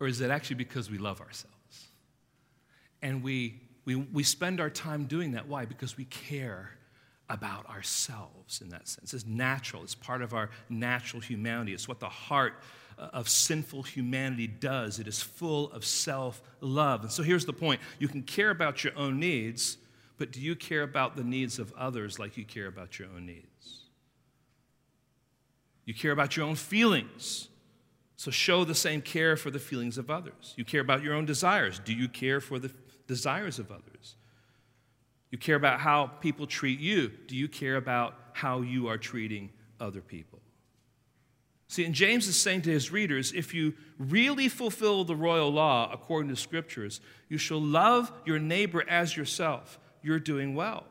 Or 0.00 0.06
is 0.06 0.20
it 0.20 0.30
actually 0.30 0.56
because 0.56 0.90
we 0.90 0.98
love 0.98 1.20
ourselves? 1.20 1.88
And 3.02 3.22
we, 3.22 3.60
we, 3.84 3.96
we 3.96 4.22
spend 4.22 4.58
our 4.58 4.70
time 4.70 5.04
doing 5.04 5.32
that. 5.32 5.48
Why? 5.48 5.66
Because 5.66 5.96
we 5.96 6.06
care 6.06 6.75
about 7.28 7.68
ourselves 7.68 8.60
in 8.60 8.68
that 8.70 8.88
sense. 8.88 9.12
It's 9.12 9.26
natural, 9.26 9.82
it's 9.82 9.94
part 9.94 10.22
of 10.22 10.32
our 10.34 10.50
natural 10.68 11.20
humanity. 11.20 11.74
It's 11.74 11.88
what 11.88 12.00
the 12.00 12.08
heart 12.08 12.62
uh, 12.98 13.08
of 13.12 13.28
sinful 13.28 13.82
humanity 13.82 14.46
does. 14.46 14.98
It 14.98 15.08
is 15.08 15.20
full 15.20 15.70
of 15.72 15.84
self 15.84 16.40
love. 16.60 17.02
And 17.02 17.12
so 17.12 17.22
here's 17.22 17.44
the 17.44 17.52
point 17.52 17.80
you 17.98 18.08
can 18.08 18.22
care 18.22 18.50
about 18.50 18.84
your 18.84 18.96
own 18.96 19.18
needs, 19.18 19.78
but 20.18 20.32
do 20.32 20.40
you 20.40 20.54
care 20.56 20.82
about 20.82 21.16
the 21.16 21.24
needs 21.24 21.58
of 21.58 21.72
others 21.74 22.18
like 22.18 22.36
you 22.36 22.44
care 22.44 22.66
about 22.66 22.98
your 22.98 23.08
own 23.08 23.26
needs? 23.26 23.82
You 25.84 25.94
care 25.94 26.12
about 26.12 26.36
your 26.36 26.46
own 26.46 26.56
feelings. 26.56 27.48
So 28.16 28.30
show 28.30 28.64
the 28.64 28.74
same 28.74 29.02
care 29.02 29.36
for 29.36 29.50
the 29.50 29.58
feelings 29.58 29.98
of 29.98 30.10
others. 30.10 30.54
You 30.56 30.64
care 30.64 30.80
about 30.80 31.02
your 31.02 31.14
own 31.14 31.26
desires. 31.26 31.78
Do 31.78 31.92
you 31.92 32.08
care 32.08 32.40
for 32.40 32.58
the 32.58 32.72
desires 33.06 33.58
of 33.58 33.70
others? 33.70 34.16
You 35.30 35.38
care 35.38 35.56
about 35.56 35.80
how 35.80 36.06
people 36.06 36.46
treat 36.46 36.78
you. 36.80 37.08
Do 37.26 37.36
you 37.36 37.48
care 37.48 37.76
about 37.76 38.14
how 38.32 38.60
you 38.60 38.88
are 38.88 38.98
treating 38.98 39.50
other 39.80 40.00
people? 40.00 40.40
See, 41.68 41.84
and 41.84 41.94
James 41.94 42.28
is 42.28 42.36
saying 42.36 42.62
to 42.62 42.70
his 42.70 42.92
readers 42.92 43.32
if 43.32 43.52
you 43.52 43.74
really 43.98 44.48
fulfill 44.48 45.04
the 45.04 45.16
royal 45.16 45.50
law 45.50 45.90
according 45.92 46.28
to 46.28 46.36
scriptures, 46.36 47.00
you 47.28 47.38
shall 47.38 47.60
love 47.60 48.12
your 48.24 48.38
neighbor 48.38 48.84
as 48.88 49.16
yourself. 49.16 49.80
You're 50.02 50.20
doing 50.20 50.54
well. 50.54 50.84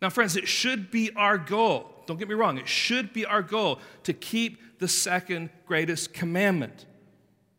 Now, 0.00 0.10
friends, 0.10 0.36
it 0.36 0.46
should 0.46 0.90
be 0.90 1.10
our 1.16 1.38
goal. 1.38 1.90
Don't 2.06 2.18
get 2.18 2.28
me 2.28 2.34
wrong, 2.34 2.58
it 2.58 2.68
should 2.68 3.12
be 3.12 3.26
our 3.26 3.42
goal 3.42 3.80
to 4.04 4.12
keep 4.12 4.78
the 4.78 4.86
second 4.86 5.50
greatest 5.66 6.12
commandment. 6.12 6.86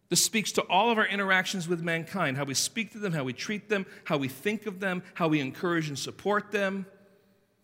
This 0.09 0.23
speaks 0.23 0.53
to 0.53 0.61
all 0.63 0.89
of 0.89 0.97
our 0.97 1.05
interactions 1.05 1.67
with 1.67 1.81
mankind 1.81 2.37
how 2.37 2.45
we 2.45 2.53
speak 2.53 2.91
to 2.93 2.99
them, 2.99 3.11
how 3.11 3.23
we 3.23 3.33
treat 3.33 3.67
them, 3.67 3.85
how 4.05 4.17
we 4.17 4.27
think 4.27 4.65
of 4.65 4.79
them, 4.79 5.03
how 5.15 5.27
we 5.27 5.39
encourage 5.39 5.89
and 5.89 5.99
support 5.99 6.51
them. 6.51 6.85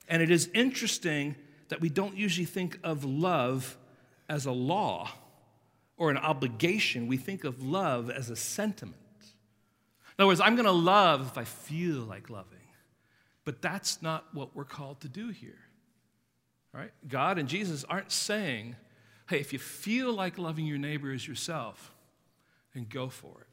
And 0.10 0.22
it 0.22 0.30
is 0.30 0.50
interesting 0.54 1.36
that 1.70 1.80
we 1.80 1.90
don't 1.90 2.18
usually 2.18 2.46
think 2.46 2.80
of 2.84 3.06
love 3.06 3.78
as 4.28 4.46
a 4.46 4.52
law 4.52 5.10
or 5.98 6.10
an 6.10 6.18
obligation, 6.18 7.08
we 7.08 7.18
think 7.18 7.44
of 7.44 7.64
love 7.64 8.10
as 8.10 8.30
a 8.30 8.36
sentiment. 8.36 8.98
In 10.18 10.24
other 10.24 10.28
words, 10.28 10.42
I'm 10.42 10.56
going 10.56 10.66
to 10.66 10.72
love 10.72 11.28
if 11.28 11.38
I 11.38 11.44
feel 11.44 12.00
like 12.00 12.30
loving. 12.30 12.60
But 13.46 13.62
that's 13.62 14.02
not 14.02 14.26
what 14.34 14.56
we're 14.56 14.66
called 14.66 15.02
to 15.02 15.10
do 15.10 15.30
here. 15.30 15.60
Right? 16.74 16.92
God 17.08 17.38
and 17.38 17.48
Jesus 17.48 17.84
aren't 17.88 18.12
saying, 18.12 18.76
hey, 19.28 19.40
if 19.40 19.54
you 19.54 19.60
feel 19.60 20.12
like 20.14 20.38
loving 20.38 20.66
your 20.66 20.78
neighbor 20.78 21.12
as 21.12 21.28
yourself, 21.28 21.93
then 22.74 22.88
go 22.90 23.10
for 23.10 23.42
it. 23.42 23.48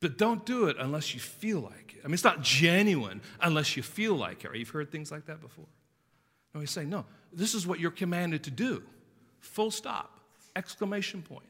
But 0.00 0.18
don't 0.18 0.44
do 0.44 0.66
it 0.66 0.76
unless 0.78 1.14
you 1.14 1.20
feel 1.20 1.60
like 1.60 1.94
it. 1.96 2.00
I 2.04 2.08
mean, 2.08 2.14
it's 2.14 2.24
not 2.24 2.42
genuine 2.42 3.20
unless 3.40 3.76
you 3.76 3.82
feel 3.82 4.14
like 4.14 4.44
it. 4.44 4.54
You've 4.54 4.68
heard 4.68 4.90
things 4.90 5.12
like 5.12 5.26
that 5.26 5.40
before. 5.40 5.68
No, 6.54 6.60
he's 6.60 6.70
saying, 6.70 6.90
no, 6.90 7.04
this 7.32 7.54
is 7.54 7.66
what 7.66 7.78
you're 7.78 7.92
commanded 7.92 8.42
to 8.44 8.50
do. 8.50 8.82
Full 9.40 9.70
stop. 9.70 10.20
Exclamation 10.56 11.22
point. 11.22 11.46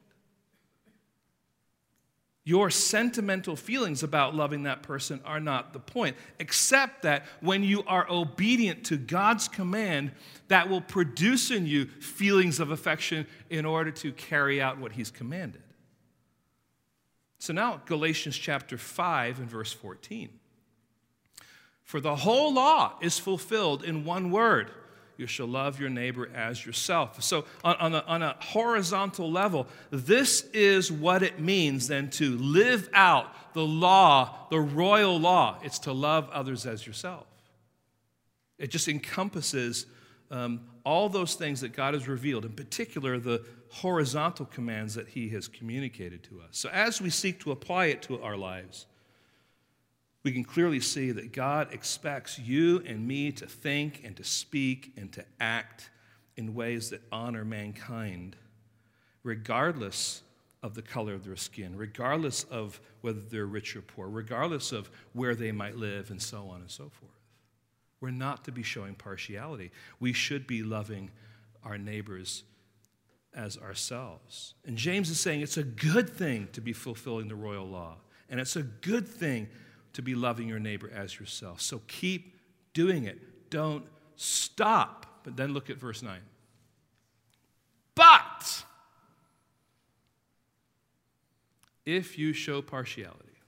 Your 2.44 2.70
sentimental 2.70 3.54
feelings 3.54 4.02
about 4.02 4.34
loving 4.34 4.64
that 4.64 4.82
person 4.82 5.20
are 5.24 5.38
not 5.38 5.72
the 5.72 5.78
point, 5.78 6.16
except 6.40 7.02
that 7.02 7.24
when 7.40 7.62
you 7.62 7.84
are 7.86 8.04
obedient 8.10 8.84
to 8.86 8.96
God's 8.96 9.46
command, 9.46 10.10
that 10.48 10.68
will 10.68 10.80
produce 10.80 11.52
in 11.52 11.66
you 11.66 11.86
feelings 11.86 12.58
of 12.58 12.70
affection 12.70 13.26
in 13.48 13.64
order 13.64 13.92
to 13.92 14.12
carry 14.12 14.60
out 14.60 14.78
what 14.78 14.92
He's 14.92 15.10
commanded. 15.10 15.62
So 17.42 17.52
now, 17.52 17.82
Galatians 17.86 18.38
chapter 18.38 18.78
5 18.78 19.40
and 19.40 19.50
verse 19.50 19.72
14. 19.72 20.28
For 21.82 22.00
the 22.00 22.14
whole 22.14 22.54
law 22.54 22.92
is 23.00 23.18
fulfilled 23.18 23.82
in 23.82 24.04
one 24.04 24.30
word 24.30 24.70
you 25.16 25.26
shall 25.26 25.48
love 25.48 25.80
your 25.80 25.90
neighbor 25.90 26.30
as 26.32 26.64
yourself. 26.64 27.20
So, 27.20 27.44
on, 27.64 27.74
on, 27.78 27.94
a, 27.96 28.04
on 28.06 28.22
a 28.22 28.36
horizontal 28.38 29.28
level, 29.28 29.66
this 29.90 30.42
is 30.52 30.92
what 30.92 31.24
it 31.24 31.40
means 31.40 31.88
then 31.88 32.10
to 32.10 32.38
live 32.38 32.88
out 32.94 33.54
the 33.54 33.66
law, 33.66 34.46
the 34.48 34.60
royal 34.60 35.18
law. 35.18 35.58
It's 35.64 35.80
to 35.80 35.92
love 35.92 36.30
others 36.30 36.64
as 36.64 36.86
yourself. 36.86 37.26
It 38.56 38.70
just 38.70 38.86
encompasses 38.86 39.86
um, 40.32 40.62
all 40.84 41.08
those 41.08 41.34
things 41.34 41.60
that 41.60 41.74
God 41.74 41.94
has 41.94 42.08
revealed, 42.08 42.44
in 42.44 42.52
particular, 42.52 43.18
the 43.20 43.44
horizontal 43.68 44.46
commands 44.46 44.94
that 44.94 45.08
He 45.08 45.28
has 45.28 45.46
communicated 45.46 46.24
to 46.24 46.40
us. 46.40 46.48
So, 46.52 46.70
as 46.70 47.00
we 47.00 47.10
seek 47.10 47.38
to 47.40 47.52
apply 47.52 47.86
it 47.86 48.02
to 48.02 48.20
our 48.22 48.36
lives, 48.36 48.86
we 50.24 50.32
can 50.32 50.42
clearly 50.42 50.80
see 50.80 51.10
that 51.12 51.32
God 51.32 51.72
expects 51.72 52.38
you 52.38 52.82
and 52.86 53.06
me 53.06 53.30
to 53.32 53.46
think 53.46 54.02
and 54.04 54.16
to 54.16 54.24
speak 54.24 54.92
and 54.96 55.12
to 55.12 55.24
act 55.38 55.90
in 56.36 56.54
ways 56.54 56.90
that 56.90 57.02
honor 57.12 57.44
mankind, 57.44 58.36
regardless 59.22 60.22
of 60.62 60.74
the 60.74 60.82
color 60.82 61.12
of 61.12 61.24
their 61.24 61.36
skin, 61.36 61.76
regardless 61.76 62.44
of 62.44 62.80
whether 63.00 63.20
they're 63.20 63.46
rich 63.46 63.76
or 63.76 63.82
poor, 63.82 64.08
regardless 64.08 64.72
of 64.72 64.90
where 65.12 65.34
they 65.34 65.52
might 65.52 65.76
live, 65.76 66.10
and 66.10 66.22
so 66.22 66.48
on 66.48 66.60
and 66.60 66.70
so 66.70 66.84
forth. 66.88 67.21
We're 68.02 68.10
not 68.10 68.44
to 68.46 68.52
be 68.52 68.64
showing 68.64 68.96
partiality. 68.96 69.70
We 70.00 70.12
should 70.12 70.48
be 70.48 70.64
loving 70.64 71.12
our 71.64 71.78
neighbors 71.78 72.42
as 73.32 73.56
ourselves. 73.56 74.54
And 74.66 74.76
James 74.76 75.08
is 75.08 75.20
saying 75.20 75.40
it's 75.40 75.56
a 75.56 75.62
good 75.62 76.10
thing 76.10 76.48
to 76.52 76.60
be 76.60 76.72
fulfilling 76.72 77.28
the 77.28 77.36
royal 77.36 77.66
law, 77.66 77.98
and 78.28 78.40
it's 78.40 78.56
a 78.56 78.64
good 78.64 79.06
thing 79.06 79.48
to 79.92 80.02
be 80.02 80.16
loving 80.16 80.48
your 80.48 80.58
neighbor 80.58 80.90
as 80.92 81.20
yourself. 81.20 81.60
So 81.60 81.80
keep 81.86 82.34
doing 82.74 83.04
it. 83.04 83.50
Don't 83.50 83.84
stop. 84.16 85.20
But 85.22 85.36
then 85.36 85.54
look 85.54 85.70
at 85.70 85.76
verse 85.76 86.02
9. 86.02 86.18
But 87.94 88.64
if 91.86 92.18
you 92.18 92.32
show 92.32 92.62
partiality, 92.62 93.38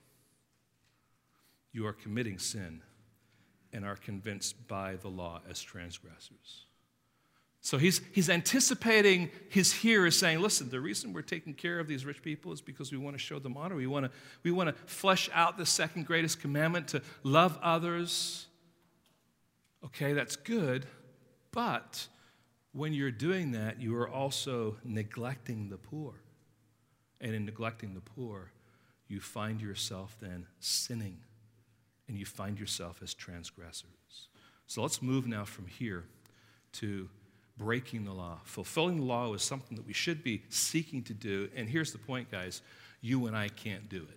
you 1.73 1.85
are 1.85 1.93
committing 1.93 2.39
sin 2.39 2.81
and 3.75 3.83
are 3.83 3.97
convinced 3.97 4.67
by 4.69 4.95
the 4.95 5.09
law 5.09 5.41
as 5.49 5.61
transgressors. 5.61 6.65
So 7.59 7.77
he's, 7.77 7.99
he's 8.13 8.29
anticipating 8.29 9.29
his 9.49 9.73
hearers 9.73 10.17
saying, 10.17 10.39
listen, 10.39 10.69
the 10.69 10.79
reason 10.79 11.11
we're 11.11 11.23
taking 11.23 11.53
care 11.53 11.79
of 11.79 11.87
these 11.87 12.05
rich 12.05 12.21
people 12.21 12.53
is 12.53 12.61
because 12.61 12.91
we 12.91 12.97
want 12.97 13.17
to 13.17 13.19
show 13.19 13.37
them 13.37 13.57
honor. 13.57 13.75
We 13.75 13.87
want 13.87 14.05
to, 14.05 14.11
we 14.43 14.51
want 14.51 14.69
to 14.69 14.75
flesh 14.85 15.29
out 15.33 15.57
the 15.57 15.65
second 15.65 16.05
greatest 16.05 16.39
commandment 16.39 16.87
to 16.89 17.01
love 17.23 17.59
others. 17.61 18.47
Okay, 19.83 20.13
that's 20.13 20.37
good. 20.37 20.85
But 21.51 22.07
when 22.71 22.93
you're 22.93 23.11
doing 23.11 23.51
that, 23.51 23.81
you 23.81 23.95
are 23.97 24.07
also 24.07 24.77
neglecting 24.85 25.69
the 25.69 25.77
poor. 25.77 26.13
And 27.19 27.35
in 27.35 27.45
neglecting 27.45 27.93
the 27.93 28.01
poor, 28.01 28.51
you 29.09 29.19
find 29.19 29.59
yourself 29.59 30.15
then 30.21 30.45
sinning 30.59 31.17
and 32.07 32.17
you 32.17 32.25
find 32.25 32.59
yourself 32.59 33.01
as 33.01 33.13
transgressors. 33.13 33.89
So 34.67 34.81
let's 34.81 35.01
move 35.01 35.27
now 35.27 35.45
from 35.45 35.67
here 35.67 36.05
to 36.73 37.09
breaking 37.57 38.05
the 38.05 38.11
law. 38.11 38.39
Fulfilling 38.43 38.97
the 38.97 39.03
law 39.03 39.33
is 39.33 39.41
something 39.41 39.77
that 39.77 39.85
we 39.85 39.93
should 39.93 40.23
be 40.23 40.43
seeking 40.49 41.03
to 41.03 41.13
do. 41.13 41.49
And 41.55 41.69
here's 41.69 41.91
the 41.91 41.97
point, 41.97 42.31
guys 42.31 42.61
you 43.01 43.27
and 43.27 43.37
I 43.37 43.49
can't 43.49 43.87
do 43.87 44.07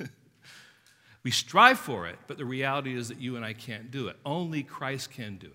it. 0.00 0.10
we 1.22 1.30
strive 1.30 1.78
for 1.78 2.06
it, 2.06 2.18
but 2.26 2.36
the 2.36 2.44
reality 2.44 2.94
is 2.94 3.08
that 3.08 3.18
you 3.18 3.36
and 3.36 3.44
I 3.44 3.54
can't 3.54 3.90
do 3.90 4.08
it. 4.08 4.16
Only 4.26 4.62
Christ 4.62 5.10
can 5.10 5.36
do 5.36 5.46
it. 5.46 5.54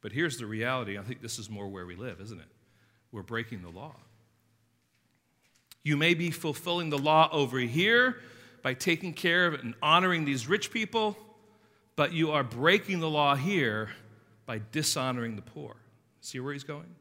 But 0.00 0.12
here's 0.12 0.36
the 0.36 0.46
reality 0.46 0.96
I 0.98 1.02
think 1.02 1.22
this 1.22 1.38
is 1.38 1.50
more 1.50 1.66
where 1.66 1.86
we 1.86 1.96
live, 1.96 2.20
isn't 2.20 2.38
it? 2.38 2.46
We're 3.10 3.22
breaking 3.22 3.62
the 3.62 3.70
law. 3.70 3.96
You 5.82 5.96
may 5.96 6.14
be 6.14 6.30
fulfilling 6.30 6.90
the 6.90 6.98
law 6.98 7.28
over 7.32 7.58
here 7.58 8.16
by 8.64 8.72
taking 8.72 9.12
care 9.12 9.46
of 9.46 9.60
and 9.60 9.74
honoring 9.82 10.24
these 10.24 10.48
rich 10.48 10.70
people, 10.70 11.18
but 11.96 12.14
you 12.14 12.32
are 12.32 12.42
breaking 12.42 12.98
the 12.98 13.08
law 13.08 13.36
here 13.36 13.90
by 14.46 14.58
dishonoring 14.72 15.36
the 15.36 15.42
poor. 15.42 15.76
See 16.22 16.40
where 16.40 16.54
he's 16.54 16.64
going? 16.64 16.94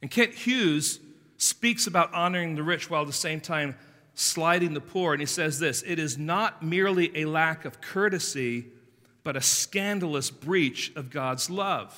And 0.00 0.12
Kent 0.12 0.32
Hughes 0.32 1.00
speaks 1.38 1.88
about 1.88 2.14
honoring 2.14 2.54
the 2.54 2.62
rich 2.62 2.88
while 2.88 3.00
at 3.00 3.08
the 3.08 3.12
same 3.12 3.40
time 3.40 3.74
slighting 4.14 4.74
the 4.74 4.80
poor. 4.80 5.12
And 5.12 5.20
he 5.20 5.26
says 5.26 5.58
this 5.58 5.82
it 5.84 5.98
is 5.98 6.16
not 6.16 6.62
merely 6.62 7.10
a 7.16 7.24
lack 7.24 7.64
of 7.64 7.80
courtesy, 7.80 8.66
but 9.24 9.36
a 9.36 9.42
scandalous 9.42 10.30
breach 10.30 10.92
of 10.94 11.10
God's 11.10 11.50
love. 11.50 11.96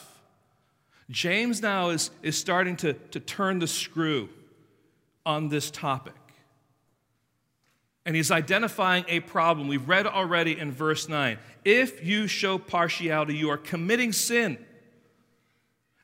James 1.10 1.60
now 1.60 1.90
is, 1.90 2.10
is 2.22 2.38
starting 2.38 2.76
to, 2.76 2.94
to 2.94 3.20
turn 3.20 3.58
the 3.58 3.66
screw 3.66 4.30
on 5.26 5.50
this 5.50 5.70
topic. 5.70 6.14
And 8.10 8.16
he's 8.16 8.32
identifying 8.32 9.04
a 9.06 9.20
problem. 9.20 9.68
We've 9.68 9.88
read 9.88 10.04
already 10.04 10.58
in 10.58 10.72
verse 10.72 11.08
9. 11.08 11.38
If 11.64 12.04
you 12.04 12.26
show 12.26 12.58
partiality, 12.58 13.36
you 13.36 13.50
are 13.50 13.56
committing 13.56 14.12
sin 14.12 14.58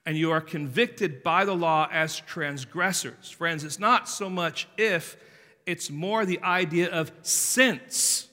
and 0.06 0.16
you 0.16 0.30
are 0.30 0.40
convicted 0.40 1.24
by 1.24 1.44
the 1.44 1.56
law 1.56 1.88
as 1.90 2.20
transgressors. 2.20 3.28
Friends, 3.28 3.64
it's 3.64 3.80
not 3.80 4.08
so 4.08 4.30
much 4.30 4.68
if, 4.78 5.16
it's 5.66 5.90
more 5.90 6.24
the 6.24 6.40
idea 6.44 6.88
of 6.92 7.10
since. 7.22 8.28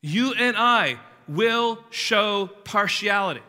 You 0.00 0.32
and 0.32 0.56
I 0.56 1.00
will 1.28 1.84
show 1.90 2.46
partiality. 2.64 3.42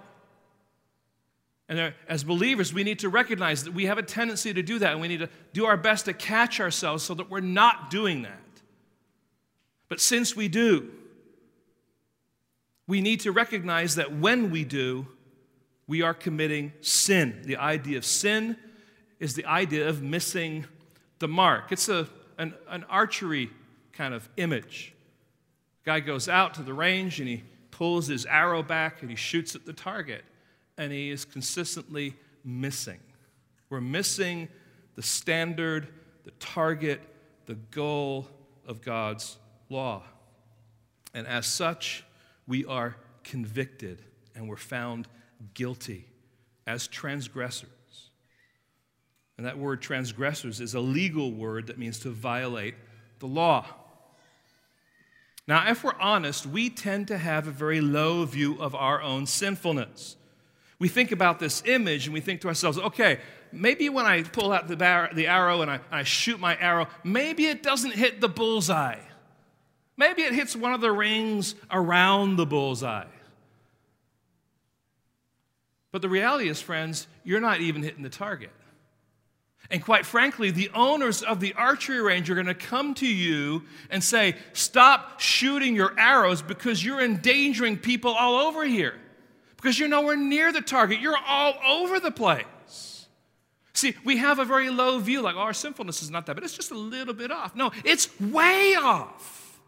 And 1.71 1.93
as 2.09 2.25
believers, 2.25 2.73
we 2.73 2.83
need 2.83 2.99
to 2.99 3.07
recognize 3.07 3.63
that 3.63 3.73
we 3.73 3.85
have 3.85 3.97
a 3.97 4.03
tendency 4.03 4.53
to 4.53 4.61
do 4.61 4.77
that, 4.79 4.91
and 4.91 4.99
we 4.99 5.07
need 5.07 5.21
to 5.21 5.29
do 5.53 5.65
our 5.65 5.77
best 5.77 6.03
to 6.03 6.13
catch 6.13 6.59
ourselves 6.59 7.01
so 7.01 7.13
that 7.13 7.29
we're 7.29 7.39
not 7.39 7.89
doing 7.89 8.23
that. 8.23 8.41
But 9.87 10.01
since 10.01 10.35
we 10.35 10.49
do, 10.49 10.91
we 12.87 12.99
need 12.99 13.21
to 13.21 13.31
recognize 13.31 13.95
that 13.95 14.13
when 14.13 14.51
we 14.51 14.65
do, 14.65 15.07
we 15.87 16.01
are 16.01 16.13
committing 16.13 16.73
sin. 16.81 17.39
The 17.45 17.55
idea 17.55 17.97
of 17.97 18.03
sin 18.03 18.57
is 19.21 19.35
the 19.35 19.45
idea 19.45 19.87
of 19.87 20.01
missing 20.01 20.65
the 21.19 21.29
mark. 21.29 21.71
It's 21.71 21.87
a, 21.87 22.05
an, 22.37 22.53
an 22.67 22.83
archery 22.89 23.49
kind 23.93 24.13
of 24.13 24.27
image. 24.35 24.93
Guy 25.85 26.01
goes 26.01 26.27
out 26.27 26.53
to 26.55 26.63
the 26.63 26.73
range 26.73 27.21
and 27.21 27.29
he 27.29 27.43
pulls 27.71 28.07
his 28.07 28.25
arrow 28.25 28.61
back 28.61 29.01
and 29.01 29.09
he 29.09 29.15
shoots 29.15 29.55
at 29.55 29.65
the 29.65 29.71
target 29.71 30.25
and 30.77 30.91
he 30.91 31.09
is 31.09 31.25
consistently 31.25 32.15
missing. 32.43 32.99
We're 33.69 33.81
missing 33.81 34.49
the 34.95 35.01
standard, 35.01 35.87
the 36.23 36.31
target, 36.31 37.01
the 37.45 37.55
goal 37.55 38.27
of 38.65 38.81
God's 38.81 39.37
law. 39.69 40.03
And 41.13 41.27
as 41.27 41.45
such, 41.45 42.03
we 42.47 42.65
are 42.65 42.95
convicted 43.23 44.01
and 44.35 44.47
we're 44.47 44.57
found 44.57 45.07
guilty 45.53 46.05
as 46.67 46.87
transgressors. 46.87 47.69
And 49.37 49.45
that 49.45 49.57
word 49.57 49.81
transgressors 49.81 50.59
is 50.61 50.73
a 50.73 50.79
legal 50.79 51.31
word 51.31 51.67
that 51.67 51.79
means 51.79 51.99
to 51.99 52.09
violate 52.09 52.75
the 53.19 53.27
law. 53.27 53.65
Now, 55.47 55.69
if 55.69 55.83
we're 55.83 55.99
honest, 55.99 56.45
we 56.45 56.69
tend 56.69 57.07
to 57.07 57.17
have 57.17 57.47
a 57.47 57.51
very 57.51 57.81
low 57.81 58.23
view 58.25 58.61
of 58.61 58.75
our 58.75 59.01
own 59.01 59.25
sinfulness 59.25 60.15
we 60.81 60.87
think 60.87 61.11
about 61.11 61.37
this 61.37 61.61
image 61.67 62.07
and 62.07 62.13
we 62.15 62.21
think 62.21 62.41
to 62.41 62.47
ourselves, 62.47 62.79
okay, 62.79 63.19
maybe 63.51 63.87
when 63.87 64.07
I 64.07 64.23
pull 64.23 64.51
out 64.51 64.67
the, 64.67 64.75
bar- 64.75 65.11
the 65.13 65.27
arrow 65.27 65.61
and 65.61 65.69
I, 65.69 65.79
I 65.91 66.01
shoot 66.01 66.39
my 66.39 66.57
arrow, 66.57 66.87
maybe 67.03 67.45
it 67.45 67.61
doesn't 67.61 67.93
hit 67.93 68.19
the 68.19 68.27
bullseye. 68.27 68.97
Maybe 69.95 70.23
it 70.23 70.33
hits 70.33 70.55
one 70.55 70.73
of 70.73 70.81
the 70.81 70.91
rings 70.91 71.53
around 71.69 72.37
the 72.37 72.47
bullseye. 72.47 73.05
But 75.91 76.01
the 76.01 76.09
reality 76.09 76.49
is, 76.49 76.59
friends, 76.59 77.05
you're 77.23 77.41
not 77.41 77.61
even 77.61 77.83
hitting 77.83 78.01
the 78.01 78.09
target. 78.09 78.49
And 79.69 79.83
quite 79.83 80.03
frankly, 80.03 80.49
the 80.49 80.71
owners 80.73 81.21
of 81.21 81.41
the 81.41 81.53
archery 81.53 82.01
range 82.01 82.27
are 82.31 82.35
going 82.35 82.47
to 82.47 82.55
come 82.55 82.95
to 82.95 83.07
you 83.07 83.65
and 83.91 84.03
say, 84.03 84.35
Stop 84.53 85.19
shooting 85.19 85.75
your 85.75 85.93
arrows 85.99 86.41
because 86.41 86.83
you're 86.83 87.01
endangering 87.01 87.77
people 87.77 88.13
all 88.13 88.47
over 88.47 88.65
here 88.65 88.95
because 89.61 89.77
you're 89.77 89.89
nowhere 89.89 90.17
near 90.17 90.51
the 90.51 90.61
target. 90.61 90.99
You're 90.99 91.17
all 91.17 91.53
over 91.67 91.99
the 91.99 92.09
place. 92.11 93.07
See, 93.73 93.95
we 94.03 94.17
have 94.17 94.39
a 94.39 94.45
very 94.45 94.69
low 94.69 94.99
view, 94.99 95.21
like, 95.21 95.35
oh, 95.35 95.39
our 95.39 95.53
sinfulness 95.53 96.01
is 96.01 96.09
not 96.09 96.25
that, 96.25 96.35
but 96.35 96.43
it's 96.43 96.55
just 96.55 96.71
a 96.71 96.77
little 96.77 97.13
bit 97.13 97.31
off. 97.31 97.55
No, 97.55 97.71
it's 97.85 98.19
way 98.19 98.75
off. 98.75 99.59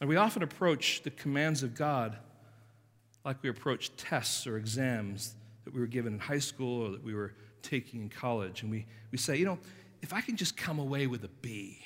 And 0.00 0.08
we 0.08 0.16
often 0.16 0.42
approach 0.42 1.02
the 1.02 1.10
commands 1.10 1.62
of 1.62 1.74
God 1.74 2.16
like 3.24 3.42
we 3.42 3.48
approach 3.48 3.96
tests 3.96 4.46
or 4.46 4.56
exams 4.58 5.34
that 5.64 5.72
we 5.72 5.80
were 5.80 5.86
given 5.86 6.14
in 6.14 6.18
high 6.18 6.40
school 6.40 6.86
or 6.86 6.90
that 6.90 7.04
we 7.04 7.14
were 7.14 7.34
taking 7.62 8.02
in 8.02 8.08
college. 8.08 8.62
And 8.62 8.70
we, 8.70 8.84
we 9.12 9.18
say, 9.18 9.36
you 9.36 9.44
know, 9.44 9.58
if 10.02 10.12
I 10.12 10.20
can 10.20 10.36
just 10.36 10.56
come 10.56 10.78
away 10.78 11.06
with 11.06 11.24
a 11.24 11.30
B, 11.40 11.78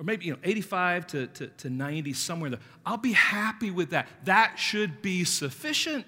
or 0.00 0.04
maybe 0.04 0.24
you 0.24 0.32
know 0.32 0.38
85 0.42 1.06
to, 1.08 1.26
to, 1.26 1.46
to 1.48 1.70
90 1.70 2.14
somewhere 2.14 2.50
there. 2.50 2.60
I'll 2.86 2.96
be 2.96 3.12
happy 3.12 3.70
with 3.70 3.90
that. 3.90 4.08
That 4.24 4.58
should 4.58 5.02
be 5.02 5.24
sufficient. 5.24 6.06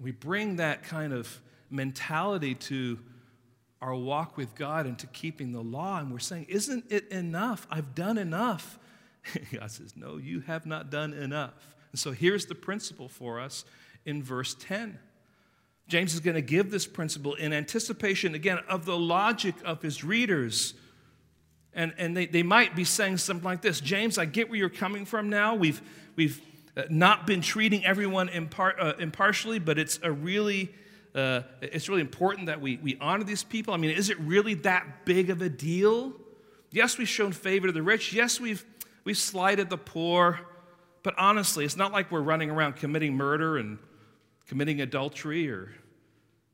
We 0.00 0.12
bring 0.12 0.56
that 0.56 0.84
kind 0.84 1.12
of 1.12 1.40
mentality 1.70 2.54
to 2.54 3.00
our 3.80 3.96
walk 3.96 4.36
with 4.36 4.54
god 4.54 4.86
and 4.86 4.96
to 5.00 5.08
keeping 5.08 5.50
the 5.50 5.60
law 5.60 5.98
and 5.98 6.12
we're 6.12 6.20
saying 6.20 6.46
isn't 6.48 6.84
it 6.88 7.10
enough? 7.10 7.66
I've 7.68 7.96
done 7.96 8.16
enough. 8.16 8.78
God 9.52 9.70
says 9.70 9.94
no 9.96 10.18
you 10.18 10.40
have 10.40 10.66
not 10.66 10.90
done 10.90 11.12
enough. 11.14 11.74
And 11.90 11.98
so 11.98 12.12
here's 12.12 12.46
the 12.46 12.54
principle 12.54 13.08
for 13.08 13.40
us 13.40 13.64
in 14.04 14.22
verse 14.22 14.54
10 14.54 14.98
James 15.88 16.14
is 16.14 16.20
going 16.20 16.36
to 16.36 16.42
give 16.42 16.70
this 16.70 16.86
principle 16.86 17.34
in 17.34 17.52
anticipation, 17.52 18.36
again, 18.36 18.58
of 18.68 18.84
the 18.84 18.96
logic 18.96 19.56
of 19.64 19.82
his 19.82 20.04
readers 20.04 20.74
and, 21.74 21.94
and 21.96 22.16
they, 22.16 22.26
they 22.26 22.42
might 22.42 22.76
be 22.76 22.84
saying 22.84 23.18
something 23.18 23.44
like 23.44 23.62
this 23.62 23.80
James, 23.80 24.18
I 24.18 24.24
get 24.24 24.48
where 24.48 24.58
you're 24.58 24.68
coming 24.68 25.04
from 25.04 25.30
now. 25.30 25.54
We've, 25.54 25.80
we've 26.16 26.40
uh, 26.76 26.82
not 26.90 27.26
been 27.26 27.40
treating 27.40 27.84
everyone 27.84 28.28
impar- 28.28 28.74
uh, 28.78 28.94
impartially, 28.98 29.58
but 29.58 29.78
it's 29.78 29.98
a 30.02 30.12
really 30.12 30.72
uh, 31.14 31.42
it's 31.60 31.88
really 31.88 32.00
important 32.00 32.46
that 32.46 32.60
we, 32.60 32.78
we 32.78 32.96
honor 32.98 33.24
these 33.24 33.44
people. 33.44 33.74
I 33.74 33.76
mean, 33.76 33.90
is 33.90 34.08
it 34.08 34.18
really 34.20 34.54
that 34.54 35.04
big 35.04 35.28
of 35.28 35.42
a 35.42 35.48
deal? 35.48 36.14
Yes, 36.70 36.96
we've 36.96 37.08
shown 37.08 37.32
favor 37.32 37.66
to 37.66 37.72
the 37.72 37.82
rich. 37.82 38.14
Yes, 38.14 38.40
we've, 38.40 38.64
we've 39.04 39.18
slighted 39.18 39.68
the 39.68 39.76
poor. 39.76 40.40
But 41.02 41.14
honestly, 41.18 41.66
it's 41.66 41.76
not 41.76 41.92
like 41.92 42.10
we're 42.10 42.22
running 42.22 42.48
around 42.50 42.76
committing 42.76 43.14
murder 43.14 43.58
and 43.58 43.78
committing 44.46 44.80
adultery, 44.80 45.50
or 45.50 45.70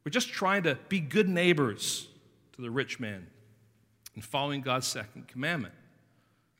we're 0.05 0.11
just 0.11 0.31
trying 0.31 0.65
to 0.65 0.77
be 0.89 0.99
good 0.99 1.29
neighbors 1.29 2.09
to 2.55 2.63
the 2.63 2.71
rich 2.71 2.99
man 2.99 3.29
and 4.19 4.25
following 4.25 4.61
God's 4.61 4.89
second 4.89 5.29
commandment. 5.29 5.75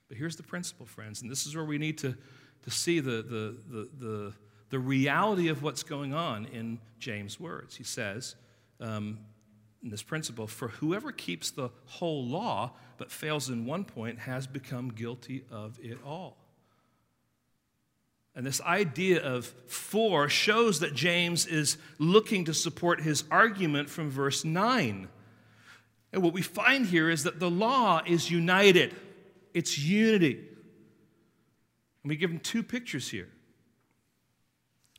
But 0.07 0.17
here's 0.17 0.37
the 0.37 0.45
principle, 0.45 0.87
friends, 0.87 1.23
and 1.23 1.29
this 1.29 1.45
is 1.45 1.57
where 1.57 1.65
we 1.65 1.77
need 1.77 1.99
to, 1.99 2.17
to 2.63 2.71
see 2.71 3.01
the, 3.01 3.21
the, 3.21 3.57
the, 3.69 3.89
the, 3.99 4.33
the 4.71 4.79
reality 4.79 5.49
of 5.49 5.61
what's 5.61 5.83
going 5.83 6.15
on 6.15 6.47
in 6.53 6.79
James' 7.01 7.41
words. 7.41 7.75
He 7.75 7.83
says, 7.83 8.37
um, 8.81 9.19
in 9.83 9.91
this 9.91 10.05
principle, 10.05 10.47
for 10.47 10.69
whoever 10.69 11.11
keeps 11.11 11.51
the 11.51 11.71
whole 11.87 12.25
law 12.25 12.75
but 12.97 13.11
fails 13.11 13.49
in 13.49 13.67
one 13.67 13.85
point 13.85 14.21
has 14.21 14.47
become 14.47 14.91
guilty 14.93 15.43
of 15.51 15.81
it 15.83 15.99
all. 16.07 16.37
And 18.37 18.47
this 18.47 18.61
idea 18.61 19.21
of 19.21 19.47
for 19.67 20.29
shows 20.29 20.79
that 20.79 20.95
James 20.95 21.45
is 21.45 21.77
looking 21.99 22.45
to 22.45 22.55
support 22.55 23.01
his 23.01 23.25
argument 23.33 23.91
from 23.91 24.11
verse 24.11 24.45
9. 24.45 25.09
And 26.13 26.23
what 26.23 26.33
we 26.33 26.43
find 26.43 26.87
here 26.87 27.11
is 27.11 27.25
that 27.25 27.39
the 27.39 27.51
law 27.51 28.03
is 28.07 28.31
united, 28.31 28.95
it's 29.55 29.79
unity. 29.79 30.39
And 32.03 32.11
we 32.11 32.17
give 32.17 32.31
them 32.31 32.41
two 32.41 32.63
pictures 32.63 33.09
here. 33.09 33.29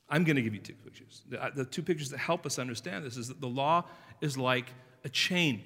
I'm 0.09 0.23
going 0.23 0.35
to 0.35 0.41
give 0.41 0.53
you 0.53 0.59
two 0.59 0.73
pictures. 0.73 1.21
The, 1.29 1.43
uh, 1.43 1.49
the 1.55 1.65
two 1.65 1.83
pictures 1.83 2.09
that 2.09 2.17
help 2.17 2.45
us 2.45 2.57
understand 2.57 3.05
this 3.05 3.15
is 3.15 3.27
that 3.27 3.41
the 3.41 3.47
law 3.47 3.85
is 4.21 4.37
like 4.37 4.73
a 5.03 5.09
chain. 5.09 5.63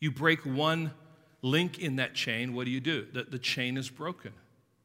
You 0.00 0.10
break 0.10 0.40
one 0.40 0.92
link 1.42 1.78
in 1.78 1.96
that 1.96 2.14
chain, 2.14 2.54
what 2.54 2.64
do 2.64 2.70
you 2.70 2.80
do? 2.80 3.06
The, 3.12 3.24
the 3.24 3.38
chain 3.38 3.76
is 3.76 3.90
broken, 3.90 4.32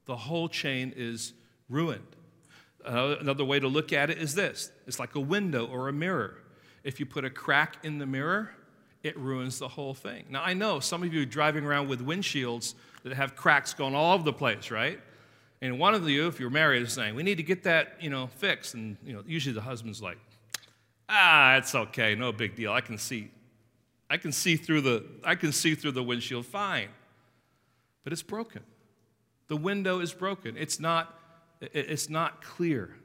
the 0.05 0.15
whole 0.15 0.49
chain 0.49 0.93
is 0.95 1.33
ruined. 1.69 2.15
Uh, 2.85 3.15
another 3.21 3.45
way 3.45 3.61
to 3.61 3.67
look 3.67 3.93
at 3.93 4.09
it 4.09 4.17
is 4.17 4.35
this 4.35 4.69
it's 4.85 4.99
like 4.99 5.15
a 5.15 5.19
window 5.19 5.65
or 5.65 5.87
a 5.87 5.93
mirror. 5.93 6.37
If 6.83 6.99
you 6.99 7.05
put 7.05 7.23
a 7.23 7.29
crack 7.29 7.77
in 7.83 7.97
the 7.97 8.05
mirror, 8.05 8.51
it 9.03 9.17
ruins 9.17 9.59
the 9.59 9.67
whole 9.67 9.93
thing. 9.93 10.25
Now, 10.29 10.41
I 10.43 10.53
know 10.53 10.79
some 10.79 11.03
of 11.03 11.13
you 11.13 11.25
driving 11.25 11.65
around 11.65 11.89
with 11.89 12.05
windshields 12.05 12.73
that 13.03 13.13
have 13.13 13.35
cracks 13.35 13.73
going 13.73 13.93
all 13.93 14.13
over 14.13 14.23
the 14.23 14.33
place, 14.33 14.71
right? 14.71 14.99
And 15.61 15.77
one 15.77 15.93
of 15.93 16.07
you, 16.09 16.27
if 16.27 16.39
you're 16.39 16.49
married, 16.49 16.81
is 16.81 16.93
saying, 16.93 17.13
we 17.15 17.23
need 17.23 17.35
to 17.35 17.43
get 17.43 17.63
that, 17.63 17.97
you 17.99 18.09
know, 18.09 18.27
fixed. 18.27 18.73
And, 18.73 18.97
you 19.05 19.13
know, 19.13 19.23
usually 19.27 19.53
the 19.53 19.61
husband's 19.61 20.01
like, 20.01 20.17
ah, 21.09 21.57
it's 21.57 21.75
okay, 21.75 22.15
no 22.15 22.31
big 22.31 22.55
deal. 22.55 22.71
I 22.71 22.81
can 22.81 22.97
see, 22.97 23.29
I 24.09 24.17
can 24.17 24.31
see 24.31 24.55
through 24.55 24.81
the, 24.81 25.05
I 25.23 25.35
can 25.35 25.51
see 25.51 25.75
through 25.75 25.91
the 25.91 26.03
windshield 26.03 26.45
fine. 26.45 26.89
But 28.03 28.13
it's 28.13 28.23
broken. 28.23 28.63
The 29.47 29.57
window 29.57 29.99
is 29.99 30.13
broken. 30.13 30.55
It's 30.57 30.79
not, 30.79 31.17
it's 31.61 32.09
not 32.09 32.41
clear. 32.41 32.95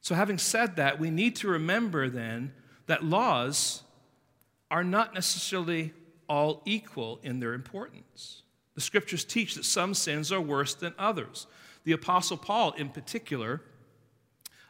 So 0.00 0.14
having 0.14 0.38
said 0.38 0.76
that, 0.76 0.98
we 0.98 1.10
need 1.10 1.36
to 1.36 1.48
remember 1.48 2.08
then 2.08 2.52
that 2.86 3.04
laws 3.04 3.82
are 4.70 4.84
not 4.84 5.14
necessarily 5.14 5.92
all 6.28 6.62
equal 6.64 7.20
in 7.22 7.40
their 7.40 7.54
importance. 7.54 8.42
The 8.74 8.80
scriptures 8.80 9.24
teach 9.24 9.54
that 9.54 9.64
some 9.64 9.94
sins 9.94 10.30
are 10.30 10.40
worse 10.40 10.74
than 10.74 10.94
others. 10.98 11.46
The 11.84 11.92
Apostle 11.92 12.36
Paul, 12.36 12.72
in 12.72 12.90
particular, 12.90 13.62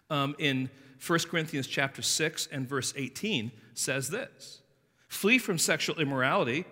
um, 0.09 0.35
in 0.39 0.71
1 1.05 1.19
Corinthians 1.31 1.67
chapter 1.67 2.03
6 2.03 2.49
and 2.51 2.69
verse 2.69 2.95
18, 2.97 3.51
says 3.75 4.09
this 4.09 4.63
Flee 5.09 5.39
from 5.39 5.59
sexual 5.59 5.99
immorality. 6.01 6.65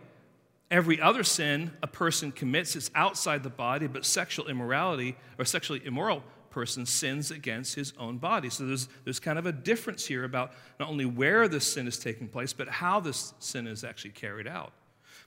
Every 0.68 1.00
other 1.00 1.22
sin 1.22 1.72
a 1.80 1.86
person 1.86 2.32
commits 2.32 2.74
is 2.74 2.90
outside 2.94 3.44
the 3.44 3.50
body, 3.50 3.86
but 3.86 4.04
sexual 4.04 4.48
immorality 4.48 5.16
or 5.38 5.44
sexually 5.44 5.80
immoral 5.84 6.24
person 6.56 6.86
sins 6.86 7.30
against 7.30 7.74
his 7.74 7.92
own 7.98 8.16
body. 8.16 8.48
So 8.48 8.64
there's, 8.64 8.88
there's 9.04 9.20
kind 9.20 9.38
of 9.38 9.44
a 9.44 9.52
difference 9.52 10.06
here 10.06 10.24
about 10.24 10.52
not 10.80 10.88
only 10.88 11.04
where 11.04 11.48
this 11.48 11.66
sin 11.66 11.86
is 11.86 11.98
taking 11.98 12.28
place, 12.28 12.54
but 12.54 12.66
how 12.66 12.98
this 12.98 13.34
sin 13.40 13.66
is 13.66 13.84
actually 13.84 14.12
carried 14.12 14.48
out. 14.48 14.72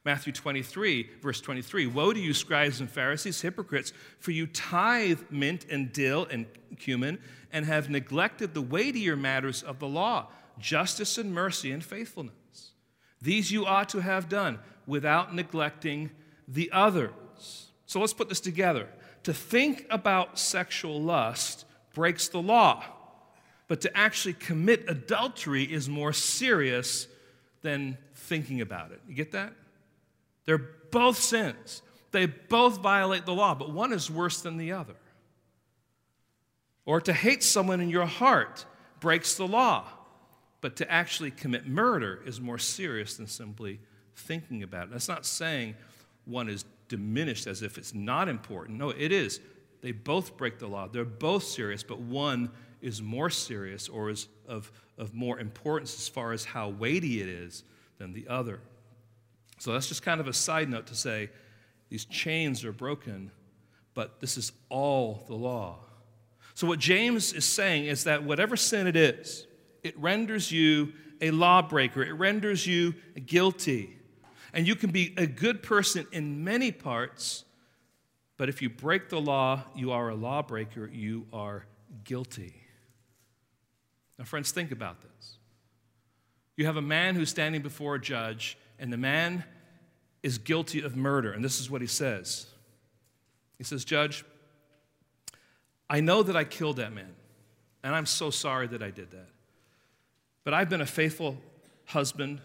Matthew 0.03 0.33
23, 0.33 1.07
verse 1.21 1.39
23 1.39 1.85
Woe 1.85 2.13
to 2.13 2.19
you, 2.19 2.33
scribes 2.33 2.79
and 2.79 2.89
Pharisees, 2.89 3.41
hypocrites, 3.41 3.93
for 4.17 4.31
you 4.31 4.47
tithe 4.47 5.19
mint 5.29 5.67
and 5.69 5.93
dill 5.93 6.25
and 6.31 6.47
cumin, 6.79 7.19
and 7.53 7.63
have 7.63 7.91
neglected 7.91 8.55
the 8.55 8.61
weightier 8.63 9.15
matters 9.15 9.61
of 9.61 9.77
the 9.77 9.87
law 9.87 10.29
justice 10.57 11.19
and 11.19 11.31
mercy 11.31 11.71
and 11.71 11.83
faithfulness. 11.83 12.71
These 13.21 13.51
you 13.51 13.67
ought 13.67 13.89
to 13.89 13.99
have 13.99 14.29
done 14.29 14.57
without 14.87 15.35
neglecting 15.35 16.09
the 16.47 16.71
others. 16.71 17.67
So 17.85 17.99
let's 17.99 18.13
put 18.13 18.29
this 18.29 18.39
together. 18.39 18.89
To 19.23 19.33
think 19.33 19.85
about 19.89 20.39
sexual 20.39 21.01
lust 21.01 21.65
breaks 21.93 22.27
the 22.29 22.41
law, 22.41 22.83
but 23.67 23.81
to 23.81 23.97
actually 23.97 24.33
commit 24.33 24.85
adultery 24.87 25.63
is 25.63 25.89
more 25.89 26.13
serious 26.13 27.07
than 27.61 27.97
thinking 28.15 28.61
about 28.61 28.91
it. 28.91 29.01
You 29.07 29.15
get 29.15 29.31
that? 29.33 29.53
They're 30.45 30.57
both 30.57 31.17
sins. 31.17 31.81
They 32.11 32.25
both 32.25 32.79
violate 32.79 33.25
the 33.25 33.33
law, 33.33 33.53
but 33.53 33.71
one 33.71 33.93
is 33.93 34.09
worse 34.09 34.41
than 34.41 34.57
the 34.57 34.71
other. 34.71 34.95
Or 36.85 36.99
to 37.01 37.13
hate 37.13 37.43
someone 37.43 37.81
in 37.81 37.89
your 37.89 38.07
heart 38.07 38.65
breaks 38.99 39.35
the 39.35 39.47
law, 39.47 39.85
but 40.61 40.75
to 40.77 40.91
actually 40.91 41.31
commit 41.31 41.67
murder 41.67 42.19
is 42.25 42.41
more 42.41 42.57
serious 42.57 43.17
than 43.17 43.27
simply 43.27 43.79
thinking 44.15 44.63
about 44.63 44.85
it. 44.85 44.91
That's 44.91 45.07
not 45.07 45.25
saying 45.25 45.75
one 46.25 46.49
is 46.49 46.65
diminished 46.89 47.47
as 47.47 47.61
if 47.61 47.77
it's 47.77 47.93
not 47.93 48.27
important. 48.27 48.77
No, 48.77 48.89
it 48.89 49.13
is. 49.13 49.39
They 49.81 49.93
both 49.93 50.35
break 50.35 50.59
the 50.59 50.67
law. 50.67 50.87
They're 50.87 51.05
both 51.05 51.43
serious, 51.43 51.83
but 51.83 51.99
one 51.99 52.51
is 52.81 53.01
more 53.01 53.29
serious 53.29 53.87
or 53.87 54.09
is 54.09 54.27
of, 54.47 54.71
of 54.97 55.13
more 55.13 55.39
importance 55.39 55.95
as 55.95 56.09
far 56.09 56.33
as 56.33 56.43
how 56.43 56.69
weighty 56.69 57.21
it 57.21 57.29
is 57.29 57.63
than 57.97 58.13
the 58.13 58.27
other. 58.27 58.59
So 59.59 59.73
that's 59.73 59.87
just 59.87 60.03
kind 60.03 60.19
of 60.19 60.27
a 60.27 60.33
side 60.33 60.69
note 60.69 60.87
to 60.87 60.95
say 60.95 61.29
these 61.89 62.05
chains 62.05 62.65
are 62.65 62.71
broken, 62.71 63.31
but 63.93 64.19
this 64.19 64.37
is 64.37 64.51
all 64.69 65.23
the 65.27 65.35
law. 65.35 65.79
So, 66.53 66.67
what 66.67 66.79
James 66.79 67.31
is 67.33 67.45
saying 67.45 67.85
is 67.85 68.03
that 68.03 68.23
whatever 68.23 68.57
sin 68.57 68.87
it 68.87 68.95
is, 68.95 69.47
it 69.83 69.97
renders 69.97 70.51
you 70.51 70.93
a 71.21 71.31
lawbreaker, 71.31 72.03
it 72.03 72.13
renders 72.13 72.65
you 72.65 72.95
guilty. 73.25 73.98
And 74.53 74.67
you 74.67 74.75
can 74.75 74.91
be 74.91 75.13
a 75.17 75.27
good 75.27 75.61
person 75.61 76.07
in 76.11 76.43
many 76.43 76.71
parts, 76.71 77.45
but 78.37 78.49
if 78.49 78.61
you 78.61 78.69
break 78.69 79.09
the 79.09 79.21
law, 79.21 79.63
you 79.75 79.91
are 79.91 80.09
a 80.09 80.15
lawbreaker, 80.15 80.89
you 80.91 81.27
are 81.31 81.65
guilty. 82.03 82.55
Now, 84.17 84.25
friends, 84.25 84.51
think 84.51 84.71
about 84.71 85.01
this. 85.01 85.37
You 86.57 86.65
have 86.65 86.77
a 86.77 86.81
man 86.81 87.15
who's 87.15 87.29
standing 87.29 87.61
before 87.61 87.95
a 87.95 88.01
judge, 88.01 88.57
and 88.77 88.91
the 88.91 88.97
man 88.97 89.45
is 90.23 90.37
guilty 90.37 90.81
of 90.81 90.95
murder. 90.95 91.31
And 91.31 91.43
this 91.43 91.59
is 91.59 91.69
what 91.69 91.81
he 91.81 91.87
says 91.87 92.45
He 93.57 93.63
says, 93.63 93.85
Judge, 93.85 94.25
I 95.89 96.01
know 96.01 96.21
that 96.23 96.35
I 96.35 96.43
killed 96.43 96.77
that 96.77 96.93
man, 96.93 97.15
and 97.83 97.95
I'm 97.95 98.05
so 98.05 98.29
sorry 98.29 98.67
that 98.67 98.83
I 98.83 98.91
did 98.91 99.11
that. 99.11 99.29
But 100.43 100.53
I've 100.53 100.69
been 100.69 100.81
a 100.81 100.85
faithful 100.85 101.37
husband. 101.85 102.41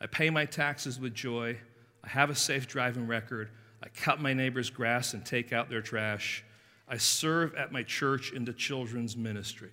I 0.00 0.06
pay 0.06 0.30
my 0.30 0.46
taxes 0.46 0.98
with 0.98 1.14
joy. 1.14 1.58
I 2.02 2.08
have 2.08 2.30
a 2.30 2.34
safe 2.34 2.66
driving 2.66 3.06
record. 3.06 3.50
I 3.82 3.88
cut 3.88 4.20
my 4.20 4.32
neighbor's 4.32 4.70
grass 4.70 5.14
and 5.14 5.24
take 5.24 5.52
out 5.52 5.68
their 5.68 5.82
trash. 5.82 6.44
I 6.88 6.96
serve 6.96 7.54
at 7.54 7.72
my 7.72 7.82
church 7.82 8.32
in 8.32 8.44
the 8.44 8.52
children's 8.52 9.16
ministry. 9.16 9.70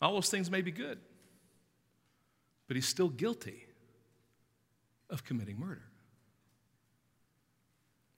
All 0.00 0.14
those 0.14 0.30
things 0.30 0.50
may 0.50 0.62
be 0.62 0.70
good, 0.70 0.98
but 2.68 2.76
he's 2.76 2.88
still 2.88 3.08
guilty 3.08 3.66
of 5.10 5.24
committing 5.24 5.58
murder. 5.58 5.82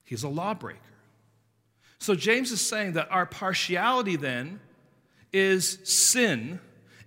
He's 0.03 0.23
a 0.23 0.29
lawbreaker. 0.29 0.79
So 1.97 2.15
James 2.15 2.51
is 2.51 2.61
saying 2.61 2.93
that 2.93 3.09
our 3.11 3.25
partiality 3.25 4.15
then 4.15 4.59
is 5.31 5.79
sin 5.83 6.59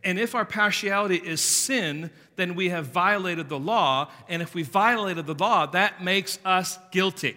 and 0.07 0.21
if 0.21 0.37
our 0.37 0.45
partiality 0.45 1.16
is 1.16 1.40
sin, 1.40 2.12
then 2.37 2.55
we 2.55 2.69
have 2.69 2.87
violated 2.87 3.49
the 3.49 3.59
law. 3.59 4.09
And 4.29 4.40
if 4.40 4.55
we 4.55 4.62
violated 4.62 5.27
the 5.27 5.35
law, 5.35 5.66
that 5.66 6.01
makes 6.01 6.38
us 6.45 6.79
guilty. 6.92 7.37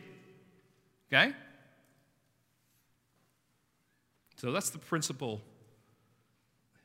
Okay? 1.11 1.33
So 4.35 4.51
that's 4.51 4.69
the 4.69 4.77
principle 4.77 5.41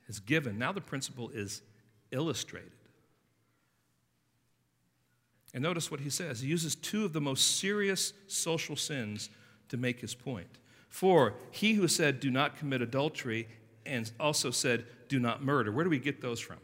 is 0.09 0.21
given. 0.21 0.59
Now 0.59 0.73
the 0.73 0.81
principle 0.81 1.29
is 1.35 1.61
illustrated. 2.11 2.73
And 5.53 5.63
notice 5.63 5.91
what 5.91 6.01
he 6.01 6.09
says. 6.09 6.41
He 6.41 6.49
uses 6.49 6.75
two 6.77 7.05
of 7.05 7.13
the 7.13 7.21
most 7.21 7.59
serious 7.59 8.15
social 8.27 8.75
sins 8.75 9.29
to 9.69 9.77
make 9.77 10.01
his 10.01 10.15
point. 10.15 10.49
For 10.89 11.35
he 11.51 11.75
who 11.75 11.89
said, 11.89 12.21
Do 12.21 12.31
not 12.31 12.57
commit 12.57 12.81
adultery, 12.81 13.49
and 13.87 14.11
also 14.19 14.51
said, 14.51 14.85
do 15.09 15.19
not 15.19 15.43
murder. 15.43 15.71
Where 15.73 15.85
do 15.85 15.91
we 15.91 15.99
get 15.99 16.21
those 16.21 16.41
from? 16.41 16.59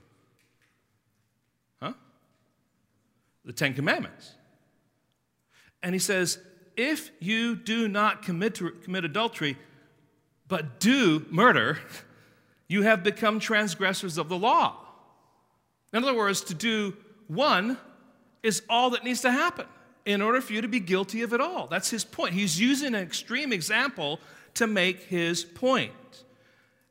Huh? 1.83 1.93
The 3.45 3.53
Ten 3.53 3.75
Commandments. 3.75 4.35
And 5.83 5.95
he 5.95 5.99
says, 5.99 6.39
if 6.77 7.11
you 7.21 7.57
do 7.57 7.89
not 7.89 8.23
commit, 8.23 8.55
to, 8.57 8.71
commit 8.71 9.05
adultery, 9.05 9.57
but 10.49 10.81
do 10.81 11.27
murder, 11.31 11.79
you 12.69 12.83
have 12.83 13.03
become 13.03 13.41
transgressors 13.41 14.19
of 14.19 14.29
the 14.29 14.37
law. 14.37 14.77
In 15.93 16.03
other 16.03 16.15
words, 16.15 16.43
to 16.43 16.55
do 16.55 16.97
one 17.29 17.79
is 18.43 18.63
all 18.69 18.91
that 18.91 19.05
needs 19.05 19.21
to 19.23 19.31
happen 19.31 19.67
in 20.05 20.23
order 20.23 20.41
for 20.41 20.53
you 20.53 20.61
to 20.61 20.69
be 20.69 20.81
guilty 20.81 21.23
of 21.23 21.33
it 21.33 21.41
all. 21.41 21.67
That's 21.67 21.91
his 21.91 22.05
point. 22.05 22.35
He's 22.35 22.59
using 22.59 22.95
an 22.95 23.03
extreme 23.03 23.53
example 23.53 24.21
to 24.55 24.67
make 24.67 25.03
his 25.05 25.45
point. 25.45 25.93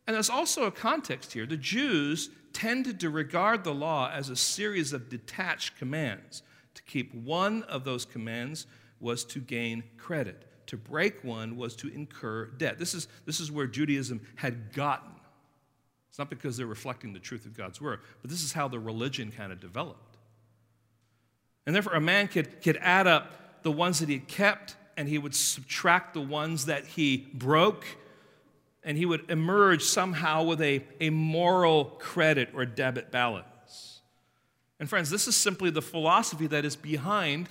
And 0.10 0.16
there's 0.16 0.32
also 0.32 0.64
a 0.64 0.72
context 0.72 1.34
here. 1.34 1.46
The 1.46 1.56
Jews 1.56 2.32
tended 2.52 3.00
to 3.02 3.12
regard 3.12 3.64
the 3.64 3.76
law 3.76 4.10
as 4.12 4.30
a 4.30 4.36
series 4.36 4.92
of 4.92 5.08
detached 5.08 5.78
commands. 5.78 6.42
To 6.74 6.82
keep 6.82 7.14
one 7.14 7.62
of 7.66 7.84
those 7.84 8.06
commands 8.06 8.66
was 9.00 9.24
to 9.26 9.40
gain 9.40 9.84
credit. 10.00 10.48
To 10.66 10.78
break 10.78 11.24
one 11.24 11.58
was 11.58 11.76
to 11.76 11.94
incur 11.94 12.46
debt. 12.46 12.80
This 12.80 12.96
is, 12.96 13.08
this 13.28 13.40
is 13.40 13.52
where 13.52 13.68
Judaism 13.68 14.20
had 14.34 14.74
gotten. 14.74 15.12
It's 16.10 16.18
not 16.18 16.32
because 16.32 16.58
they're 16.58 16.66
reflecting 16.66 17.14
the 17.14 17.20
truth 17.20 17.46
of 17.46 17.56
God's 17.56 17.80
word, 17.80 18.00
but 18.24 18.32
this 18.32 18.42
is 18.42 18.52
how 18.52 18.68
the 18.68 18.80
religion 18.80 19.32
kind 19.32 19.52
of 19.52 19.60
developed. 19.60 20.18
And 21.68 21.76
therefore, 21.76 21.94
a 21.94 22.02
man 22.02 22.30
could, 22.30 22.64
could 22.64 22.78
add 22.78 23.06
up 23.06 23.62
the 23.62 23.72
ones 23.72 24.00
that 24.00 24.10
he 24.10 24.18
kept 24.18 24.76
and 24.98 25.08
he 25.08 25.20
would 25.20 25.36
subtract 25.36 26.16
the 26.16 26.22
ones 26.22 26.66
that 26.66 26.88
he 26.88 27.30
broke 27.36 27.86
and 28.84 28.98
he 28.98 29.06
would 29.06 29.30
emerge 29.30 29.84
somehow 29.84 30.44
with 30.44 30.62
a, 30.62 30.84
a 31.00 31.10
moral 31.10 31.86
credit 31.86 32.50
or 32.54 32.66
debit 32.66 33.12
balance. 33.12 34.02
And, 34.80 34.90
friends, 34.90 35.10
this 35.10 35.28
is 35.28 35.36
simply 35.36 35.70
the 35.70 35.82
philosophy 35.82 36.48
that 36.48 36.64
is 36.64 36.76
behind 36.76 37.50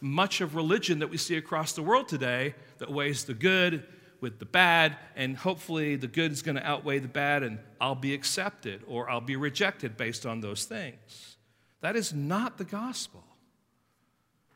much 0.00 0.40
of 0.40 0.54
religion 0.54 1.00
that 1.00 1.08
we 1.08 1.16
see 1.16 1.36
across 1.36 1.72
the 1.72 1.82
world 1.82 2.08
today 2.08 2.54
that 2.78 2.90
weighs 2.90 3.24
the 3.24 3.34
good 3.34 3.84
with 4.20 4.38
the 4.38 4.44
bad, 4.44 4.96
and 5.16 5.36
hopefully 5.36 5.96
the 5.96 6.06
good 6.06 6.32
is 6.32 6.42
going 6.42 6.56
to 6.56 6.66
outweigh 6.66 6.98
the 6.98 7.08
bad, 7.08 7.42
and 7.42 7.58
I'll 7.80 7.94
be 7.94 8.14
accepted 8.14 8.82
or 8.86 9.08
I'll 9.08 9.20
be 9.20 9.36
rejected 9.36 9.96
based 9.96 10.26
on 10.26 10.40
those 10.40 10.64
things. 10.64 11.36
That 11.80 11.96
is 11.96 12.12
not 12.12 12.58
the 12.58 12.64
gospel. 12.64 13.24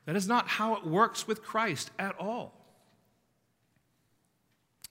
That 0.07 0.17
is 0.17 0.27
not 0.27 0.49
how 0.49 0.75
it 0.75 0.85
works 0.85 1.29
with 1.29 1.43
Christ 1.43 1.91
at 1.99 2.19
all. 2.19 2.62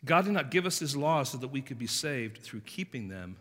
God 0.03 0.25
did 0.25 0.33
not 0.33 0.51
give 0.51 0.65
us 0.65 0.79
his 0.79 0.95
laws 0.95 1.29
so 1.29 1.37
that 1.37 1.49
we 1.49 1.61
could 1.61 1.77
be 1.77 1.87
saved 1.87 2.39
through 2.39 2.61
keeping 2.61 3.07
them. 3.07 3.37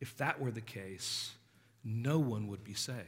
If 0.00 0.16
that 0.18 0.40
were 0.40 0.50
the 0.50 0.60
case, 0.60 1.32
no 1.84 2.18
one 2.18 2.48
would 2.48 2.64
be 2.64 2.74
saved 2.74 3.02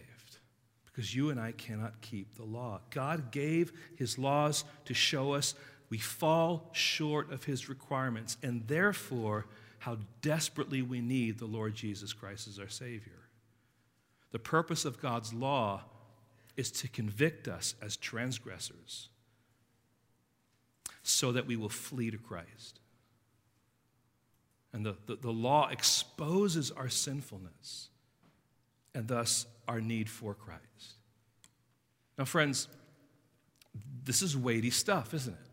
because 0.86 1.14
you 1.14 1.30
and 1.30 1.40
I 1.40 1.52
cannot 1.52 2.00
keep 2.00 2.36
the 2.36 2.44
law. 2.44 2.80
God 2.90 3.30
gave 3.30 3.72
his 3.96 4.18
laws 4.18 4.64
to 4.84 4.94
show 4.94 5.32
us 5.32 5.54
we 5.90 5.98
fall 5.98 6.70
short 6.72 7.30
of 7.30 7.44
his 7.44 7.68
requirements 7.68 8.36
and 8.42 8.66
therefore 8.66 9.46
how 9.78 9.98
desperately 10.22 10.82
we 10.82 11.00
need 11.00 11.38
the 11.38 11.46
Lord 11.46 11.74
Jesus 11.74 12.12
Christ 12.12 12.48
as 12.48 12.58
our 12.58 12.68
Savior. 12.68 13.12
The 14.32 14.38
purpose 14.38 14.84
of 14.84 15.00
God's 15.00 15.32
law 15.32 15.82
is 16.56 16.70
to 16.72 16.88
convict 16.88 17.46
us 17.46 17.74
as 17.82 17.96
transgressors 17.96 19.08
so 21.04 21.32
that 21.32 21.46
we 21.46 21.54
will 21.54 21.68
flee 21.68 22.10
to 22.10 22.18
Christ. 22.18 22.80
And 24.72 24.84
the, 24.84 24.96
the, 25.06 25.16
the, 25.16 25.30
law 25.30 25.68
exposes 25.68 26.72
our 26.72 26.88
sinfulness 26.88 27.90
and 28.94 29.06
thus 29.06 29.46
our 29.68 29.80
need 29.80 30.08
for 30.08 30.34
Christ. 30.34 30.94
Now, 32.18 32.24
friends, 32.24 32.68
this 34.04 34.22
is 34.22 34.36
weighty 34.36 34.70
stuff, 34.70 35.14
isn't 35.14 35.34
it? 35.34 35.46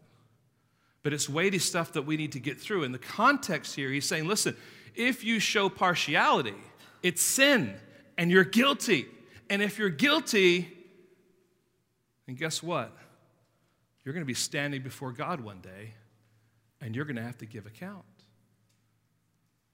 But 1.03 1.13
it's 1.13 1.27
weighty 1.27 1.59
stuff 1.59 1.93
that 1.93 2.03
we 2.03 2.17
need 2.17 2.31
to 2.31 2.39
get 2.39 2.59
through. 2.59 2.83
In 2.83 2.93
the 2.93 2.99
context 2.99 3.75
here, 3.75 3.91
he's 3.91 4.05
saying, 4.05 4.27
listen, 4.27 4.55
if 4.95 5.23
you 5.23 5.39
show 5.39 5.69
partiality, 5.69 6.55
it's 7.03 7.21
sin 7.21 7.75
and 8.17 8.31
you're 8.31 8.43
guilty. 8.43 9.05
And 9.49 9.61
if 9.61 9.77
you're 9.77 9.89
guilty, 9.89 10.69
And 12.27 12.37
guess 12.37 12.63
what? 12.63 12.95
You're 14.03 14.13
going 14.13 14.23
to 14.23 14.27
be 14.27 14.33
standing 14.33 14.81
before 14.81 15.11
God 15.11 15.41
one 15.41 15.61
day, 15.61 15.93
and 16.79 16.95
you're 16.95 17.05
going 17.05 17.17
to 17.17 17.21
have 17.21 17.37
to 17.39 17.45
give 17.45 17.65
account. 17.65 18.03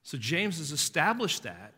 So 0.02 0.18
James 0.18 0.58
has 0.58 0.72
established 0.72 1.42
that, 1.42 1.72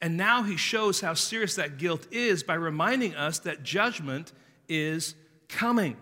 and 0.00 0.16
now 0.16 0.42
he 0.42 0.56
shows 0.56 1.00
how 1.00 1.14
serious 1.14 1.56
that 1.56 1.78
guilt 1.78 2.06
is 2.10 2.42
by 2.42 2.54
reminding 2.54 3.14
us 3.14 3.38
that 3.40 3.62
judgment 3.62 4.32
is 4.68 5.14
coming. 5.48 5.96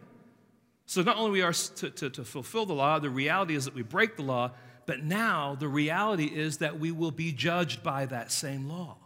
So 0.86 1.02
not 1.02 1.16
only 1.16 1.30
we 1.30 1.42
are 1.42 1.52
to, 1.52 1.90
to, 1.90 2.10
to 2.10 2.24
fulfill 2.24 2.66
the 2.66 2.74
law, 2.74 2.98
the 2.98 3.10
reality 3.10 3.54
is 3.54 3.64
that 3.66 3.74
we 3.74 3.82
break 3.82 4.16
the 4.16 4.22
law, 4.22 4.52
but 4.86 5.02
now 5.02 5.54
the 5.54 5.68
reality 5.68 6.26
is 6.26 6.58
that 6.58 6.78
we 6.78 6.90
will 6.90 7.10
be 7.10 7.32
judged 7.32 7.82
by 7.82 8.06
that 8.06 8.32
same 8.32 8.68
law. 8.68 8.96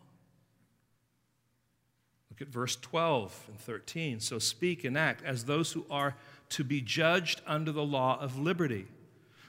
Look 2.31 2.49
at 2.49 2.53
verse 2.53 2.77
12 2.77 3.45
and 3.49 3.59
13. 3.59 4.21
So 4.21 4.39
speak 4.39 4.85
and 4.85 4.99
act 4.99 5.23
as 5.25 5.45
those 5.45 5.73
who 5.73 5.87
are 5.91 6.15
to 6.51 6.65
be 6.65 6.81
judged 6.81 7.41
under 7.47 7.73
the 7.73 7.85
law 7.85 8.19
of 8.21 8.39
liberty. 8.39 8.87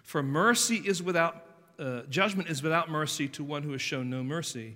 For 0.04 0.24
mercy 0.24 0.78
is 0.78 1.04
without, 1.04 1.46
uh, 1.78 2.02
judgment 2.10 2.50
is 2.50 2.64
without 2.64 2.90
mercy 2.90 3.28
to 3.30 3.44
one 3.44 3.64
who 3.64 3.72
has 3.72 3.82
shown 3.82 4.10
no 4.10 4.24
mercy. 4.24 4.76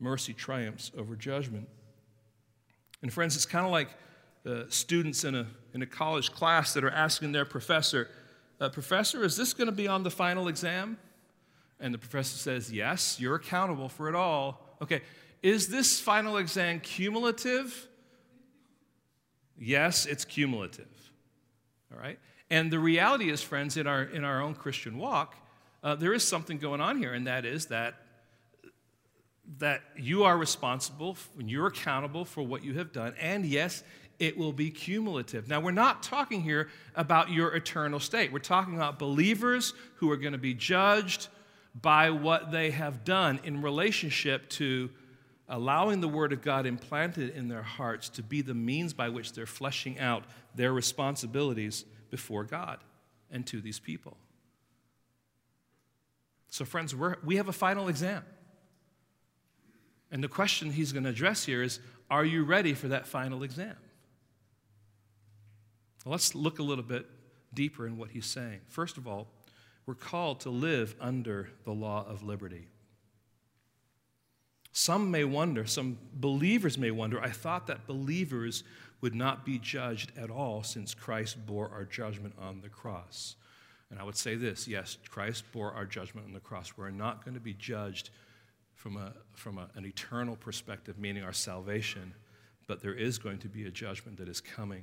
Mercy 0.00 0.32
triumphs 0.32 0.90
over 0.96 1.16
judgment. 1.16 1.68
And 3.02 3.12
friends, 3.12 3.36
it's 3.36 3.46
kind 3.46 3.64
of 3.64 3.72
like 3.72 3.88
uh, 4.46 4.64
students 4.68 5.24
in 5.24 5.34
a, 5.34 5.46
in 5.72 5.82
a 5.82 5.86
college 5.86 6.32
class 6.32 6.74
that 6.74 6.84
are 6.84 6.90
asking 6.90 7.32
their 7.32 7.44
professor, 7.44 8.08
uh, 8.60 8.68
Professor, 8.68 9.24
is 9.24 9.36
this 9.36 9.52
going 9.52 9.66
to 9.66 9.72
be 9.72 9.88
on 9.88 10.02
the 10.02 10.10
final 10.10 10.48
exam? 10.48 10.96
And 11.80 11.92
the 11.92 11.98
professor 11.98 12.36
says, 12.36 12.72
Yes, 12.72 13.18
you're 13.20 13.34
accountable 13.34 13.88
for 13.88 14.08
it 14.08 14.14
all. 14.14 14.76
Okay, 14.80 15.02
is 15.42 15.68
this 15.68 16.00
final 16.00 16.36
exam 16.36 16.80
cumulative? 16.80 17.88
Yes, 19.58 20.06
it's 20.06 20.24
cumulative. 20.24 21.03
All 21.94 22.00
right? 22.00 22.18
And 22.50 22.70
the 22.70 22.78
reality 22.78 23.30
is, 23.30 23.42
friends, 23.42 23.76
in 23.76 23.86
our, 23.86 24.02
in 24.02 24.24
our 24.24 24.42
own 24.42 24.54
Christian 24.54 24.98
walk, 24.98 25.36
uh, 25.82 25.94
there 25.94 26.12
is 26.14 26.24
something 26.24 26.58
going 26.58 26.80
on 26.80 26.98
here, 26.98 27.12
and 27.12 27.26
that 27.26 27.44
is 27.44 27.66
that, 27.66 27.94
that 29.58 29.82
you 29.96 30.24
are 30.24 30.36
responsible 30.36 31.16
and 31.38 31.50
you're 31.50 31.66
accountable 31.66 32.24
for 32.24 32.42
what 32.42 32.64
you 32.64 32.74
have 32.74 32.92
done. 32.92 33.14
And 33.20 33.44
yes, 33.44 33.82
it 34.18 34.36
will 34.36 34.52
be 34.52 34.70
cumulative. 34.70 35.48
Now, 35.48 35.60
we're 35.60 35.72
not 35.72 36.02
talking 36.02 36.42
here 36.42 36.68
about 36.94 37.30
your 37.30 37.54
eternal 37.54 38.00
state. 38.00 38.32
We're 38.32 38.38
talking 38.38 38.74
about 38.74 38.98
believers 38.98 39.74
who 39.96 40.10
are 40.10 40.16
going 40.16 40.32
to 40.32 40.38
be 40.38 40.54
judged 40.54 41.28
by 41.80 42.10
what 42.10 42.50
they 42.50 42.70
have 42.70 43.04
done 43.04 43.40
in 43.44 43.60
relationship 43.60 44.48
to 44.50 44.90
allowing 45.48 46.00
the 46.00 46.08
Word 46.08 46.32
of 46.32 46.42
God 46.42 46.66
implanted 46.66 47.30
in 47.30 47.48
their 47.48 47.62
hearts 47.62 48.08
to 48.10 48.22
be 48.22 48.42
the 48.42 48.54
means 48.54 48.92
by 48.92 49.08
which 49.08 49.32
they're 49.32 49.46
fleshing 49.46 49.98
out 49.98 50.24
their 50.54 50.72
responsibilities 50.72 51.84
before 52.10 52.44
God 52.44 52.78
and 53.30 53.46
to 53.46 53.60
these 53.60 53.78
people. 53.78 54.16
So, 56.48 56.64
friends, 56.64 56.94
we 57.24 57.36
have 57.36 57.48
a 57.48 57.52
final 57.52 57.88
exam. 57.88 58.24
And 60.10 60.22
the 60.22 60.28
question 60.28 60.70
he's 60.70 60.92
going 60.92 61.02
to 61.02 61.10
address 61.10 61.44
here 61.44 61.62
is 61.62 61.80
Are 62.08 62.24
you 62.24 62.44
ready 62.44 62.74
for 62.74 62.88
that 62.88 63.06
final 63.06 63.42
exam? 63.42 63.76
Well, 66.04 66.12
let's 66.12 66.34
look 66.34 66.60
a 66.60 66.62
little 66.62 66.84
bit 66.84 67.06
deeper 67.52 67.86
in 67.86 67.96
what 67.96 68.10
he's 68.10 68.26
saying. 68.26 68.60
First 68.68 68.96
of 68.96 69.08
all, 69.08 69.26
we're 69.86 69.94
called 69.94 70.40
to 70.40 70.50
live 70.50 70.94
under 71.00 71.50
the 71.64 71.72
law 71.72 72.06
of 72.08 72.22
liberty. 72.22 72.68
Some 74.76 75.12
may 75.12 75.22
wonder, 75.22 75.66
some 75.66 75.98
believers 76.14 76.76
may 76.76 76.90
wonder, 76.90 77.20
I 77.20 77.30
thought 77.30 77.68
that 77.68 77.86
believers 77.86 78.64
would 79.00 79.14
not 79.14 79.46
be 79.46 79.56
judged 79.60 80.10
at 80.18 80.30
all 80.30 80.64
since 80.64 80.94
Christ 80.94 81.46
bore 81.46 81.70
our 81.70 81.84
judgment 81.84 82.34
on 82.40 82.60
the 82.60 82.68
cross. 82.68 83.36
And 83.88 84.00
I 84.00 84.02
would 84.02 84.16
say 84.16 84.34
this 84.34 84.66
yes, 84.66 84.98
Christ 85.08 85.44
bore 85.52 85.72
our 85.72 85.84
judgment 85.84 86.26
on 86.26 86.32
the 86.32 86.40
cross. 86.40 86.72
We're 86.76 86.90
not 86.90 87.24
going 87.24 87.34
to 87.34 87.40
be 87.40 87.54
judged 87.54 88.10
from, 88.74 88.96
a, 88.96 89.12
from 89.32 89.58
a, 89.58 89.68
an 89.76 89.86
eternal 89.86 90.34
perspective, 90.34 90.98
meaning 90.98 91.22
our 91.22 91.32
salvation, 91.32 92.12
but 92.66 92.82
there 92.82 92.94
is 92.94 93.16
going 93.16 93.38
to 93.38 93.48
be 93.48 93.66
a 93.66 93.70
judgment 93.70 94.18
that 94.18 94.28
is 94.28 94.40
coming. 94.40 94.82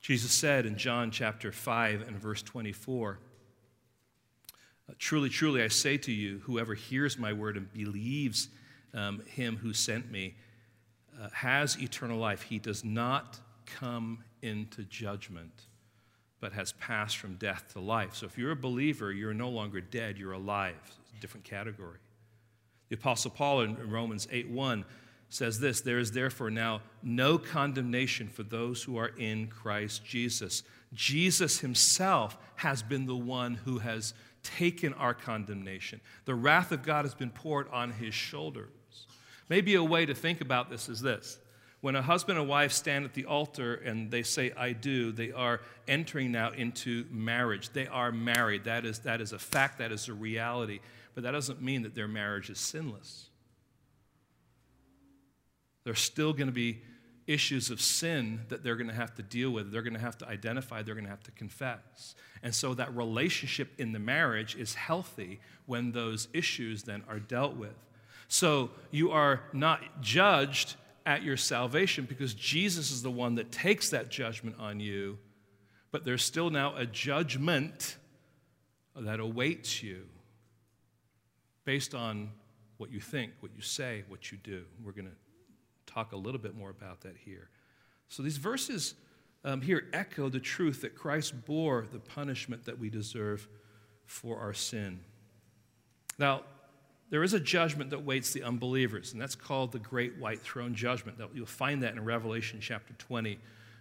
Jesus 0.00 0.30
said 0.30 0.64
in 0.64 0.78
John 0.78 1.10
chapter 1.10 1.50
5 1.50 2.06
and 2.06 2.16
verse 2.16 2.40
24, 2.42 3.18
Truly, 4.98 5.28
truly, 5.28 5.62
I 5.62 5.68
say 5.68 5.96
to 5.98 6.12
you, 6.12 6.40
whoever 6.44 6.74
hears 6.74 7.18
my 7.18 7.32
word 7.32 7.56
and 7.56 7.72
believes 7.72 8.48
um, 8.94 9.22
him 9.26 9.56
who 9.56 9.72
sent 9.72 10.10
me 10.10 10.36
uh, 11.20 11.28
has 11.32 11.76
eternal 11.80 12.18
life. 12.18 12.42
He 12.42 12.58
does 12.58 12.84
not 12.84 13.40
come 13.66 14.22
into 14.42 14.84
judgment, 14.84 15.52
but 16.40 16.52
has 16.52 16.72
passed 16.72 17.16
from 17.16 17.34
death 17.34 17.64
to 17.72 17.80
life. 17.80 18.14
So 18.14 18.26
if 18.26 18.38
you're 18.38 18.52
a 18.52 18.56
believer, 18.56 19.12
you're 19.12 19.34
no 19.34 19.48
longer 19.48 19.80
dead, 19.80 20.18
you're 20.18 20.32
alive. 20.32 20.74
Different 21.20 21.44
category. 21.44 21.98
The 22.88 22.96
Apostle 22.96 23.32
Paul 23.32 23.62
in 23.62 23.90
Romans 23.90 24.28
8 24.30 24.50
1 24.50 24.84
says 25.28 25.58
this 25.58 25.80
There 25.80 25.98
is 25.98 26.12
therefore 26.12 26.50
now 26.50 26.82
no 27.02 27.38
condemnation 27.38 28.28
for 28.28 28.44
those 28.44 28.82
who 28.82 28.96
are 28.98 29.12
in 29.18 29.48
Christ 29.48 30.04
Jesus. 30.04 30.62
Jesus 30.92 31.60
himself 31.60 32.38
has 32.56 32.82
been 32.82 33.06
the 33.06 33.16
one 33.16 33.54
who 33.54 33.78
has 33.78 34.14
taken 34.56 34.92
our 34.94 35.14
condemnation. 35.14 36.00
The 36.24 36.34
wrath 36.34 36.72
of 36.72 36.82
God 36.82 37.04
has 37.04 37.14
been 37.14 37.30
poured 37.30 37.68
on 37.70 37.92
his 37.92 38.14
shoulders. 38.14 38.70
Maybe 39.48 39.74
a 39.74 39.84
way 39.84 40.06
to 40.06 40.14
think 40.14 40.40
about 40.40 40.70
this 40.70 40.88
is 40.88 41.00
this. 41.00 41.38
When 41.80 41.94
a 41.94 42.02
husband 42.02 42.38
and 42.38 42.48
wife 42.48 42.72
stand 42.72 43.04
at 43.04 43.14
the 43.14 43.26
altar 43.26 43.74
and 43.74 44.10
they 44.10 44.22
say, 44.22 44.52
I 44.56 44.72
do, 44.72 45.12
they 45.12 45.30
are 45.30 45.60
entering 45.86 46.32
now 46.32 46.50
into 46.50 47.04
marriage. 47.10 47.68
They 47.68 47.86
are 47.86 48.10
married. 48.10 48.64
That 48.64 48.84
is, 48.84 49.00
that 49.00 49.20
is 49.20 49.32
a 49.32 49.38
fact, 49.38 49.78
that 49.78 49.92
is 49.92 50.08
a 50.08 50.14
reality. 50.14 50.80
But 51.14 51.22
that 51.24 51.30
doesn't 51.32 51.62
mean 51.62 51.82
that 51.82 51.94
their 51.94 52.08
marriage 52.08 52.50
is 52.50 52.58
sinless. 52.58 53.28
they're 55.84 55.94
still 55.94 56.32
going 56.32 56.48
to 56.48 56.52
be 56.52 56.82
issues 57.26 57.70
of 57.70 57.80
sin 57.80 58.40
that 58.48 58.62
they're 58.62 58.76
going 58.76 58.88
to 58.88 58.94
have 58.94 59.14
to 59.16 59.22
deal 59.22 59.50
with, 59.50 59.72
they're 59.72 59.82
going 59.82 59.94
to 59.94 60.00
have 60.00 60.16
to 60.18 60.28
identify, 60.28 60.82
they're 60.82 60.94
going 60.94 61.04
to 61.04 61.10
have 61.10 61.22
to 61.24 61.32
confess. 61.32 62.14
And 62.42 62.54
so 62.54 62.74
that 62.74 62.94
relationship 62.96 63.68
in 63.78 63.92
the 63.92 63.98
marriage 63.98 64.54
is 64.54 64.74
healthy 64.74 65.40
when 65.66 65.92
those 65.92 66.28
issues 66.32 66.84
then 66.84 67.02
are 67.08 67.18
dealt 67.18 67.56
with. 67.56 67.74
So 68.28 68.70
you 68.90 69.10
are 69.10 69.40
not 69.52 70.00
judged 70.00 70.76
at 71.04 71.22
your 71.22 71.36
salvation 71.36 72.04
because 72.04 72.34
Jesus 72.34 72.90
is 72.90 73.02
the 73.02 73.10
one 73.10 73.36
that 73.36 73.52
takes 73.52 73.90
that 73.90 74.08
judgment 74.08 74.56
on 74.58 74.80
you, 74.80 75.18
but 75.92 76.04
there's 76.04 76.24
still 76.24 76.50
now 76.50 76.74
a 76.76 76.86
judgment 76.86 77.96
that 78.94 79.20
awaits 79.20 79.82
you 79.82 80.02
based 81.64 81.94
on 81.94 82.30
what 82.76 82.90
you 82.90 83.00
think, 83.00 83.32
what 83.40 83.52
you 83.54 83.62
say, 83.62 84.04
what 84.08 84.30
you 84.30 84.38
do. 84.38 84.64
We're 84.84 84.92
going 84.92 85.06
to 85.06 85.25
talk 85.96 86.12
a 86.12 86.16
little 86.16 86.40
bit 86.40 86.54
more 86.54 86.68
about 86.68 87.00
that 87.00 87.16
here. 87.24 87.48
So 88.08 88.22
these 88.22 88.36
verses 88.36 88.94
um, 89.44 89.62
here 89.62 89.84
echo 89.94 90.28
the 90.28 90.40
truth 90.40 90.82
that 90.82 90.94
Christ 90.94 91.46
bore 91.46 91.86
the 91.90 91.98
punishment 91.98 92.66
that 92.66 92.78
we 92.78 92.90
deserve 92.90 93.48
for 94.04 94.38
our 94.38 94.52
sin. 94.52 95.00
Now, 96.18 96.42
there 97.08 97.22
is 97.22 97.32
a 97.32 97.40
judgment 97.40 97.90
that 97.90 98.04
waits 98.04 98.32
the 98.32 98.42
unbelievers, 98.42 99.12
and 99.12 99.22
that's 99.22 99.34
called 99.34 99.72
the 99.72 99.78
Great 99.78 100.18
White 100.18 100.40
Throne 100.40 100.74
Judgment. 100.74 101.18
You'll 101.32 101.46
find 101.46 101.82
that 101.82 101.94
in 101.94 102.04
Revelation 102.04 102.58
chapter 102.60 102.92
20, 102.94 103.38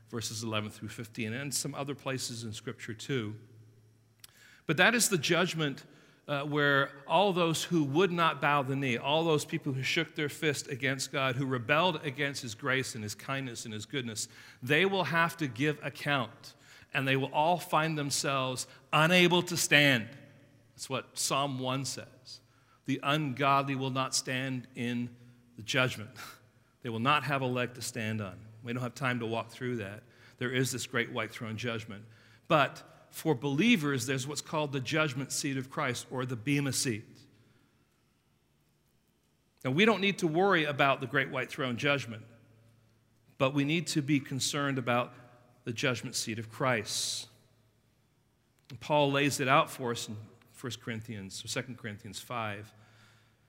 verses 0.09 0.43
11 0.43 0.69
through 0.69 0.89
15, 0.89 1.33
and 1.33 1.53
some 1.53 1.75
other 1.75 1.95
places 1.95 2.43
in 2.43 2.53
Scripture 2.53 2.93
too. 2.93 3.35
But 4.67 4.77
that 4.77 4.95
is 4.95 5.09
the 5.09 5.17
judgment 5.17 5.83
uh, 6.27 6.41
where 6.41 6.89
all 7.07 7.33
those 7.33 7.63
who 7.63 7.83
would 7.83 8.11
not 8.11 8.41
bow 8.41 8.63
the 8.63 8.75
knee, 8.75 8.97
all 8.97 9.23
those 9.23 9.45
people 9.45 9.73
who 9.73 9.83
shook 9.83 10.15
their 10.15 10.29
fist 10.29 10.67
against 10.67 11.11
God, 11.11 11.35
who 11.35 11.45
rebelled 11.45 12.01
against 12.03 12.41
His 12.41 12.55
grace 12.55 12.95
and 12.95 13.03
His 13.03 13.13
kindness 13.13 13.65
and 13.65 13.73
His 13.73 13.85
goodness, 13.85 14.27
they 14.63 14.85
will 14.85 15.03
have 15.03 15.37
to 15.37 15.47
give 15.47 15.77
account 15.83 16.55
and 16.93 17.07
they 17.07 17.17
will 17.17 17.31
all 17.33 17.57
find 17.57 17.97
themselves 17.97 18.67
unable 18.93 19.41
to 19.43 19.57
stand. 19.57 20.07
That's 20.73 20.89
what 20.89 21.05
Psalm 21.13 21.59
1 21.59 21.85
says. 21.85 22.39
The 22.85 22.99
ungodly 23.03 23.75
will 23.75 23.89
not 23.89 24.15
stand 24.15 24.67
in 24.75 25.09
the 25.57 25.61
judgment, 25.61 26.11
they 26.81 26.89
will 26.89 26.99
not 26.99 27.23
have 27.23 27.41
a 27.41 27.45
leg 27.45 27.73
to 27.75 27.81
stand 27.81 28.21
on. 28.21 28.35
We 28.63 28.73
don't 28.73 28.81
have 28.81 28.95
time 28.95 29.19
to 29.19 29.25
walk 29.25 29.51
through 29.51 29.77
that. 29.77 30.03
There 30.37 30.51
is 30.51 30.71
this 30.71 30.87
great 30.87 31.11
white 31.11 31.31
throne 31.31 31.55
judgment. 31.55 32.03
But 32.47 32.81
for 33.15 33.33
believers, 33.33 34.05
there's 34.05 34.27
what's 34.27 34.41
called 34.41 34.73
the 34.73 34.81
judgment 34.81 35.31
seat 35.31 35.55
of 35.55 35.69
Christ 35.69 36.05
or 36.11 36.25
the 36.25 36.35
Bema 36.35 36.73
seat. 36.73 37.05
Now, 39.63 39.71
we 39.71 39.85
don't 39.85 40.01
need 40.01 40.17
to 40.17 40.27
worry 40.27 40.65
about 40.65 40.99
the 40.99 41.07
great 41.07 41.31
white 41.31 41.49
throne 41.49 41.77
judgment, 41.77 42.23
but 43.37 43.53
we 43.53 43.63
need 43.63 43.87
to 43.87 44.01
be 44.01 44.19
concerned 44.19 44.77
about 44.77 45.13
the 45.63 45.71
judgment 45.71 46.17
seat 46.17 46.39
of 46.39 46.51
Christ. 46.51 47.27
And 48.69 48.77
Paul 48.81 49.13
lays 49.13 49.39
it 49.39 49.47
out 49.47 49.69
for 49.69 49.91
us 49.91 50.09
in 50.09 50.17
1 50.59 50.73
Corinthians 50.83 51.41
or 51.41 51.61
2 51.61 51.75
Corinthians 51.75 52.19
5. 52.19 52.73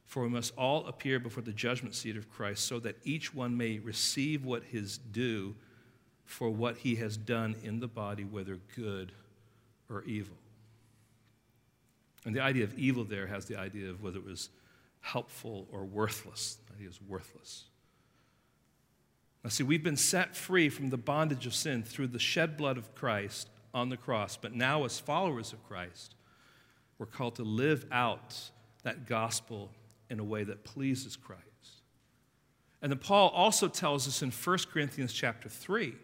For 0.07 0.23
we 0.23 0.29
must 0.29 0.57
all 0.57 0.87
appear 0.87 1.19
before 1.19 1.43
the 1.43 1.53
judgment 1.53 1.97
seat 1.97 2.17
of 2.17 2.31
Christ 2.31 2.67
so 2.67 2.79
that 2.79 2.99
each 3.03 3.35
one 3.35 3.57
may 3.57 3.81
receive 3.81 4.45
what 4.45 4.63
is 4.71 4.99
due 4.99 5.57
for 6.25 6.51
what 6.51 6.77
he 6.77 6.95
has 6.95 7.17
done 7.17 7.57
in 7.65 7.81
the 7.81 7.89
body, 7.89 8.23
whether 8.23 8.61
good 8.77 9.11
or 9.91 10.03
evil. 10.05 10.37
And 12.25 12.35
the 12.35 12.41
idea 12.41 12.65
of 12.65 12.77
evil 12.79 13.05
there 13.05 13.27
has 13.27 13.47
the 13.47 13.59
idea 13.59 13.89
of 13.89 14.03
whether 14.03 14.19
it 14.19 14.25
was 14.25 14.51
helpful 15.01 15.69
or 15.71 15.85
worthless. 15.85 16.59
The 16.67 16.75
idea 16.75 16.89
is 16.89 17.01
worthless. 17.01 17.65
Now, 19.45 19.51
see, 19.51 19.63
we've 19.63 19.85
been 19.85 19.97
set 19.97 20.35
free 20.35 20.69
from 20.69 20.91
the 20.91 20.97
bondage 20.97 21.47
of 21.47 21.55
sin 21.55 21.85
through 21.85 22.09
the 22.09 22.19
shed 22.19 22.57
blood 22.57 22.77
of 22.77 22.95
Christ 22.97 23.49
on 23.73 23.91
the 23.91 23.97
cross, 23.97 24.37
but 24.37 24.55
now, 24.55 24.85
as 24.85 24.99
followers 24.99 25.53
of 25.53 25.65
Christ, 25.69 26.17
we're 26.99 27.07
called 27.07 27.37
to 27.37 27.45
live 27.45 27.87
out 27.93 28.35
that 28.83 29.07
gospel 29.07 29.71
in 30.11 30.19
a 30.19 30.25
way 30.25 30.43
that 30.43 30.65
pleases 30.65 31.15
Christ. 31.15 31.43
And 32.83 32.91
then 32.91 32.99
Paul 32.99 33.29
also 33.29 33.69
tells 33.69 34.09
us 34.09 34.23
in 34.23 34.31
1 34.31 34.59
Corinthians 34.73 35.13
chapter 35.13 35.49
3, 35.49 35.95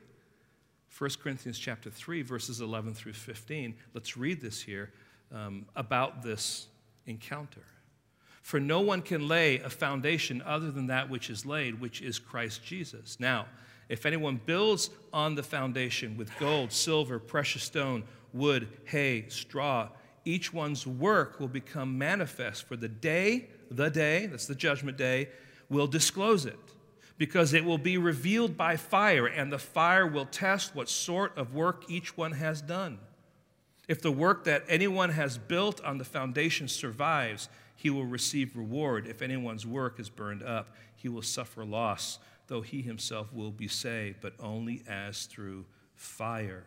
1 0.96 1.10
Corinthians 1.22 1.58
chapter 1.58 1.90
3, 1.90 2.22
verses 2.22 2.60
11 2.60 2.94
through 2.94 3.14
15. 3.14 3.74
Let's 3.94 4.16
read 4.16 4.40
this 4.40 4.60
here 4.60 4.92
um, 5.32 5.66
about 5.74 6.22
this 6.22 6.66
encounter. 7.06 7.62
For 8.42 8.60
no 8.60 8.80
one 8.80 9.02
can 9.02 9.26
lay 9.26 9.58
a 9.60 9.70
foundation 9.70 10.42
other 10.44 10.70
than 10.70 10.88
that 10.88 11.08
which 11.08 11.30
is 11.30 11.46
laid, 11.46 11.80
which 11.80 12.02
is 12.02 12.18
Christ 12.18 12.62
Jesus. 12.64 13.18
Now, 13.18 13.46
if 13.88 14.04
anyone 14.04 14.40
builds 14.44 14.90
on 15.12 15.34
the 15.34 15.42
foundation 15.42 16.16
with 16.16 16.30
gold, 16.38 16.72
silver, 16.72 17.18
precious 17.18 17.62
stone, 17.62 18.04
wood, 18.32 18.68
hay, 18.84 19.26
straw, 19.28 19.88
each 20.24 20.52
one's 20.52 20.86
work 20.86 21.40
will 21.40 21.48
become 21.48 21.96
manifest, 21.96 22.64
for 22.64 22.76
the 22.76 22.88
day, 22.88 23.48
the 23.70 23.90
day, 23.90 24.26
that's 24.26 24.46
the 24.46 24.54
judgment 24.54 24.96
day, 24.98 25.28
will 25.68 25.86
disclose 25.86 26.46
it, 26.46 26.58
because 27.22 27.54
it 27.54 27.64
will 27.64 27.78
be 27.78 27.96
revealed 27.96 28.56
by 28.56 28.76
fire, 28.76 29.28
and 29.28 29.52
the 29.52 29.56
fire 29.56 30.04
will 30.04 30.26
test 30.26 30.74
what 30.74 30.88
sort 30.88 31.38
of 31.38 31.54
work 31.54 31.84
each 31.88 32.16
one 32.16 32.32
has 32.32 32.60
done. 32.60 32.98
If 33.86 34.02
the 34.02 34.10
work 34.10 34.42
that 34.42 34.64
anyone 34.68 35.10
has 35.10 35.38
built 35.38 35.80
on 35.84 35.98
the 35.98 36.04
foundation 36.04 36.66
survives, 36.66 37.48
he 37.76 37.90
will 37.90 38.06
receive 38.06 38.56
reward. 38.56 39.06
If 39.06 39.22
anyone's 39.22 39.64
work 39.64 40.00
is 40.00 40.08
burned 40.08 40.42
up, 40.42 40.74
he 40.96 41.08
will 41.08 41.22
suffer 41.22 41.64
loss, 41.64 42.18
though 42.48 42.60
he 42.60 42.82
himself 42.82 43.32
will 43.32 43.52
be 43.52 43.68
saved, 43.68 44.16
but 44.20 44.32
only 44.40 44.82
as 44.88 45.26
through 45.26 45.64
fire. 45.94 46.64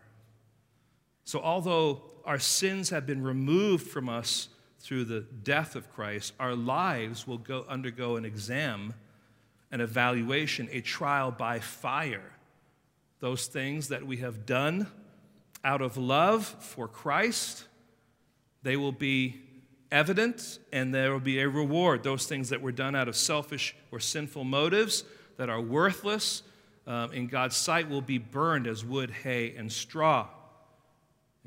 So, 1.26 1.42
although 1.42 2.02
our 2.24 2.40
sins 2.40 2.92
have 2.92 3.06
been 3.06 3.22
removed 3.22 3.90
from 3.90 4.08
us 4.08 4.48
through 4.80 5.04
the 5.04 5.26
death 5.44 5.76
of 5.76 5.92
Christ, 5.92 6.32
our 6.40 6.56
lives 6.56 7.28
will 7.28 7.40
go, 7.40 7.66
undergo 7.68 8.16
an 8.16 8.24
exam, 8.24 8.94
an 9.72 9.82
evaluation, 9.82 10.70
a 10.72 10.82
trial 10.82 11.32
by 11.32 11.60
fire. 11.60 12.32
Those 13.20 13.48
things 13.48 13.90
that 13.90 14.06
we 14.06 14.18
have 14.18 14.46
done 14.46 14.88
out 15.64 15.82
of 15.82 15.98
love 15.98 16.46
for 16.46 16.88
Christ, 16.88 17.66
they 18.64 18.78
will 18.78 18.92
be 18.92 19.42
evident 19.92 20.60
and 20.72 20.94
there 20.94 21.12
will 21.12 21.20
be 21.20 21.40
a 21.40 21.50
reward. 21.50 22.04
Those 22.04 22.28
things 22.28 22.50
that 22.50 22.62
were 22.62 22.72
done 22.72 22.96
out 22.96 23.08
of 23.08 23.16
selfish 23.16 23.76
or 23.92 24.00
sinful 24.00 24.44
motives 24.44 25.04
that 25.38 25.50
are 25.50 25.62
worthless 25.62 26.44
um, 26.88 27.12
in 27.14 27.28
God's 27.28 27.56
sight 27.56 27.90
will 27.90 28.02
be 28.02 28.18
burned 28.18 28.68
as 28.68 28.86
wood, 28.86 29.10
hay, 29.10 29.56
and 29.58 29.72
straw. 29.72 30.28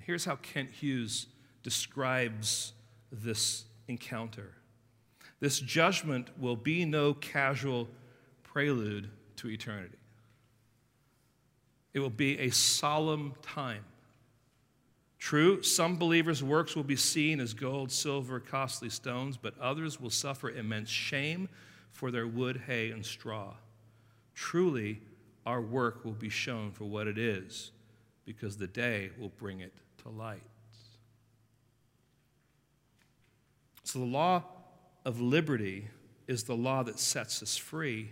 Here's 0.03 0.25
how 0.25 0.37
Kent 0.37 0.71
Hughes 0.71 1.27
describes 1.63 2.73
this 3.13 3.65
encounter 3.89 4.55
this 5.41 5.61
judgment 5.61 6.31
will 6.39 6.57
be 6.57 6.85
no 6.85 7.15
casual 7.15 7.89
prelude 8.53 9.11
to 9.37 9.49
eternity. 9.49 9.99
It 11.95 12.01
will 12.01 12.11
be 12.11 12.39
a 12.39 12.51
solemn 12.51 13.35
time 13.43 13.85
True, 15.19 15.63
some 15.63 15.97
believers' 15.97 16.45
works 16.45 16.77
will 16.77 16.85
be 16.85 16.97
seen 16.97 17.41
as 17.41 17.53
gold, 17.53 17.91
silver, 17.91 18.39
costly 18.39 18.89
stones, 18.89 19.37
but 19.37 19.59
others 19.59 20.01
will 20.01 20.11
suffer 20.11 20.51
immense 20.51 20.89
shame 20.89 21.49
for 21.91 22.11
their 22.11 22.27
wood, 22.27 22.63
hay, 22.67 22.93
and 22.93 23.05
straw. 23.05 23.55
Truly, 24.35 25.01
our 25.45 25.61
work 25.61 26.05
will 26.05 26.13
be 26.13 26.29
shown 26.29 26.71
for 26.71 26.85
what 26.85 27.09
it 27.09 27.19
is, 27.19 27.73
because 28.25 28.57
the 28.57 28.69
day 28.69 29.11
will 29.19 29.31
bring 29.31 29.61
it 29.61 29.73
to 30.03 30.09
light. 30.09 30.43
So, 33.83 33.99
the 33.99 34.05
law 34.05 34.45
of 35.05 35.21
liberty 35.21 35.89
is 36.29 36.45
the 36.45 36.55
law 36.55 36.85
that 36.85 37.01
sets 37.01 37.43
us 37.43 37.57
free. 37.57 38.11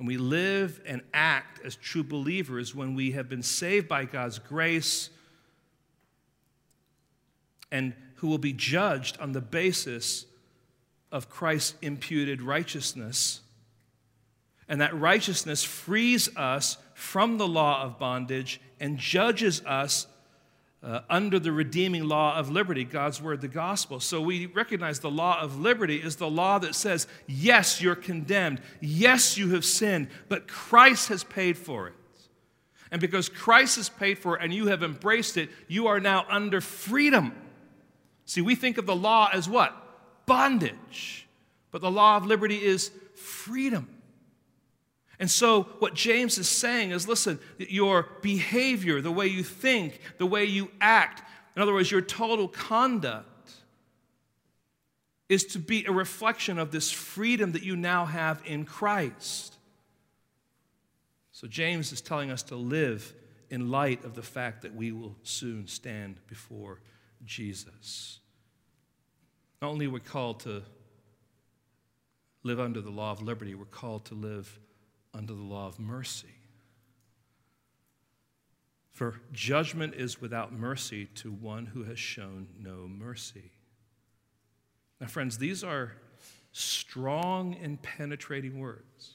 And 0.00 0.08
we 0.08 0.16
live 0.16 0.80
and 0.86 1.02
act 1.12 1.60
as 1.62 1.76
true 1.76 2.02
believers 2.02 2.74
when 2.74 2.94
we 2.94 3.10
have 3.10 3.28
been 3.28 3.42
saved 3.42 3.86
by 3.86 4.06
God's 4.06 4.38
grace 4.38 5.10
and 7.70 7.92
who 8.14 8.28
will 8.28 8.38
be 8.38 8.54
judged 8.54 9.20
on 9.20 9.32
the 9.32 9.42
basis 9.42 10.24
of 11.12 11.28
Christ's 11.28 11.74
imputed 11.82 12.40
righteousness. 12.40 13.42
And 14.70 14.80
that 14.80 14.98
righteousness 14.98 15.62
frees 15.62 16.34
us 16.34 16.78
from 16.94 17.36
the 17.36 17.46
law 17.46 17.82
of 17.82 17.98
bondage 17.98 18.58
and 18.80 18.96
judges 18.96 19.62
us 19.66 20.06
uh, 20.82 21.00
under 21.10 21.38
the 21.38 21.52
redeeming 21.52 22.04
law 22.04 22.36
of 22.36 22.50
liberty, 22.50 22.84
God's 22.84 23.20
word, 23.20 23.40
the 23.40 23.48
gospel. 23.48 24.00
So 24.00 24.20
we 24.20 24.46
recognize 24.46 25.00
the 25.00 25.10
law 25.10 25.40
of 25.40 25.58
liberty 25.58 25.96
is 25.96 26.16
the 26.16 26.30
law 26.30 26.58
that 26.58 26.74
says, 26.74 27.06
yes, 27.26 27.82
you're 27.82 27.94
condemned. 27.94 28.62
Yes, 28.80 29.36
you 29.36 29.50
have 29.50 29.64
sinned, 29.64 30.08
but 30.28 30.48
Christ 30.48 31.08
has 31.08 31.22
paid 31.22 31.58
for 31.58 31.88
it. 31.88 31.94
And 32.90 33.00
because 33.00 33.28
Christ 33.28 33.76
has 33.76 33.88
paid 33.88 34.18
for 34.18 34.36
it 34.36 34.42
and 34.42 34.52
you 34.52 34.68
have 34.68 34.82
embraced 34.82 35.36
it, 35.36 35.50
you 35.68 35.86
are 35.86 36.00
now 36.00 36.24
under 36.28 36.60
freedom. 36.60 37.34
See, 38.24 38.40
we 38.40 38.54
think 38.54 38.78
of 38.78 38.86
the 38.86 38.96
law 38.96 39.28
as 39.32 39.48
what? 39.48 39.76
Bondage. 40.26 41.28
But 41.70 41.82
the 41.82 41.90
law 41.90 42.16
of 42.16 42.26
liberty 42.26 42.56
is 42.56 42.90
freedom. 43.14 43.88
And 45.20 45.30
so, 45.30 45.64
what 45.80 45.92
James 45.92 46.38
is 46.38 46.48
saying 46.48 46.92
is 46.92 47.06
listen, 47.06 47.38
your 47.58 48.08
behavior, 48.22 49.02
the 49.02 49.12
way 49.12 49.26
you 49.26 49.44
think, 49.44 50.00
the 50.16 50.24
way 50.24 50.46
you 50.46 50.70
act, 50.80 51.22
in 51.54 51.60
other 51.60 51.74
words, 51.74 51.90
your 51.90 52.00
total 52.00 52.48
conduct, 52.48 53.26
is 55.28 55.44
to 55.44 55.58
be 55.58 55.84
a 55.84 55.92
reflection 55.92 56.58
of 56.58 56.72
this 56.72 56.90
freedom 56.90 57.52
that 57.52 57.62
you 57.62 57.76
now 57.76 58.06
have 58.06 58.42
in 58.46 58.64
Christ. 58.64 59.56
So, 61.32 61.46
James 61.46 61.92
is 61.92 62.00
telling 62.00 62.30
us 62.30 62.42
to 62.44 62.56
live 62.56 63.12
in 63.50 63.70
light 63.70 64.06
of 64.06 64.14
the 64.14 64.22
fact 64.22 64.62
that 64.62 64.74
we 64.74 64.90
will 64.90 65.16
soon 65.22 65.66
stand 65.66 66.18
before 66.28 66.80
Jesus. 67.26 68.20
Not 69.60 69.68
only 69.68 69.84
are 69.84 69.90
we 69.90 70.00
called 70.00 70.40
to 70.40 70.62
live 72.42 72.58
under 72.58 72.80
the 72.80 72.90
law 72.90 73.12
of 73.12 73.20
liberty, 73.20 73.54
we're 73.54 73.66
called 73.66 74.06
to 74.06 74.14
live 74.14 74.58
under 75.14 75.34
the 75.34 75.42
law 75.42 75.66
of 75.66 75.78
mercy. 75.78 76.34
For 78.92 79.20
judgment 79.32 79.94
is 79.94 80.20
without 80.20 80.52
mercy 80.52 81.06
to 81.16 81.30
one 81.32 81.66
who 81.66 81.84
has 81.84 81.98
shown 81.98 82.48
no 82.58 82.86
mercy. 82.86 83.52
Now, 85.00 85.06
friends, 85.06 85.38
these 85.38 85.64
are 85.64 85.92
strong 86.52 87.56
and 87.62 87.80
penetrating 87.80 88.58
words. 88.58 89.14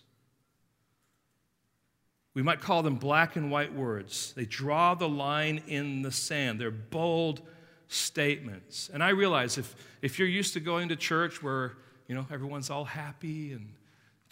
We 2.34 2.42
might 2.42 2.60
call 2.60 2.84
them 2.84 2.96
black 2.96 3.36
and 3.36 3.52
white 3.52 3.74
words. 3.74 4.34
They 4.36 4.46
draw 4.46 4.96
the 4.96 5.08
line 5.08 5.62
in 5.68 6.02
the 6.02 6.12
sand. 6.12 6.60
They're 6.60 6.72
bold 6.72 7.42
statements. 7.88 8.90
And 8.94 9.04
I 9.04 9.10
realize 9.10 9.58
if, 9.58 9.76
if 10.02 10.20
you're 10.20 10.28
used 10.28 10.54
to 10.54 10.60
going 10.60 10.90
to 10.90 10.96
church 10.96 11.42
where, 11.42 11.74
you 12.08 12.16
know, 12.16 12.26
everyone's 12.32 12.70
all 12.70 12.86
happy 12.86 13.54
and 13.54 13.72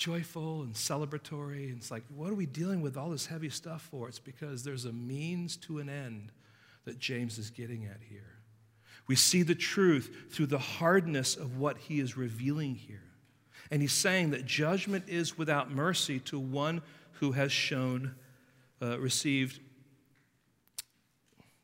joyful 0.03 0.63
and 0.63 0.73
celebratory, 0.73 1.69
and 1.69 1.77
it's 1.77 1.89
like, 1.89 2.03
what 2.13 2.29
are 2.29 2.35
we 2.35 2.45
dealing 2.45 2.81
with 2.81 2.97
all 2.97 3.09
this 3.09 3.25
heavy 3.25 3.49
stuff 3.49 3.81
for? 3.89 4.09
It's 4.09 4.19
because 4.19 4.61
there's 4.61 4.83
a 4.83 4.91
means 4.91 5.55
to 5.57 5.79
an 5.79 5.87
end 5.87 6.33
that 6.83 6.99
James 6.99 7.37
is 7.37 7.49
getting 7.49 7.85
at 7.85 8.01
here. 8.09 8.35
We 9.07 9.15
see 9.15 9.43
the 9.43 9.55
truth 9.55 10.13
through 10.29 10.47
the 10.47 10.59
hardness 10.59 11.37
of 11.37 11.57
what 11.57 11.77
he 11.77 12.01
is 12.01 12.17
revealing 12.17 12.75
here. 12.75 13.03
And 13.71 13.81
he's 13.81 13.93
saying 13.93 14.31
that 14.31 14.45
judgment 14.45 15.05
is 15.07 15.37
without 15.37 15.71
mercy 15.71 16.19
to 16.19 16.37
one 16.37 16.81
who 17.13 17.31
has 17.31 17.53
shown, 17.53 18.15
uh, 18.81 18.99
received 18.99 19.61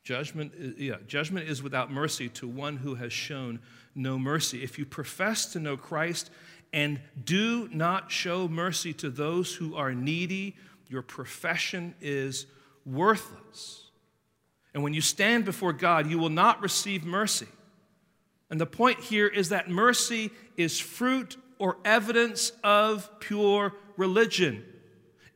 Judgment, 0.02 0.52
yeah, 0.78 0.96
judgment 1.06 1.48
is 1.48 1.62
without 1.62 1.92
mercy 1.92 2.28
to 2.30 2.48
one 2.48 2.78
who 2.78 2.94
has 2.94 3.12
shown 3.12 3.60
no 3.94 4.18
mercy. 4.18 4.62
If 4.62 4.78
you 4.78 4.86
profess 4.86 5.52
to 5.52 5.60
know 5.60 5.76
Christ 5.76 6.30
and 6.72 7.00
do 7.24 7.68
not 7.72 8.10
show 8.10 8.48
mercy 8.48 8.92
to 8.94 9.10
those 9.10 9.54
who 9.54 9.74
are 9.74 9.92
needy, 9.92 10.56
your 10.88 11.02
profession 11.02 11.94
is 12.00 12.46
worthless. 12.84 13.84
And 14.72 14.82
when 14.82 14.94
you 14.94 15.00
stand 15.00 15.44
before 15.44 15.72
God, 15.72 16.08
you 16.08 16.18
will 16.18 16.30
not 16.30 16.62
receive 16.62 17.04
mercy. 17.04 17.48
And 18.50 18.60
the 18.60 18.66
point 18.66 19.00
here 19.00 19.26
is 19.26 19.48
that 19.48 19.68
mercy 19.68 20.30
is 20.56 20.78
fruit 20.78 21.36
or 21.58 21.76
evidence 21.84 22.52
of 22.64 23.08
pure 23.20 23.72
religion. 23.96 24.64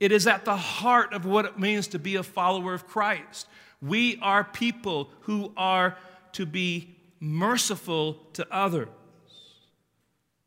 It 0.00 0.12
is 0.12 0.26
at 0.26 0.44
the 0.44 0.56
heart 0.56 1.12
of 1.12 1.24
what 1.24 1.44
it 1.44 1.58
means 1.58 1.88
to 1.88 1.98
be 1.98 2.16
a 2.16 2.22
follower 2.22 2.74
of 2.74 2.86
Christ. 2.86 3.46
We 3.80 4.18
are 4.20 4.42
people 4.44 5.10
who 5.20 5.52
are 5.56 5.96
to 6.32 6.46
be 6.46 6.96
merciful 7.20 8.14
to 8.34 8.46
others. 8.50 8.88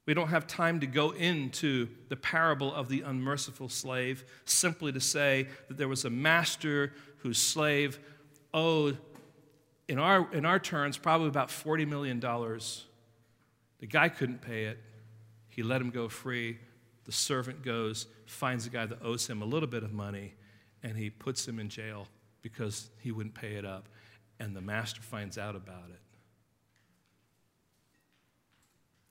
We 0.08 0.14
don't 0.14 0.30
have 0.30 0.48
time 0.48 0.80
to 0.80 0.88
go 0.88 1.12
into 1.12 1.90
the 2.08 2.16
parable 2.16 2.74
of 2.74 2.88
the 2.88 3.02
unmerciful 3.02 3.68
slave, 3.68 4.24
simply 4.46 4.94
to 4.94 5.02
say 5.02 5.50
that 5.68 5.78
there 5.78 5.90
was 5.90 6.06
a 6.06 6.10
master 6.10 6.94
whose 7.18 7.38
slave 7.38 8.00
owed, 8.54 8.98
in 9.90 10.00
our, 10.00 10.34
in 10.34 10.46
our 10.46 10.60
terms, 10.60 10.98
probably 10.98 11.28
about 11.28 11.50
$40 11.50 11.86
million. 11.86 12.22
The 12.22 13.86
guy 13.88 14.08
couldn't 14.08 14.42
pay 14.42 14.64
it. 14.64 14.80
He 15.50 15.62
let 15.62 15.82
him 15.82 15.90
go 15.90 16.08
free. 16.08 16.58
The 17.04 17.12
servant 17.12 17.62
goes, 17.62 18.08
finds 18.26 18.66
a 18.66 18.70
guy 18.70 18.86
that 18.86 19.00
owes 19.04 19.28
him 19.28 19.42
a 19.42 19.46
little 19.46 19.68
bit 19.68 19.84
of 19.84 19.92
money, 19.92 20.36
and 20.84 20.98
he 20.98 21.10
puts 21.10 21.46
him 21.46 21.60
in 21.60 21.68
jail 21.68 22.08
because 22.42 22.90
he 23.00 23.12
wouldn't 23.12 23.36
pay 23.36 23.56
it 23.56 23.66
up. 23.66 23.90
And 24.40 24.56
the 24.56 24.62
master 24.62 25.02
finds 25.02 25.38
out 25.38 25.58
about 25.58 25.90
it. 25.90 26.00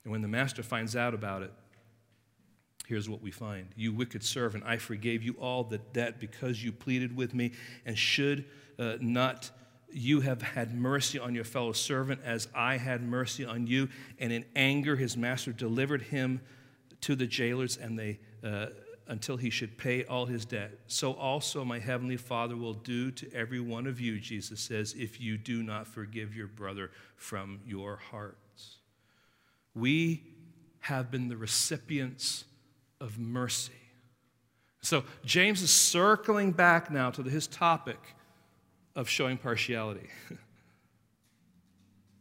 And 0.07 0.13
when 0.13 0.23
the 0.23 0.29
master 0.29 0.63
finds 0.63 0.95
out 0.95 1.15
about 1.15 1.43
it, 1.43 1.53
here's 2.87 3.09
what 3.09 3.21
we 3.21 3.33
find 3.33 3.67
You 3.75 3.93
wicked 3.93 4.23
servant, 4.23 4.63
I 4.65 4.77
forgave 4.77 5.25
you 5.25 5.33
all 5.41 5.65
the 5.65 5.79
debt 5.79 6.21
because 6.21 6.63
you 6.63 6.71
pleaded 6.71 7.17
with 7.17 7.35
me, 7.35 7.51
and 7.85 7.99
should 7.99 8.45
uh, 8.79 8.99
not 9.01 9.51
you 9.91 10.21
have 10.21 10.43
had 10.43 10.79
mercy 10.79 11.19
on 11.19 11.35
your 11.35 11.43
fellow 11.43 11.73
servant 11.73 12.21
as 12.25 12.47
I 12.55 12.77
had 12.77 13.03
mercy 13.03 13.45
on 13.45 13.67
you? 13.67 13.89
And 14.21 14.33
in 14.33 14.45
anger, 14.55 14.95
his 14.95 15.17
master 15.17 15.51
delivered 15.53 16.03
him 16.03 16.41
to 17.01 17.17
the 17.17 17.27
jailers, 17.27 17.77
and 17.77 17.99
they. 17.99 18.21
Uh, 18.45 18.67
until 19.09 19.37
he 19.37 19.51
should 19.51 19.79
pay 19.79 20.03
all 20.03 20.27
his 20.27 20.45
debt. 20.45 20.81
So 20.89 21.13
also 21.13 21.65
my 21.65 21.79
heavenly 21.79 22.17
Father 22.17 22.57
will 22.57 22.75
do 22.75 23.13
to 23.13 23.33
every 23.33 23.61
one 23.61 23.87
of 23.87 24.01
you, 24.01 24.19
Jesus 24.19 24.59
says, 24.59 24.97
if 24.99 25.21
you 25.21 25.39
do 25.39 25.63
not 25.63 25.87
forgive 25.87 26.35
your 26.35 26.49
brother 26.49 26.91
from 27.15 27.61
your 27.65 27.95
heart 27.95 28.37
we 29.77 30.25
have 30.81 31.11
been 31.11 31.29
the 31.29 31.37
recipients 31.37 32.45
of 33.01 33.19
mercy. 33.19 33.73
So 34.81 35.05
James 35.25 35.63
is 35.63 35.71
circling 35.71 36.53
back 36.53 36.91
now 36.91 37.11
to 37.11 37.23
his 37.23 37.47
topic 37.47 37.99
of 38.95 39.09
showing 39.09 39.37
partiality. 39.37 40.09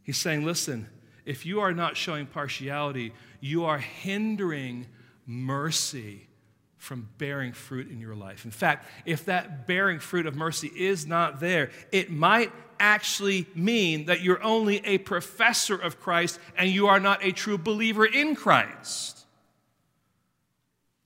He's 0.02 0.18
saying, 0.18 0.44
listen, 0.44 0.88
if 1.24 1.46
you 1.46 1.60
are 1.60 1.72
not 1.72 1.96
showing 1.96 2.26
partiality, 2.26 3.12
you 3.40 3.64
are 3.64 3.78
hindering 3.78 4.86
mercy 5.26 6.28
from 6.76 7.08
bearing 7.18 7.52
fruit 7.52 7.90
in 7.90 8.00
your 8.00 8.14
life. 8.14 8.44
In 8.44 8.50
fact, 8.50 8.86
if 9.04 9.24
that 9.24 9.66
bearing 9.66 9.98
fruit 9.98 10.26
of 10.26 10.36
mercy 10.36 10.70
is 10.76 11.06
not 11.06 11.40
there, 11.40 11.70
it 11.90 12.10
might 12.10 12.52
actually 12.78 13.46
mean 13.54 14.06
that 14.06 14.20
you're 14.20 14.42
only 14.42 14.84
a 14.84 14.98
professor 14.98 15.76
of 15.76 16.00
Christ 16.00 16.38
and 16.56 16.70
you 16.70 16.86
are 16.86 17.00
not 17.00 17.24
a 17.24 17.32
true 17.32 17.58
believer 17.58 18.06
in 18.06 18.34
Christ. 18.34 19.26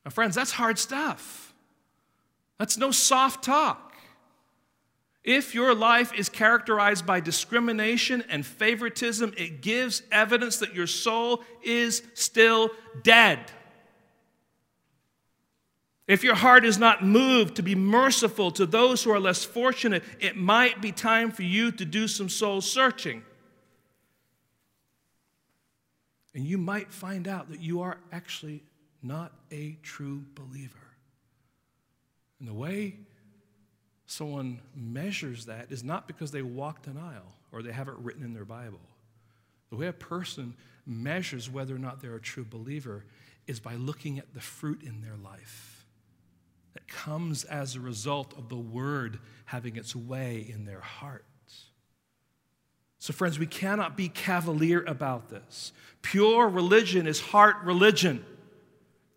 Now, 0.04 0.10
friends, 0.10 0.34
that's 0.34 0.52
hard 0.52 0.78
stuff. 0.78 1.54
That's 2.58 2.76
no 2.76 2.90
soft 2.90 3.44
talk. 3.44 3.90
If 5.22 5.54
your 5.54 5.74
life 5.74 6.12
is 6.14 6.28
characterized 6.28 7.04
by 7.04 7.20
discrimination 7.20 8.24
and 8.28 8.44
favoritism, 8.44 9.34
it 9.36 9.60
gives 9.60 10.02
evidence 10.10 10.56
that 10.58 10.74
your 10.74 10.86
soul 10.86 11.42
is 11.62 12.02
still 12.14 12.70
dead. 13.02 13.38
If 16.10 16.24
your 16.24 16.34
heart 16.34 16.64
is 16.64 16.76
not 16.76 17.04
moved 17.04 17.54
to 17.54 17.62
be 17.62 17.76
merciful 17.76 18.50
to 18.52 18.66
those 18.66 19.04
who 19.04 19.12
are 19.12 19.20
less 19.20 19.44
fortunate, 19.44 20.02
it 20.18 20.36
might 20.36 20.82
be 20.82 20.90
time 20.90 21.30
for 21.30 21.44
you 21.44 21.70
to 21.70 21.84
do 21.84 22.08
some 22.08 22.28
soul 22.28 22.60
searching. 22.60 23.22
And 26.34 26.44
you 26.44 26.58
might 26.58 26.92
find 26.92 27.28
out 27.28 27.48
that 27.50 27.60
you 27.60 27.82
are 27.82 27.96
actually 28.10 28.64
not 29.04 29.30
a 29.52 29.78
true 29.84 30.24
believer. 30.34 30.74
And 32.40 32.48
the 32.48 32.54
way 32.54 32.96
someone 34.04 34.58
measures 34.74 35.46
that 35.46 35.70
is 35.70 35.84
not 35.84 36.08
because 36.08 36.32
they 36.32 36.42
walked 36.42 36.88
an 36.88 36.98
aisle 36.98 37.36
or 37.52 37.62
they 37.62 37.70
have 37.70 37.86
it 37.86 37.94
written 37.98 38.24
in 38.24 38.34
their 38.34 38.44
Bible. 38.44 38.80
The 39.70 39.76
way 39.76 39.86
a 39.86 39.92
person 39.92 40.56
measures 40.84 41.48
whether 41.48 41.72
or 41.72 41.78
not 41.78 42.02
they're 42.02 42.16
a 42.16 42.20
true 42.20 42.44
believer 42.50 43.04
is 43.46 43.60
by 43.60 43.76
looking 43.76 44.18
at 44.18 44.34
the 44.34 44.40
fruit 44.40 44.82
in 44.82 45.02
their 45.02 45.16
life 45.22 45.69
that 46.74 46.86
comes 46.88 47.44
as 47.44 47.74
a 47.74 47.80
result 47.80 48.36
of 48.36 48.48
the 48.48 48.56
word 48.56 49.18
having 49.46 49.76
its 49.76 49.94
way 49.96 50.46
in 50.52 50.64
their 50.64 50.80
hearts. 50.80 51.24
So, 52.98 53.12
friends, 53.12 53.38
we 53.38 53.46
cannot 53.46 53.96
be 53.96 54.08
cavalier 54.08 54.84
about 54.86 55.30
this. 55.30 55.72
Pure 56.02 56.50
religion 56.50 57.06
is 57.06 57.18
heart 57.18 57.56
religion. 57.64 58.24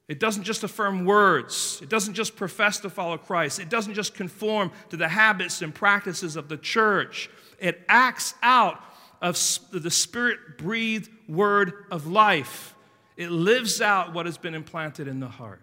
It 0.07 0.19
doesn't 0.19 0.43
just 0.43 0.63
affirm 0.63 1.05
words. 1.05 1.79
It 1.81 1.89
doesn't 1.89 2.13
just 2.13 2.35
profess 2.35 2.79
to 2.79 2.89
follow 2.89 3.17
Christ. 3.17 3.59
It 3.59 3.69
doesn't 3.69 3.93
just 3.93 4.13
conform 4.13 4.71
to 4.89 4.97
the 4.97 5.07
habits 5.07 5.61
and 5.61 5.73
practices 5.73 6.35
of 6.35 6.49
the 6.49 6.57
church. 6.57 7.29
It 7.59 7.81
acts 7.87 8.35
out 8.41 8.81
of 9.21 9.37
the 9.71 9.91
spirit 9.91 10.57
breathed 10.57 11.09
word 11.27 11.73
of 11.91 12.07
life. 12.07 12.75
It 13.15 13.31
lives 13.31 13.81
out 13.81 14.13
what 14.13 14.25
has 14.25 14.37
been 14.37 14.55
implanted 14.55 15.07
in 15.07 15.19
the 15.19 15.27
heart. 15.27 15.61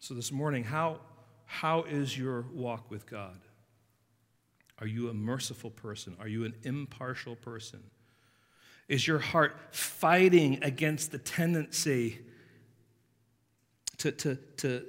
So, 0.00 0.14
this 0.14 0.30
morning, 0.30 0.62
how, 0.62 1.00
how 1.44 1.82
is 1.82 2.16
your 2.16 2.42
walk 2.52 2.90
with 2.90 3.04
God? 3.04 3.40
Are 4.80 4.86
you 4.86 5.08
a 5.08 5.14
merciful 5.14 5.70
person? 5.70 6.16
Are 6.20 6.28
you 6.28 6.44
an 6.44 6.54
impartial 6.62 7.34
person? 7.34 7.80
Is 8.86 9.06
your 9.06 9.18
heart 9.18 9.56
fighting 9.72 10.62
against 10.62 11.10
the 11.10 11.18
tendency 11.18 12.20
to, 13.98 14.12
to, 14.12 14.36
to, 14.58 14.84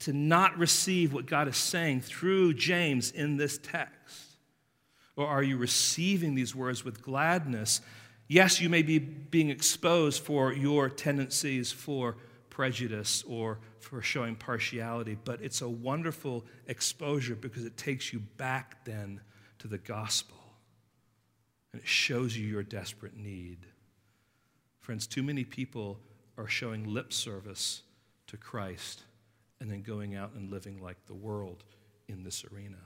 to 0.00 0.12
not 0.12 0.56
receive 0.56 1.12
what 1.12 1.26
God 1.26 1.48
is 1.48 1.56
saying 1.56 2.02
through 2.02 2.54
James 2.54 3.10
in 3.10 3.36
this 3.36 3.58
text? 3.58 4.36
Or 5.16 5.26
are 5.26 5.42
you 5.42 5.56
receiving 5.56 6.36
these 6.36 6.54
words 6.54 6.84
with 6.84 7.02
gladness? 7.02 7.80
Yes, 8.28 8.60
you 8.60 8.68
may 8.68 8.82
be 8.82 9.00
being 9.00 9.50
exposed 9.50 10.22
for 10.22 10.52
your 10.52 10.88
tendencies 10.88 11.72
for 11.72 12.16
prejudice 12.60 13.24
or 13.26 13.58
for 13.78 14.02
showing 14.02 14.36
partiality, 14.36 15.16
but 15.24 15.40
it's 15.40 15.62
a 15.62 15.68
wonderful 15.68 16.44
exposure 16.66 17.34
because 17.34 17.64
it 17.64 17.74
takes 17.78 18.12
you 18.12 18.18
back 18.36 18.84
then 18.84 19.18
to 19.58 19.66
the 19.66 19.78
gospel 19.78 20.36
and 21.72 21.80
it 21.80 21.88
shows 21.88 22.36
you 22.36 22.46
your 22.46 22.62
desperate 22.62 23.16
need. 23.16 23.60
Friends, 24.78 25.06
too 25.06 25.22
many 25.22 25.42
people 25.42 26.00
are 26.36 26.48
showing 26.48 26.84
lip 26.84 27.14
service 27.14 27.80
to 28.26 28.36
Christ 28.36 29.04
and 29.58 29.70
then 29.70 29.80
going 29.80 30.14
out 30.14 30.32
and 30.34 30.50
living 30.50 30.82
like 30.82 31.06
the 31.06 31.14
world 31.14 31.64
in 32.08 32.24
this 32.24 32.44
arena. 32.52 32.76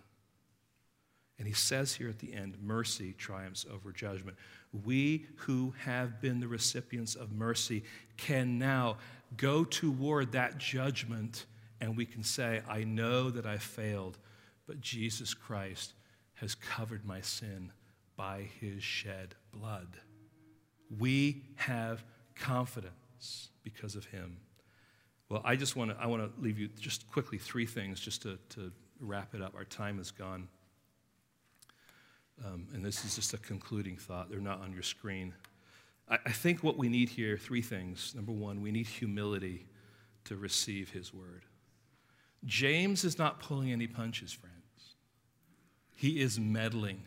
And 1.37 1.49
he 1.49 1.55
says 1.55 1.93
here 1.93 2.09
at 2.09 2.21
the 2.21 2.33
end, 2.33 2.57
mercy 2.63 3.13
triumphs 3.19 3.67
over 3.69 3.91
judgment. 3.91 4.37
We 4.85 5.27
who 5.35 5.75
have 5.85 6.21
been 6.21 6.39
the 6.39 6.47
recipients 6.47 7.17
of 7.17 7.33
mercy 7.33 7.83
can 8.17 8.57
now 8.57 8.99
go 9.37 9.65
toward 9.65 10.33
that 10.33 10.59
judgment 10.59 11.47
and 11.81 11.97
we 11.97 12.07
can 12.07 12.23
say, 12.23 12.63
I 12.69 12.85
know 12.85 13.31
that 13.31 13.47
I 13.47 13.59
failed, 13.59 14.19
but 14.67 14.81
Jesus 14.81 15.35
Christ 15.35 15.93
has 16.35 16.55
covered 16.55 17.05
my 17.05 17.21
sin 17.21 17.73
by 18.17 18.49
his 18.61 18.83
shed 18.83 19.35
blood. 19.53 19.99
We 20.99 21.43
have 21.57 22.05
confidence 22.35 23.49
because 23.63 23.97
of 23.97 24.07
him. 24.07 24.39
Well, 25.29 25.43
I 25.45 25.57
just 25.57 25.75
want 25.75 25.91
to 25.91 25.97
I 26.01 26.07
want 26.07 26.23
to 26.23 26.43
leave 26.43 26.59
you 26.59 26.69
just 26.69 27.11
quickly 27.11 27.39
three 27.39 27.67
things 27.67 27.99
just 27.99 28.23
to, 28.23 28.39
to 28.51 28.71
wrap 29.01 29.35
it 29.35 29.43
up. 29.43 29.55
Our 29.57 29.65
time 29.65 29.99
is 29.99 30.11
gone. 30.11 30.49
Um, 32.45 32.67
and 32.75 32.85
this 32.85 33.05
is 33.05 33.15
just 33.15 33.33
a 33.33 33.39
concluding 33.39 33.97
thought. 33.97 34.29
They're 34.31 34.41
not 34.41 34.61
on 34.61 34.73
your 34.73 34.83
screen. 34.83 35.35
I, 36.09 36.33
think 36.33 36.63
what 36.63 36.77
we 36.77 36.89
need 36.89 37.09
here, 37.09 37.39
three 37.39 37.63
things. 37.63 38.13
Number 38.15 38.33
one, 38.33 38.61
we 38.61 38.71
need 38.71 38.87
humility 38.87 39.67
to 40.25 40.37
receive 40.37 40.91
his 40.91 41.15
word. 41.15 41.45
James 42.45 43.05
is 43.05 43.19
not 43.19 43.41
pulling 43.41 43.73
any 43.73 43.87
punches, 43.87 44.33
friends. 44.33 44.55
He 45.97 46.21
is 46.21 46.39
meddling. 46.39 47.03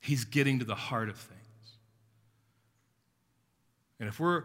He's 0.00 0.24
getting 0.24 0.58
to 0.58 0.64
the 0.64 0.74
heart 0.74 1.08
of 1.08 1.16
things. 1.16 1.40
And 4.00 4.08
if 4.08 4.18
we're 4.18 4.44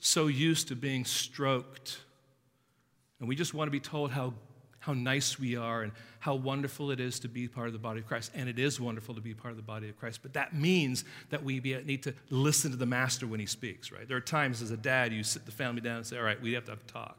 so 0.00 0.26
used 0.26 0.68
to 0.68 0.76
being 0.76 1.04
stroked 1.04 2.00
and 3.18 3.28
we 3.28 3.36
just 3.36 3.54
want 3.54 3.68
to 3.68 3.72
be 3.72 3.80
told 3.80 4.10
how, 4.10 4.34
how 4.80 4.94
nice 4.94 5.38
we 5.38 5.56
are 5.56 5.82
and 5.82 5.92
how 6.18 6.34
wonderful 6.34 6.90
it 6.90 7.00
is 7.00 7.20
to 7.20 7.28
be 7.28 7.46
part 7.46 7.66
of 7.66 7.72
the 7.72 7.78
body 7.78 8.00
of 8.00 8.06
Christ. 8.06 8.30
And 8.34 8.48
it 8.48 8.58
is 8.58 8.80
wonderful 8.80 9.14
to 9.14 9.20
be 9.20 9.34
part 9.34 9.52
of 9.52 9.56
the 9.56 9.62
body 9.62 9.88
of 9.88 9.98
Christ. 9.98 10.20
But 10.22 10.32
that 10.32 10.54
means 10.54 11.04
that 11.28 11.44
we 11.44 11.60
need 11.60 12.02
to 12.02 12.14
listen 12.30 12.70
to 12.70 12.76
the 12.76 12.86
master 12.86 13.26
when 13.26 13.40
he 13.40 13.46
speaks, 13.46 13.92
right? 13.92 14.08
There 14.08 14.16
are 14.16 14.22
times 14.22 14.62
as 14.62 14.70
a 14.70 14.76
dad, 14.76 15.12
you 15.12 15.22
sit 15.22 15.46
the 15.46 15.52
family 15.52 15.80
down 15.80 15.98
and 15.98 16.06
say, 16.06 16.18
all 16.18 16.24
right, 16.24 16.40
we 16.40 16.54
have 16.54 16.64
to 16.64 16.72
have 16.72 16.80
a 16.80 16.92
talk. 16.92 17.18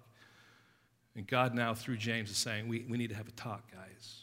And 1.15 1.27
God 1.27 1.53
now, 1.53 1.73
through 1.73 1.97
James, 1.97 2.29
is 2.29 2.37
saying, 2.37 2.67
we, 2.67 2.85
we 2.89 2.97
need 2.97 3.09
to 3.09 3.15
have 3.15 3.27
a 3.27 3.31
talk, 3.31 3.71
guys. 3.71 4.21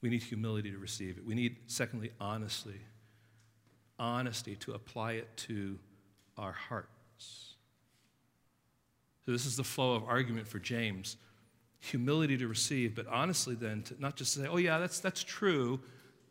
We 0.00 0.08
need 0.08 0.22
humility 0.22 0.70
to 0.70 0.78
receive 0.78 1.18
it. 1.18 1.24
We 1.24 1.34
need, 1.34 1.56
secondly, 1.66 2.10
honestly, 2.20 2.80
honesty 3.98 4.56
to 4.56 4.72
apply 4.72 5.12
it 5.12 5.36
to 5.36 5.78
our 6.36 6.52
hearts. 6.52 7.53
So, 9.24 9.32
this 9.32 9.46
is 9.46 9.56
the 9.56 9.64
flow 9.64 9.94
of 9.94 10.04
argument 10.04 10.46
for 10.46 10.58
James 10.58 11.16
humility 11.84 12.38
to 12.38 12.48
receive, 12.48 12.94
but 12.94 13.06
honestly, 13.08 13.54
then, 13.54 13.82
to 13.82 13.94
not 14.00 14.16
just 14.16 14.32
say, 14.32 14.46
oh, 14.46 14.56
yeah, 14.56 14.78
that's, 14.78 15.00
that's 15.00 15.22
true, 15.22 15.78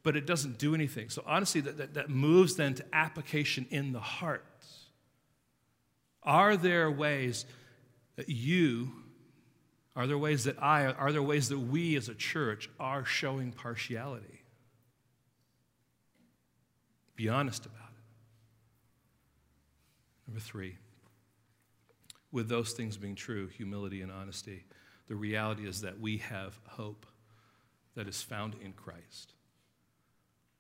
but 0.02 0.16
it 0.16 0.26
doesn't 0.26 0.58
do 0.58 0.74
anything. 0.74 1.10
So, 1.10 1.24
honestly, 1.28 1.62
that, 1.62 1.78
that, 1.78 1.94
that 1.94 2.10
moves 2.10 2.56
then 2.56 2.74
to 2.76 2.86
application 2.92 3.68
in 3.70 3.94
the 3.94 4.00
heart. 4.00 4.44
Are 6.24 6.58
there 6.58 6.90
ways 6.90 7.46
that 8.16 8.30
you, 8.30 8.92
are 9.96 10.08
there 10.08 10.18
ways 10.18 10.46
that 10.46 10.62
I, 10.62 10.86
are 10.86 11.12
there 11.12 11.22
ways 11.22 11.50
that 11.50 11.60
we 11.60 11.96
as 11.98 12.10
a 12.10 12.16
church 12.16 12.70
are 12.80 13.06
showing 13.06 13.52
partiality? 13.52 14.42
Be 17.16 17.30
honest 17.30 17.66
about 17.66 17.78
it. 17.78 18.04
Number 20.28 20.40
three, 20.40 20.78
with 22.34 22.50
those 22.50 22.74
things 22.74 22.98
being 22.98 23.16
true, 23.16 23.48
humility 23.48 24.02
and 24.02 24.12
honesty, 24.12 24.66
the 25.08 25.16
reality 25.16 25.68
is 25.68 25.82
that 25.82 26.00
we 26.00 26.18
have 26.18 26.60
hope 26.68 27.06
that 27.96 28.08
is 28.08 28.22
found 28.22 28.56
in 28.62 28.74
Christ. 28.74 29.34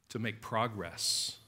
To 0.09 0.19
make 0.19 0.39
progress 0.39 1.39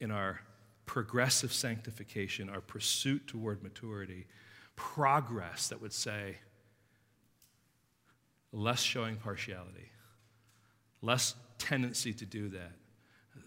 in 0.00 0.10
our 0.10 0.40
progressive 0.84 1.52
sanctification, 1.52 2.50
our 2.50 2.60
pursuit 2.60 3.28
toward 3.28 3.62
maturity, 3.62 4.26
progress 4.74 5.68
that 5.68 5.80
would 5.80 5.92
say, 5.92 6.38
less 8.50 8.80
showing 8.80 9.16
partiality, 9.16 9.92
less 11.00 11.36
tendency 11.58 12.12
to 12.12 12.26
do 12.26 12.48
that. 12.48 12.72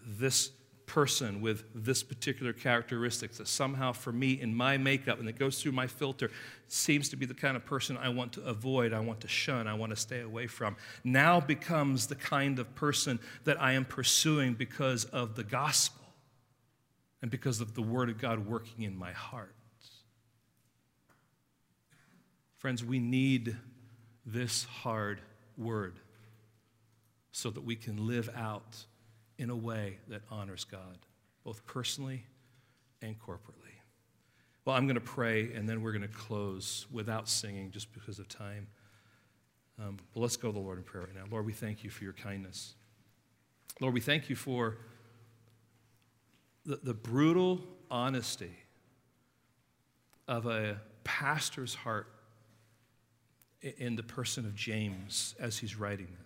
This 0.06 0.50
person 0.86 1.40
with 1.40 1.64
this 1.74 2.02
particular 2.02 2.52
characteristics 2.52 3.38
that 3.38 3.48
somehow 3.48 3.92
for 3.92 4.12
me 4.12 4.40
in 4.40 4.54
my 4.54 4.76
makeup 4.76 5.18
and 5.18 5.26
that 5.26 5.38
goes 5.38 5.60
through 5.60 5.72
my 5.72 5.86
filter 5.86 6.30
seems 6.68 7.08
to 7.08 7.16
be 7.16 7.26
the 7.26 7.34
kind 7.34 7.56
of 7.56 7.66
person 7.66 7.96
I 7.96 8.08
want 8.08 8.32
to 8.34 8.42
avoid, 8.42 8.92
I 8.92 9.00
want 9.00 9.20
to 9.20 9.28
shun, 9.28 9.66
I 9.66 9.74
want 9.74 9.90
to 9.90 9.96
stay 9.96 10.20
away 10.20 10.46
from, 10.46 10.76
now 11.04 11.40
becomes 11.40 12.06
the 12.06 12.14
kind 12.14 12.58
of 12.58 12.74
person 12.74 13.18
that 13.44 13.60
I 13.60 13.72
am 13.72 13.84
pursuing 13.84 14.54
because 14.54 15.04
of 15.06 15.34
the 15.34 15.44
gospel 15.44 16.04
and 17.20 17.30
because 17.30 17.60
of 17.60 17.74
the 17.74 17.82
word 17.82 18.08
of 18.08 18.18
God 18.18 18.46
working 18.46 18.84
in 18.84 18.96
my 18.96 19.12
heart. 19.12 19.54
Friends, 22.56 22.84
we 22.84 22.98
need 22.98 23.56
this 24.24 24.64
hard 24.64 25.20
word 25.56 25.98
so 27.32 27.50
that 27.50 27.64
we 27.64 27.76
can 27.76 28.06
live 28.06 28.30
out 28.34 28.86
in 29.38 29.50
a 29.50 29.56
way 29.56 29.98
that 30.08 30.22
honors 30.30 30.64
God, 30.64 30.98
both 31.44 31.66
personally 31.66 32.24
and 33.02 33.18
corporately. 33.18 33.66
Well, 34.64 34.74
I'm 34.74 34.86
going 34.86 34.96
to 34.96 35.00
pray 35.00 35.52
and 35.52 35.68
then 35.68 35.82
we're 35.82 35.92
going 35.92 36.02
to 36.02 36.08
close 36.08 36.86
without 36.90 37.28
singing 37.28 37.70
just 37.70 37.92
because 37.92 38.18
of 38.18 38.28
time. 38.28 38.66
Um, 39.78 39.98
but 40.14 40.20
let's 40.20 40.36
go 40.36 40.48
to 40.48 40.54
the 40.54 40.58
Lord 40.58 40.78
in 40.78 40.84
prayer 40.84 41.04
right 41.04 41.14
now. 41.14 41.24
Lord, 41.30 41.46
we 41.46 41.52
thank 41.52 41.84
you 41.84 41.90
for 41.90 42.02
your 42.02 42.14
kindness. 42.14 42.74
Lord, 43.80 43.94
we 43.94 44.00
thank 44.00 44.30
you 44.30 44.36
for 44.36 44.78
the, 46.64 46.80
the 46.82 46.94
brutal 46.94 47.60
honesty 47.90 48.52
of 50.26 50.46
a 50.46 50.80
pastor's 51.04 51.74
heart 51.74 52.08
in 53.78 53.96
the 53.96 54.02
person 54.02 54.44
of 54.44 54.54
James 54.54 55.34
as 55.38 55.58
he's 55.58 55.76
writing 55.76 56.08
this. 56.10 56.25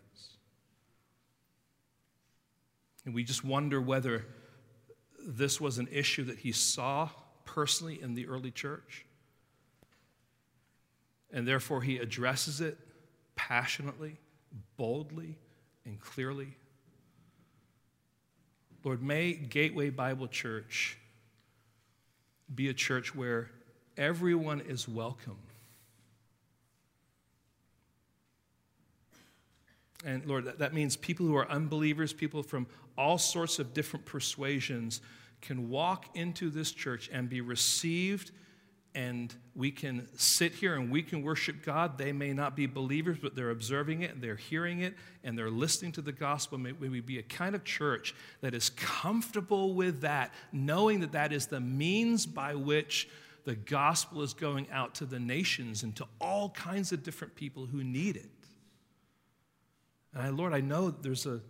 And 3.04 3.14
we 3.14 3.24
just 3.24 3.44
wonder 3.44 3.80
whether 3.80 4.26
this 5.26 5.60
was 5.60 5.78
an 5.78 5.88
issue 5.90 6.24
that 6.24 6.38
he 6.38 6.52
saw 6.52 7.08
personally 7.44 8.00
in 8.00 8.14
the 8.14 8.26
early 8.26 8.50
church. 8.50 9.06
And 11.32 11.46
therefore, 11.46 11.82
he 11.82 11.98
addresses 11.98 12.60
it 12.60 12.78
passionately, 13.36 14.18
boldly, 14.76 15.38
and 15.84 16.00
clearly. 16.00 16.56
Lord, 18.84 19.02
may 19.02 19.32
Gateway 19.32 19.90
Bible 19.90 20.26
Church 20.26 20.98
be 22.52 22.68
a 22.68 22.74
church 22.74 23.14
where 23.14 23.50
everyone 23.96 24.60
is 24.60 24.88
welcome 24.88 25.38
And 30.04 30.24
Lord, 30.26 30.46
that, 30.58 30.72
means 30.72 30.96
people 30.96 31.26
who 31.26 31.36
are 31.36 31.48
unbelievers, 31.50 32.12
people 32.12 32.42
from 32.42 32.66
all 33.00 33.16
sorts 33.16 33.58
of 33.58 33.72
different 33.72 34.04
persuasions, 34.04 35.00
can 35.40 35.70
walk 35.70 36.14
into 36.14 36.50
this 36.50 36.70
church 36.70 37.08
and 37.10 37.30
be 37.30 37.40
received. 37.40 38.30
And 38.94 39.32
we 39.54 39.70
can 39.70 40.06
sit 40.16 40.52
here 40.52 40.74
and 40.74 40.90
we 40.90 41.02
can 41.02 41.22
worship 41.22 41.64
God. 41.64 41.96
They 41.96 42.12
may 42.12 42.32
not 42.32 42.56
be 42.56 42.66
believers, 42.66 43.16
but 43.22 43.34
they're 43.34 43.50
observing 43.50 44.02
it, 44.02 44.20
they're 44.20 44.36
hearing 44.36 44.80
it, 44.80 44.94
and 45.24 45.38
they're 45.38 45.48
listening 45.48 45.92
to 45.92 46.02
the 46.02 46.12
gospel. 46.12 46.58
May 46.58 46.72
we 46.72 47.00
be 47.00 47.18
a 47.18 47.22
kind 47.22 47.54
of 47.54 47.64
church 47.64 48.14
that 48.42 48.52
is 48.52 48.70
comfortable 48.70 49.74
with 49.74 50.00
that, 50.02 50.34
knowing 50.52 51.00
that 51.00 51.12
that 51.12 51.32
is 51.32 51.46
the 51.46 51.60
means 51.60 52.26
by 52.26 52.54
which 52.54 53.08
the 53.44 53.54
gospel 53.54 54.22
is 54.22 54.34
going 54.34 54.66
out 54.70 54.96
to 54.96 55.06
the 55.06 55.20
nations 55.20 55.84
and 55.84 55.96
to 55.96 56.06
all 56.20 56.50
kinds 56.50 56.92
of 56.92 57.02
different 57.02 57.34
people 57.34 57.66
who 57.66 57.82
need 57.82 58.16
it. 58.16 58.30
And 60.12 60.22
I, 60.22 60.28
Lord, 60.28 60.52
I 60.52 60.60
know 60.60 60.90
there's 60.90 61.26
a, 61.26 61.40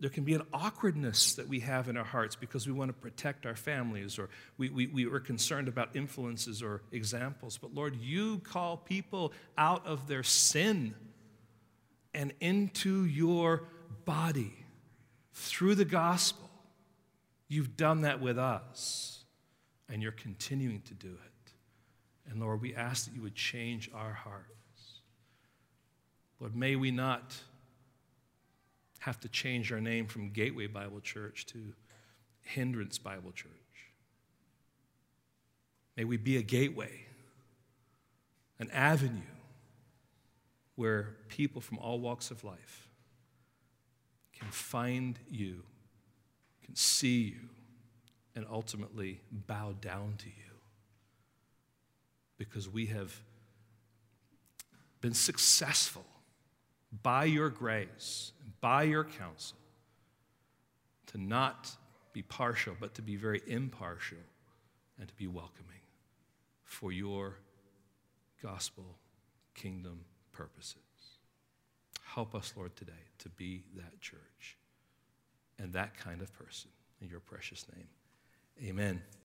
there 0.00 0.10
can 0.10 0.24
be 0.24 0.34
an 0.34 0.42
awkwardness 0.52 1.34
that 1.34 1.48
we 1.48 1.60
have 1.60 1.88
in 1.88 1.96
our 1.96 2.04
hearts 2.04 2.34
because 2.34 2.66
we 2.66 2.72
want 2.72 2.88
to 2.88 2.92
protect 2.92 3.46
our 3.46 3.54
families 3.54 4.18
or 4.18 4.28
we, 4.58 4.68
we, 4.68 4.86
we 4.86 5.06
are 5.06 5.20
concerned 5.20 5.68
about 5.68 5.94
influences 5.94 6.62
or 6.62 6.82
examples. 6.92 7.58
But 7.58 7.74
Lord, 7.74 7.96
you 7.96 8.38
call 8.40 8.76
people 8.76 9.32
out 9.56 9.86
of 9.86 10.08
their 10.08 10.22
sin 10.22 10.94
and 12.14 12.32
into 12.40 13.04
your 13.04 13.64
body 14.04 14.52
through 15.32 15.74
the 15.74 15.84
gospel. 15.84 16.50
You've 17.48 17.76
done 17.76 18.00
that 18.00 18.20
with 18.20 18.38
us, 18.38 19.24
and 19.88 20.02
you're 20.02 20.12
continuing 20.12 20.80
to 20.82 20.94
do 20.94 21.10
it. 21.10 21.52
And 22.28 22.40
Lord, 22.40 22.60
we 22.60 22.74
ask 22.74 23.04
that 23.04 23.14
you 23.14 23.22
would 23.22 23.36
change 23.36 23.88
our 23.94 24.12
hearts. 24.12 24.50
Lord, 26.40 26.56
may 26.56 26.74
we 26.74 26.90
not 26.90 27.36
have 29.06 29.20
to 29.20 29.28
change 29.28 29.70
our 29.70 29.80
name 29.80 30.04
from 30.04 30.30
Gateway 30.30 30.66
Bible 30.66 30.98
Church 30.98 31.46
to 31.46 31.72
Hindrance 32.42 32.98
Bible 32.98 33.30
Church. 33.30 33.52
May 35.96 36.02
we 36.02 36.16
be 36.16 36.38
a 36.38 36.42
gateway, 36.42 37.06
an 38.58 38.68
avenue 38.72 39.20
where 40.74 41.14
people 41.28 41.60
from 41.60 41.78
all 41.78 42.00
walks 42.00 42.32
of 42.32 42.42
life 42.42 42.88
can 44.36 44.48
find 44.48 45.20
you, 45.30 45.62
can 46.64 46.74
see 46.74 47.36
you, 47.36 47.48
and 48.34 48.44
ultimately 48.50 49.20
bow 49.30 49.72
down 49.80 50.14
to 50.18 50.26
you 50.26 50.52
because 52.38 52.68
we 52.68 52.86
have 52.86 53.20
been 55.00 55.14
successful 55.14 56.04
by 57.02 57.24
your 57.24 57.50
grace 57.50 58.32
by 58.60 58.82
your 58.82 59.04
counsel 59.04 59.58
to 61.06 61.18
not 61.18 61.70
be 62.12 62.22
partial, 62.22 62.74
but 62.80 62.94
to 62.94 63.02
be 63.02 63.16
very 63.16 63.40
impartial 63.46 64.18
and 64.98 65.08
to 65.08 65.14
be 65.14 65.26
welcoming 65.26 65.82
for 66.64 66.90
your 66.90 67.36
gospel 68.42 68.96
kingdom 69.54 70.00
purposes. 70.32 70.76
Help 72.02 72.34
us, 72.34 72.52
Lord, 72.56 72.74
today 72.76 72.92
to 73.18 73.28
be 73.28 73.64
that 73.76 74.00
church 74.00 74.56
and 75.58 75.72
that 75.74 75.96
kind 75.96 76.22
of 76.22 76.32
person 76.32 76.70
in 77.00 77.08
your 77.08 77.20
precious 77.20 77.66
name. 77.76 77.88
Amen. 78.68 79.02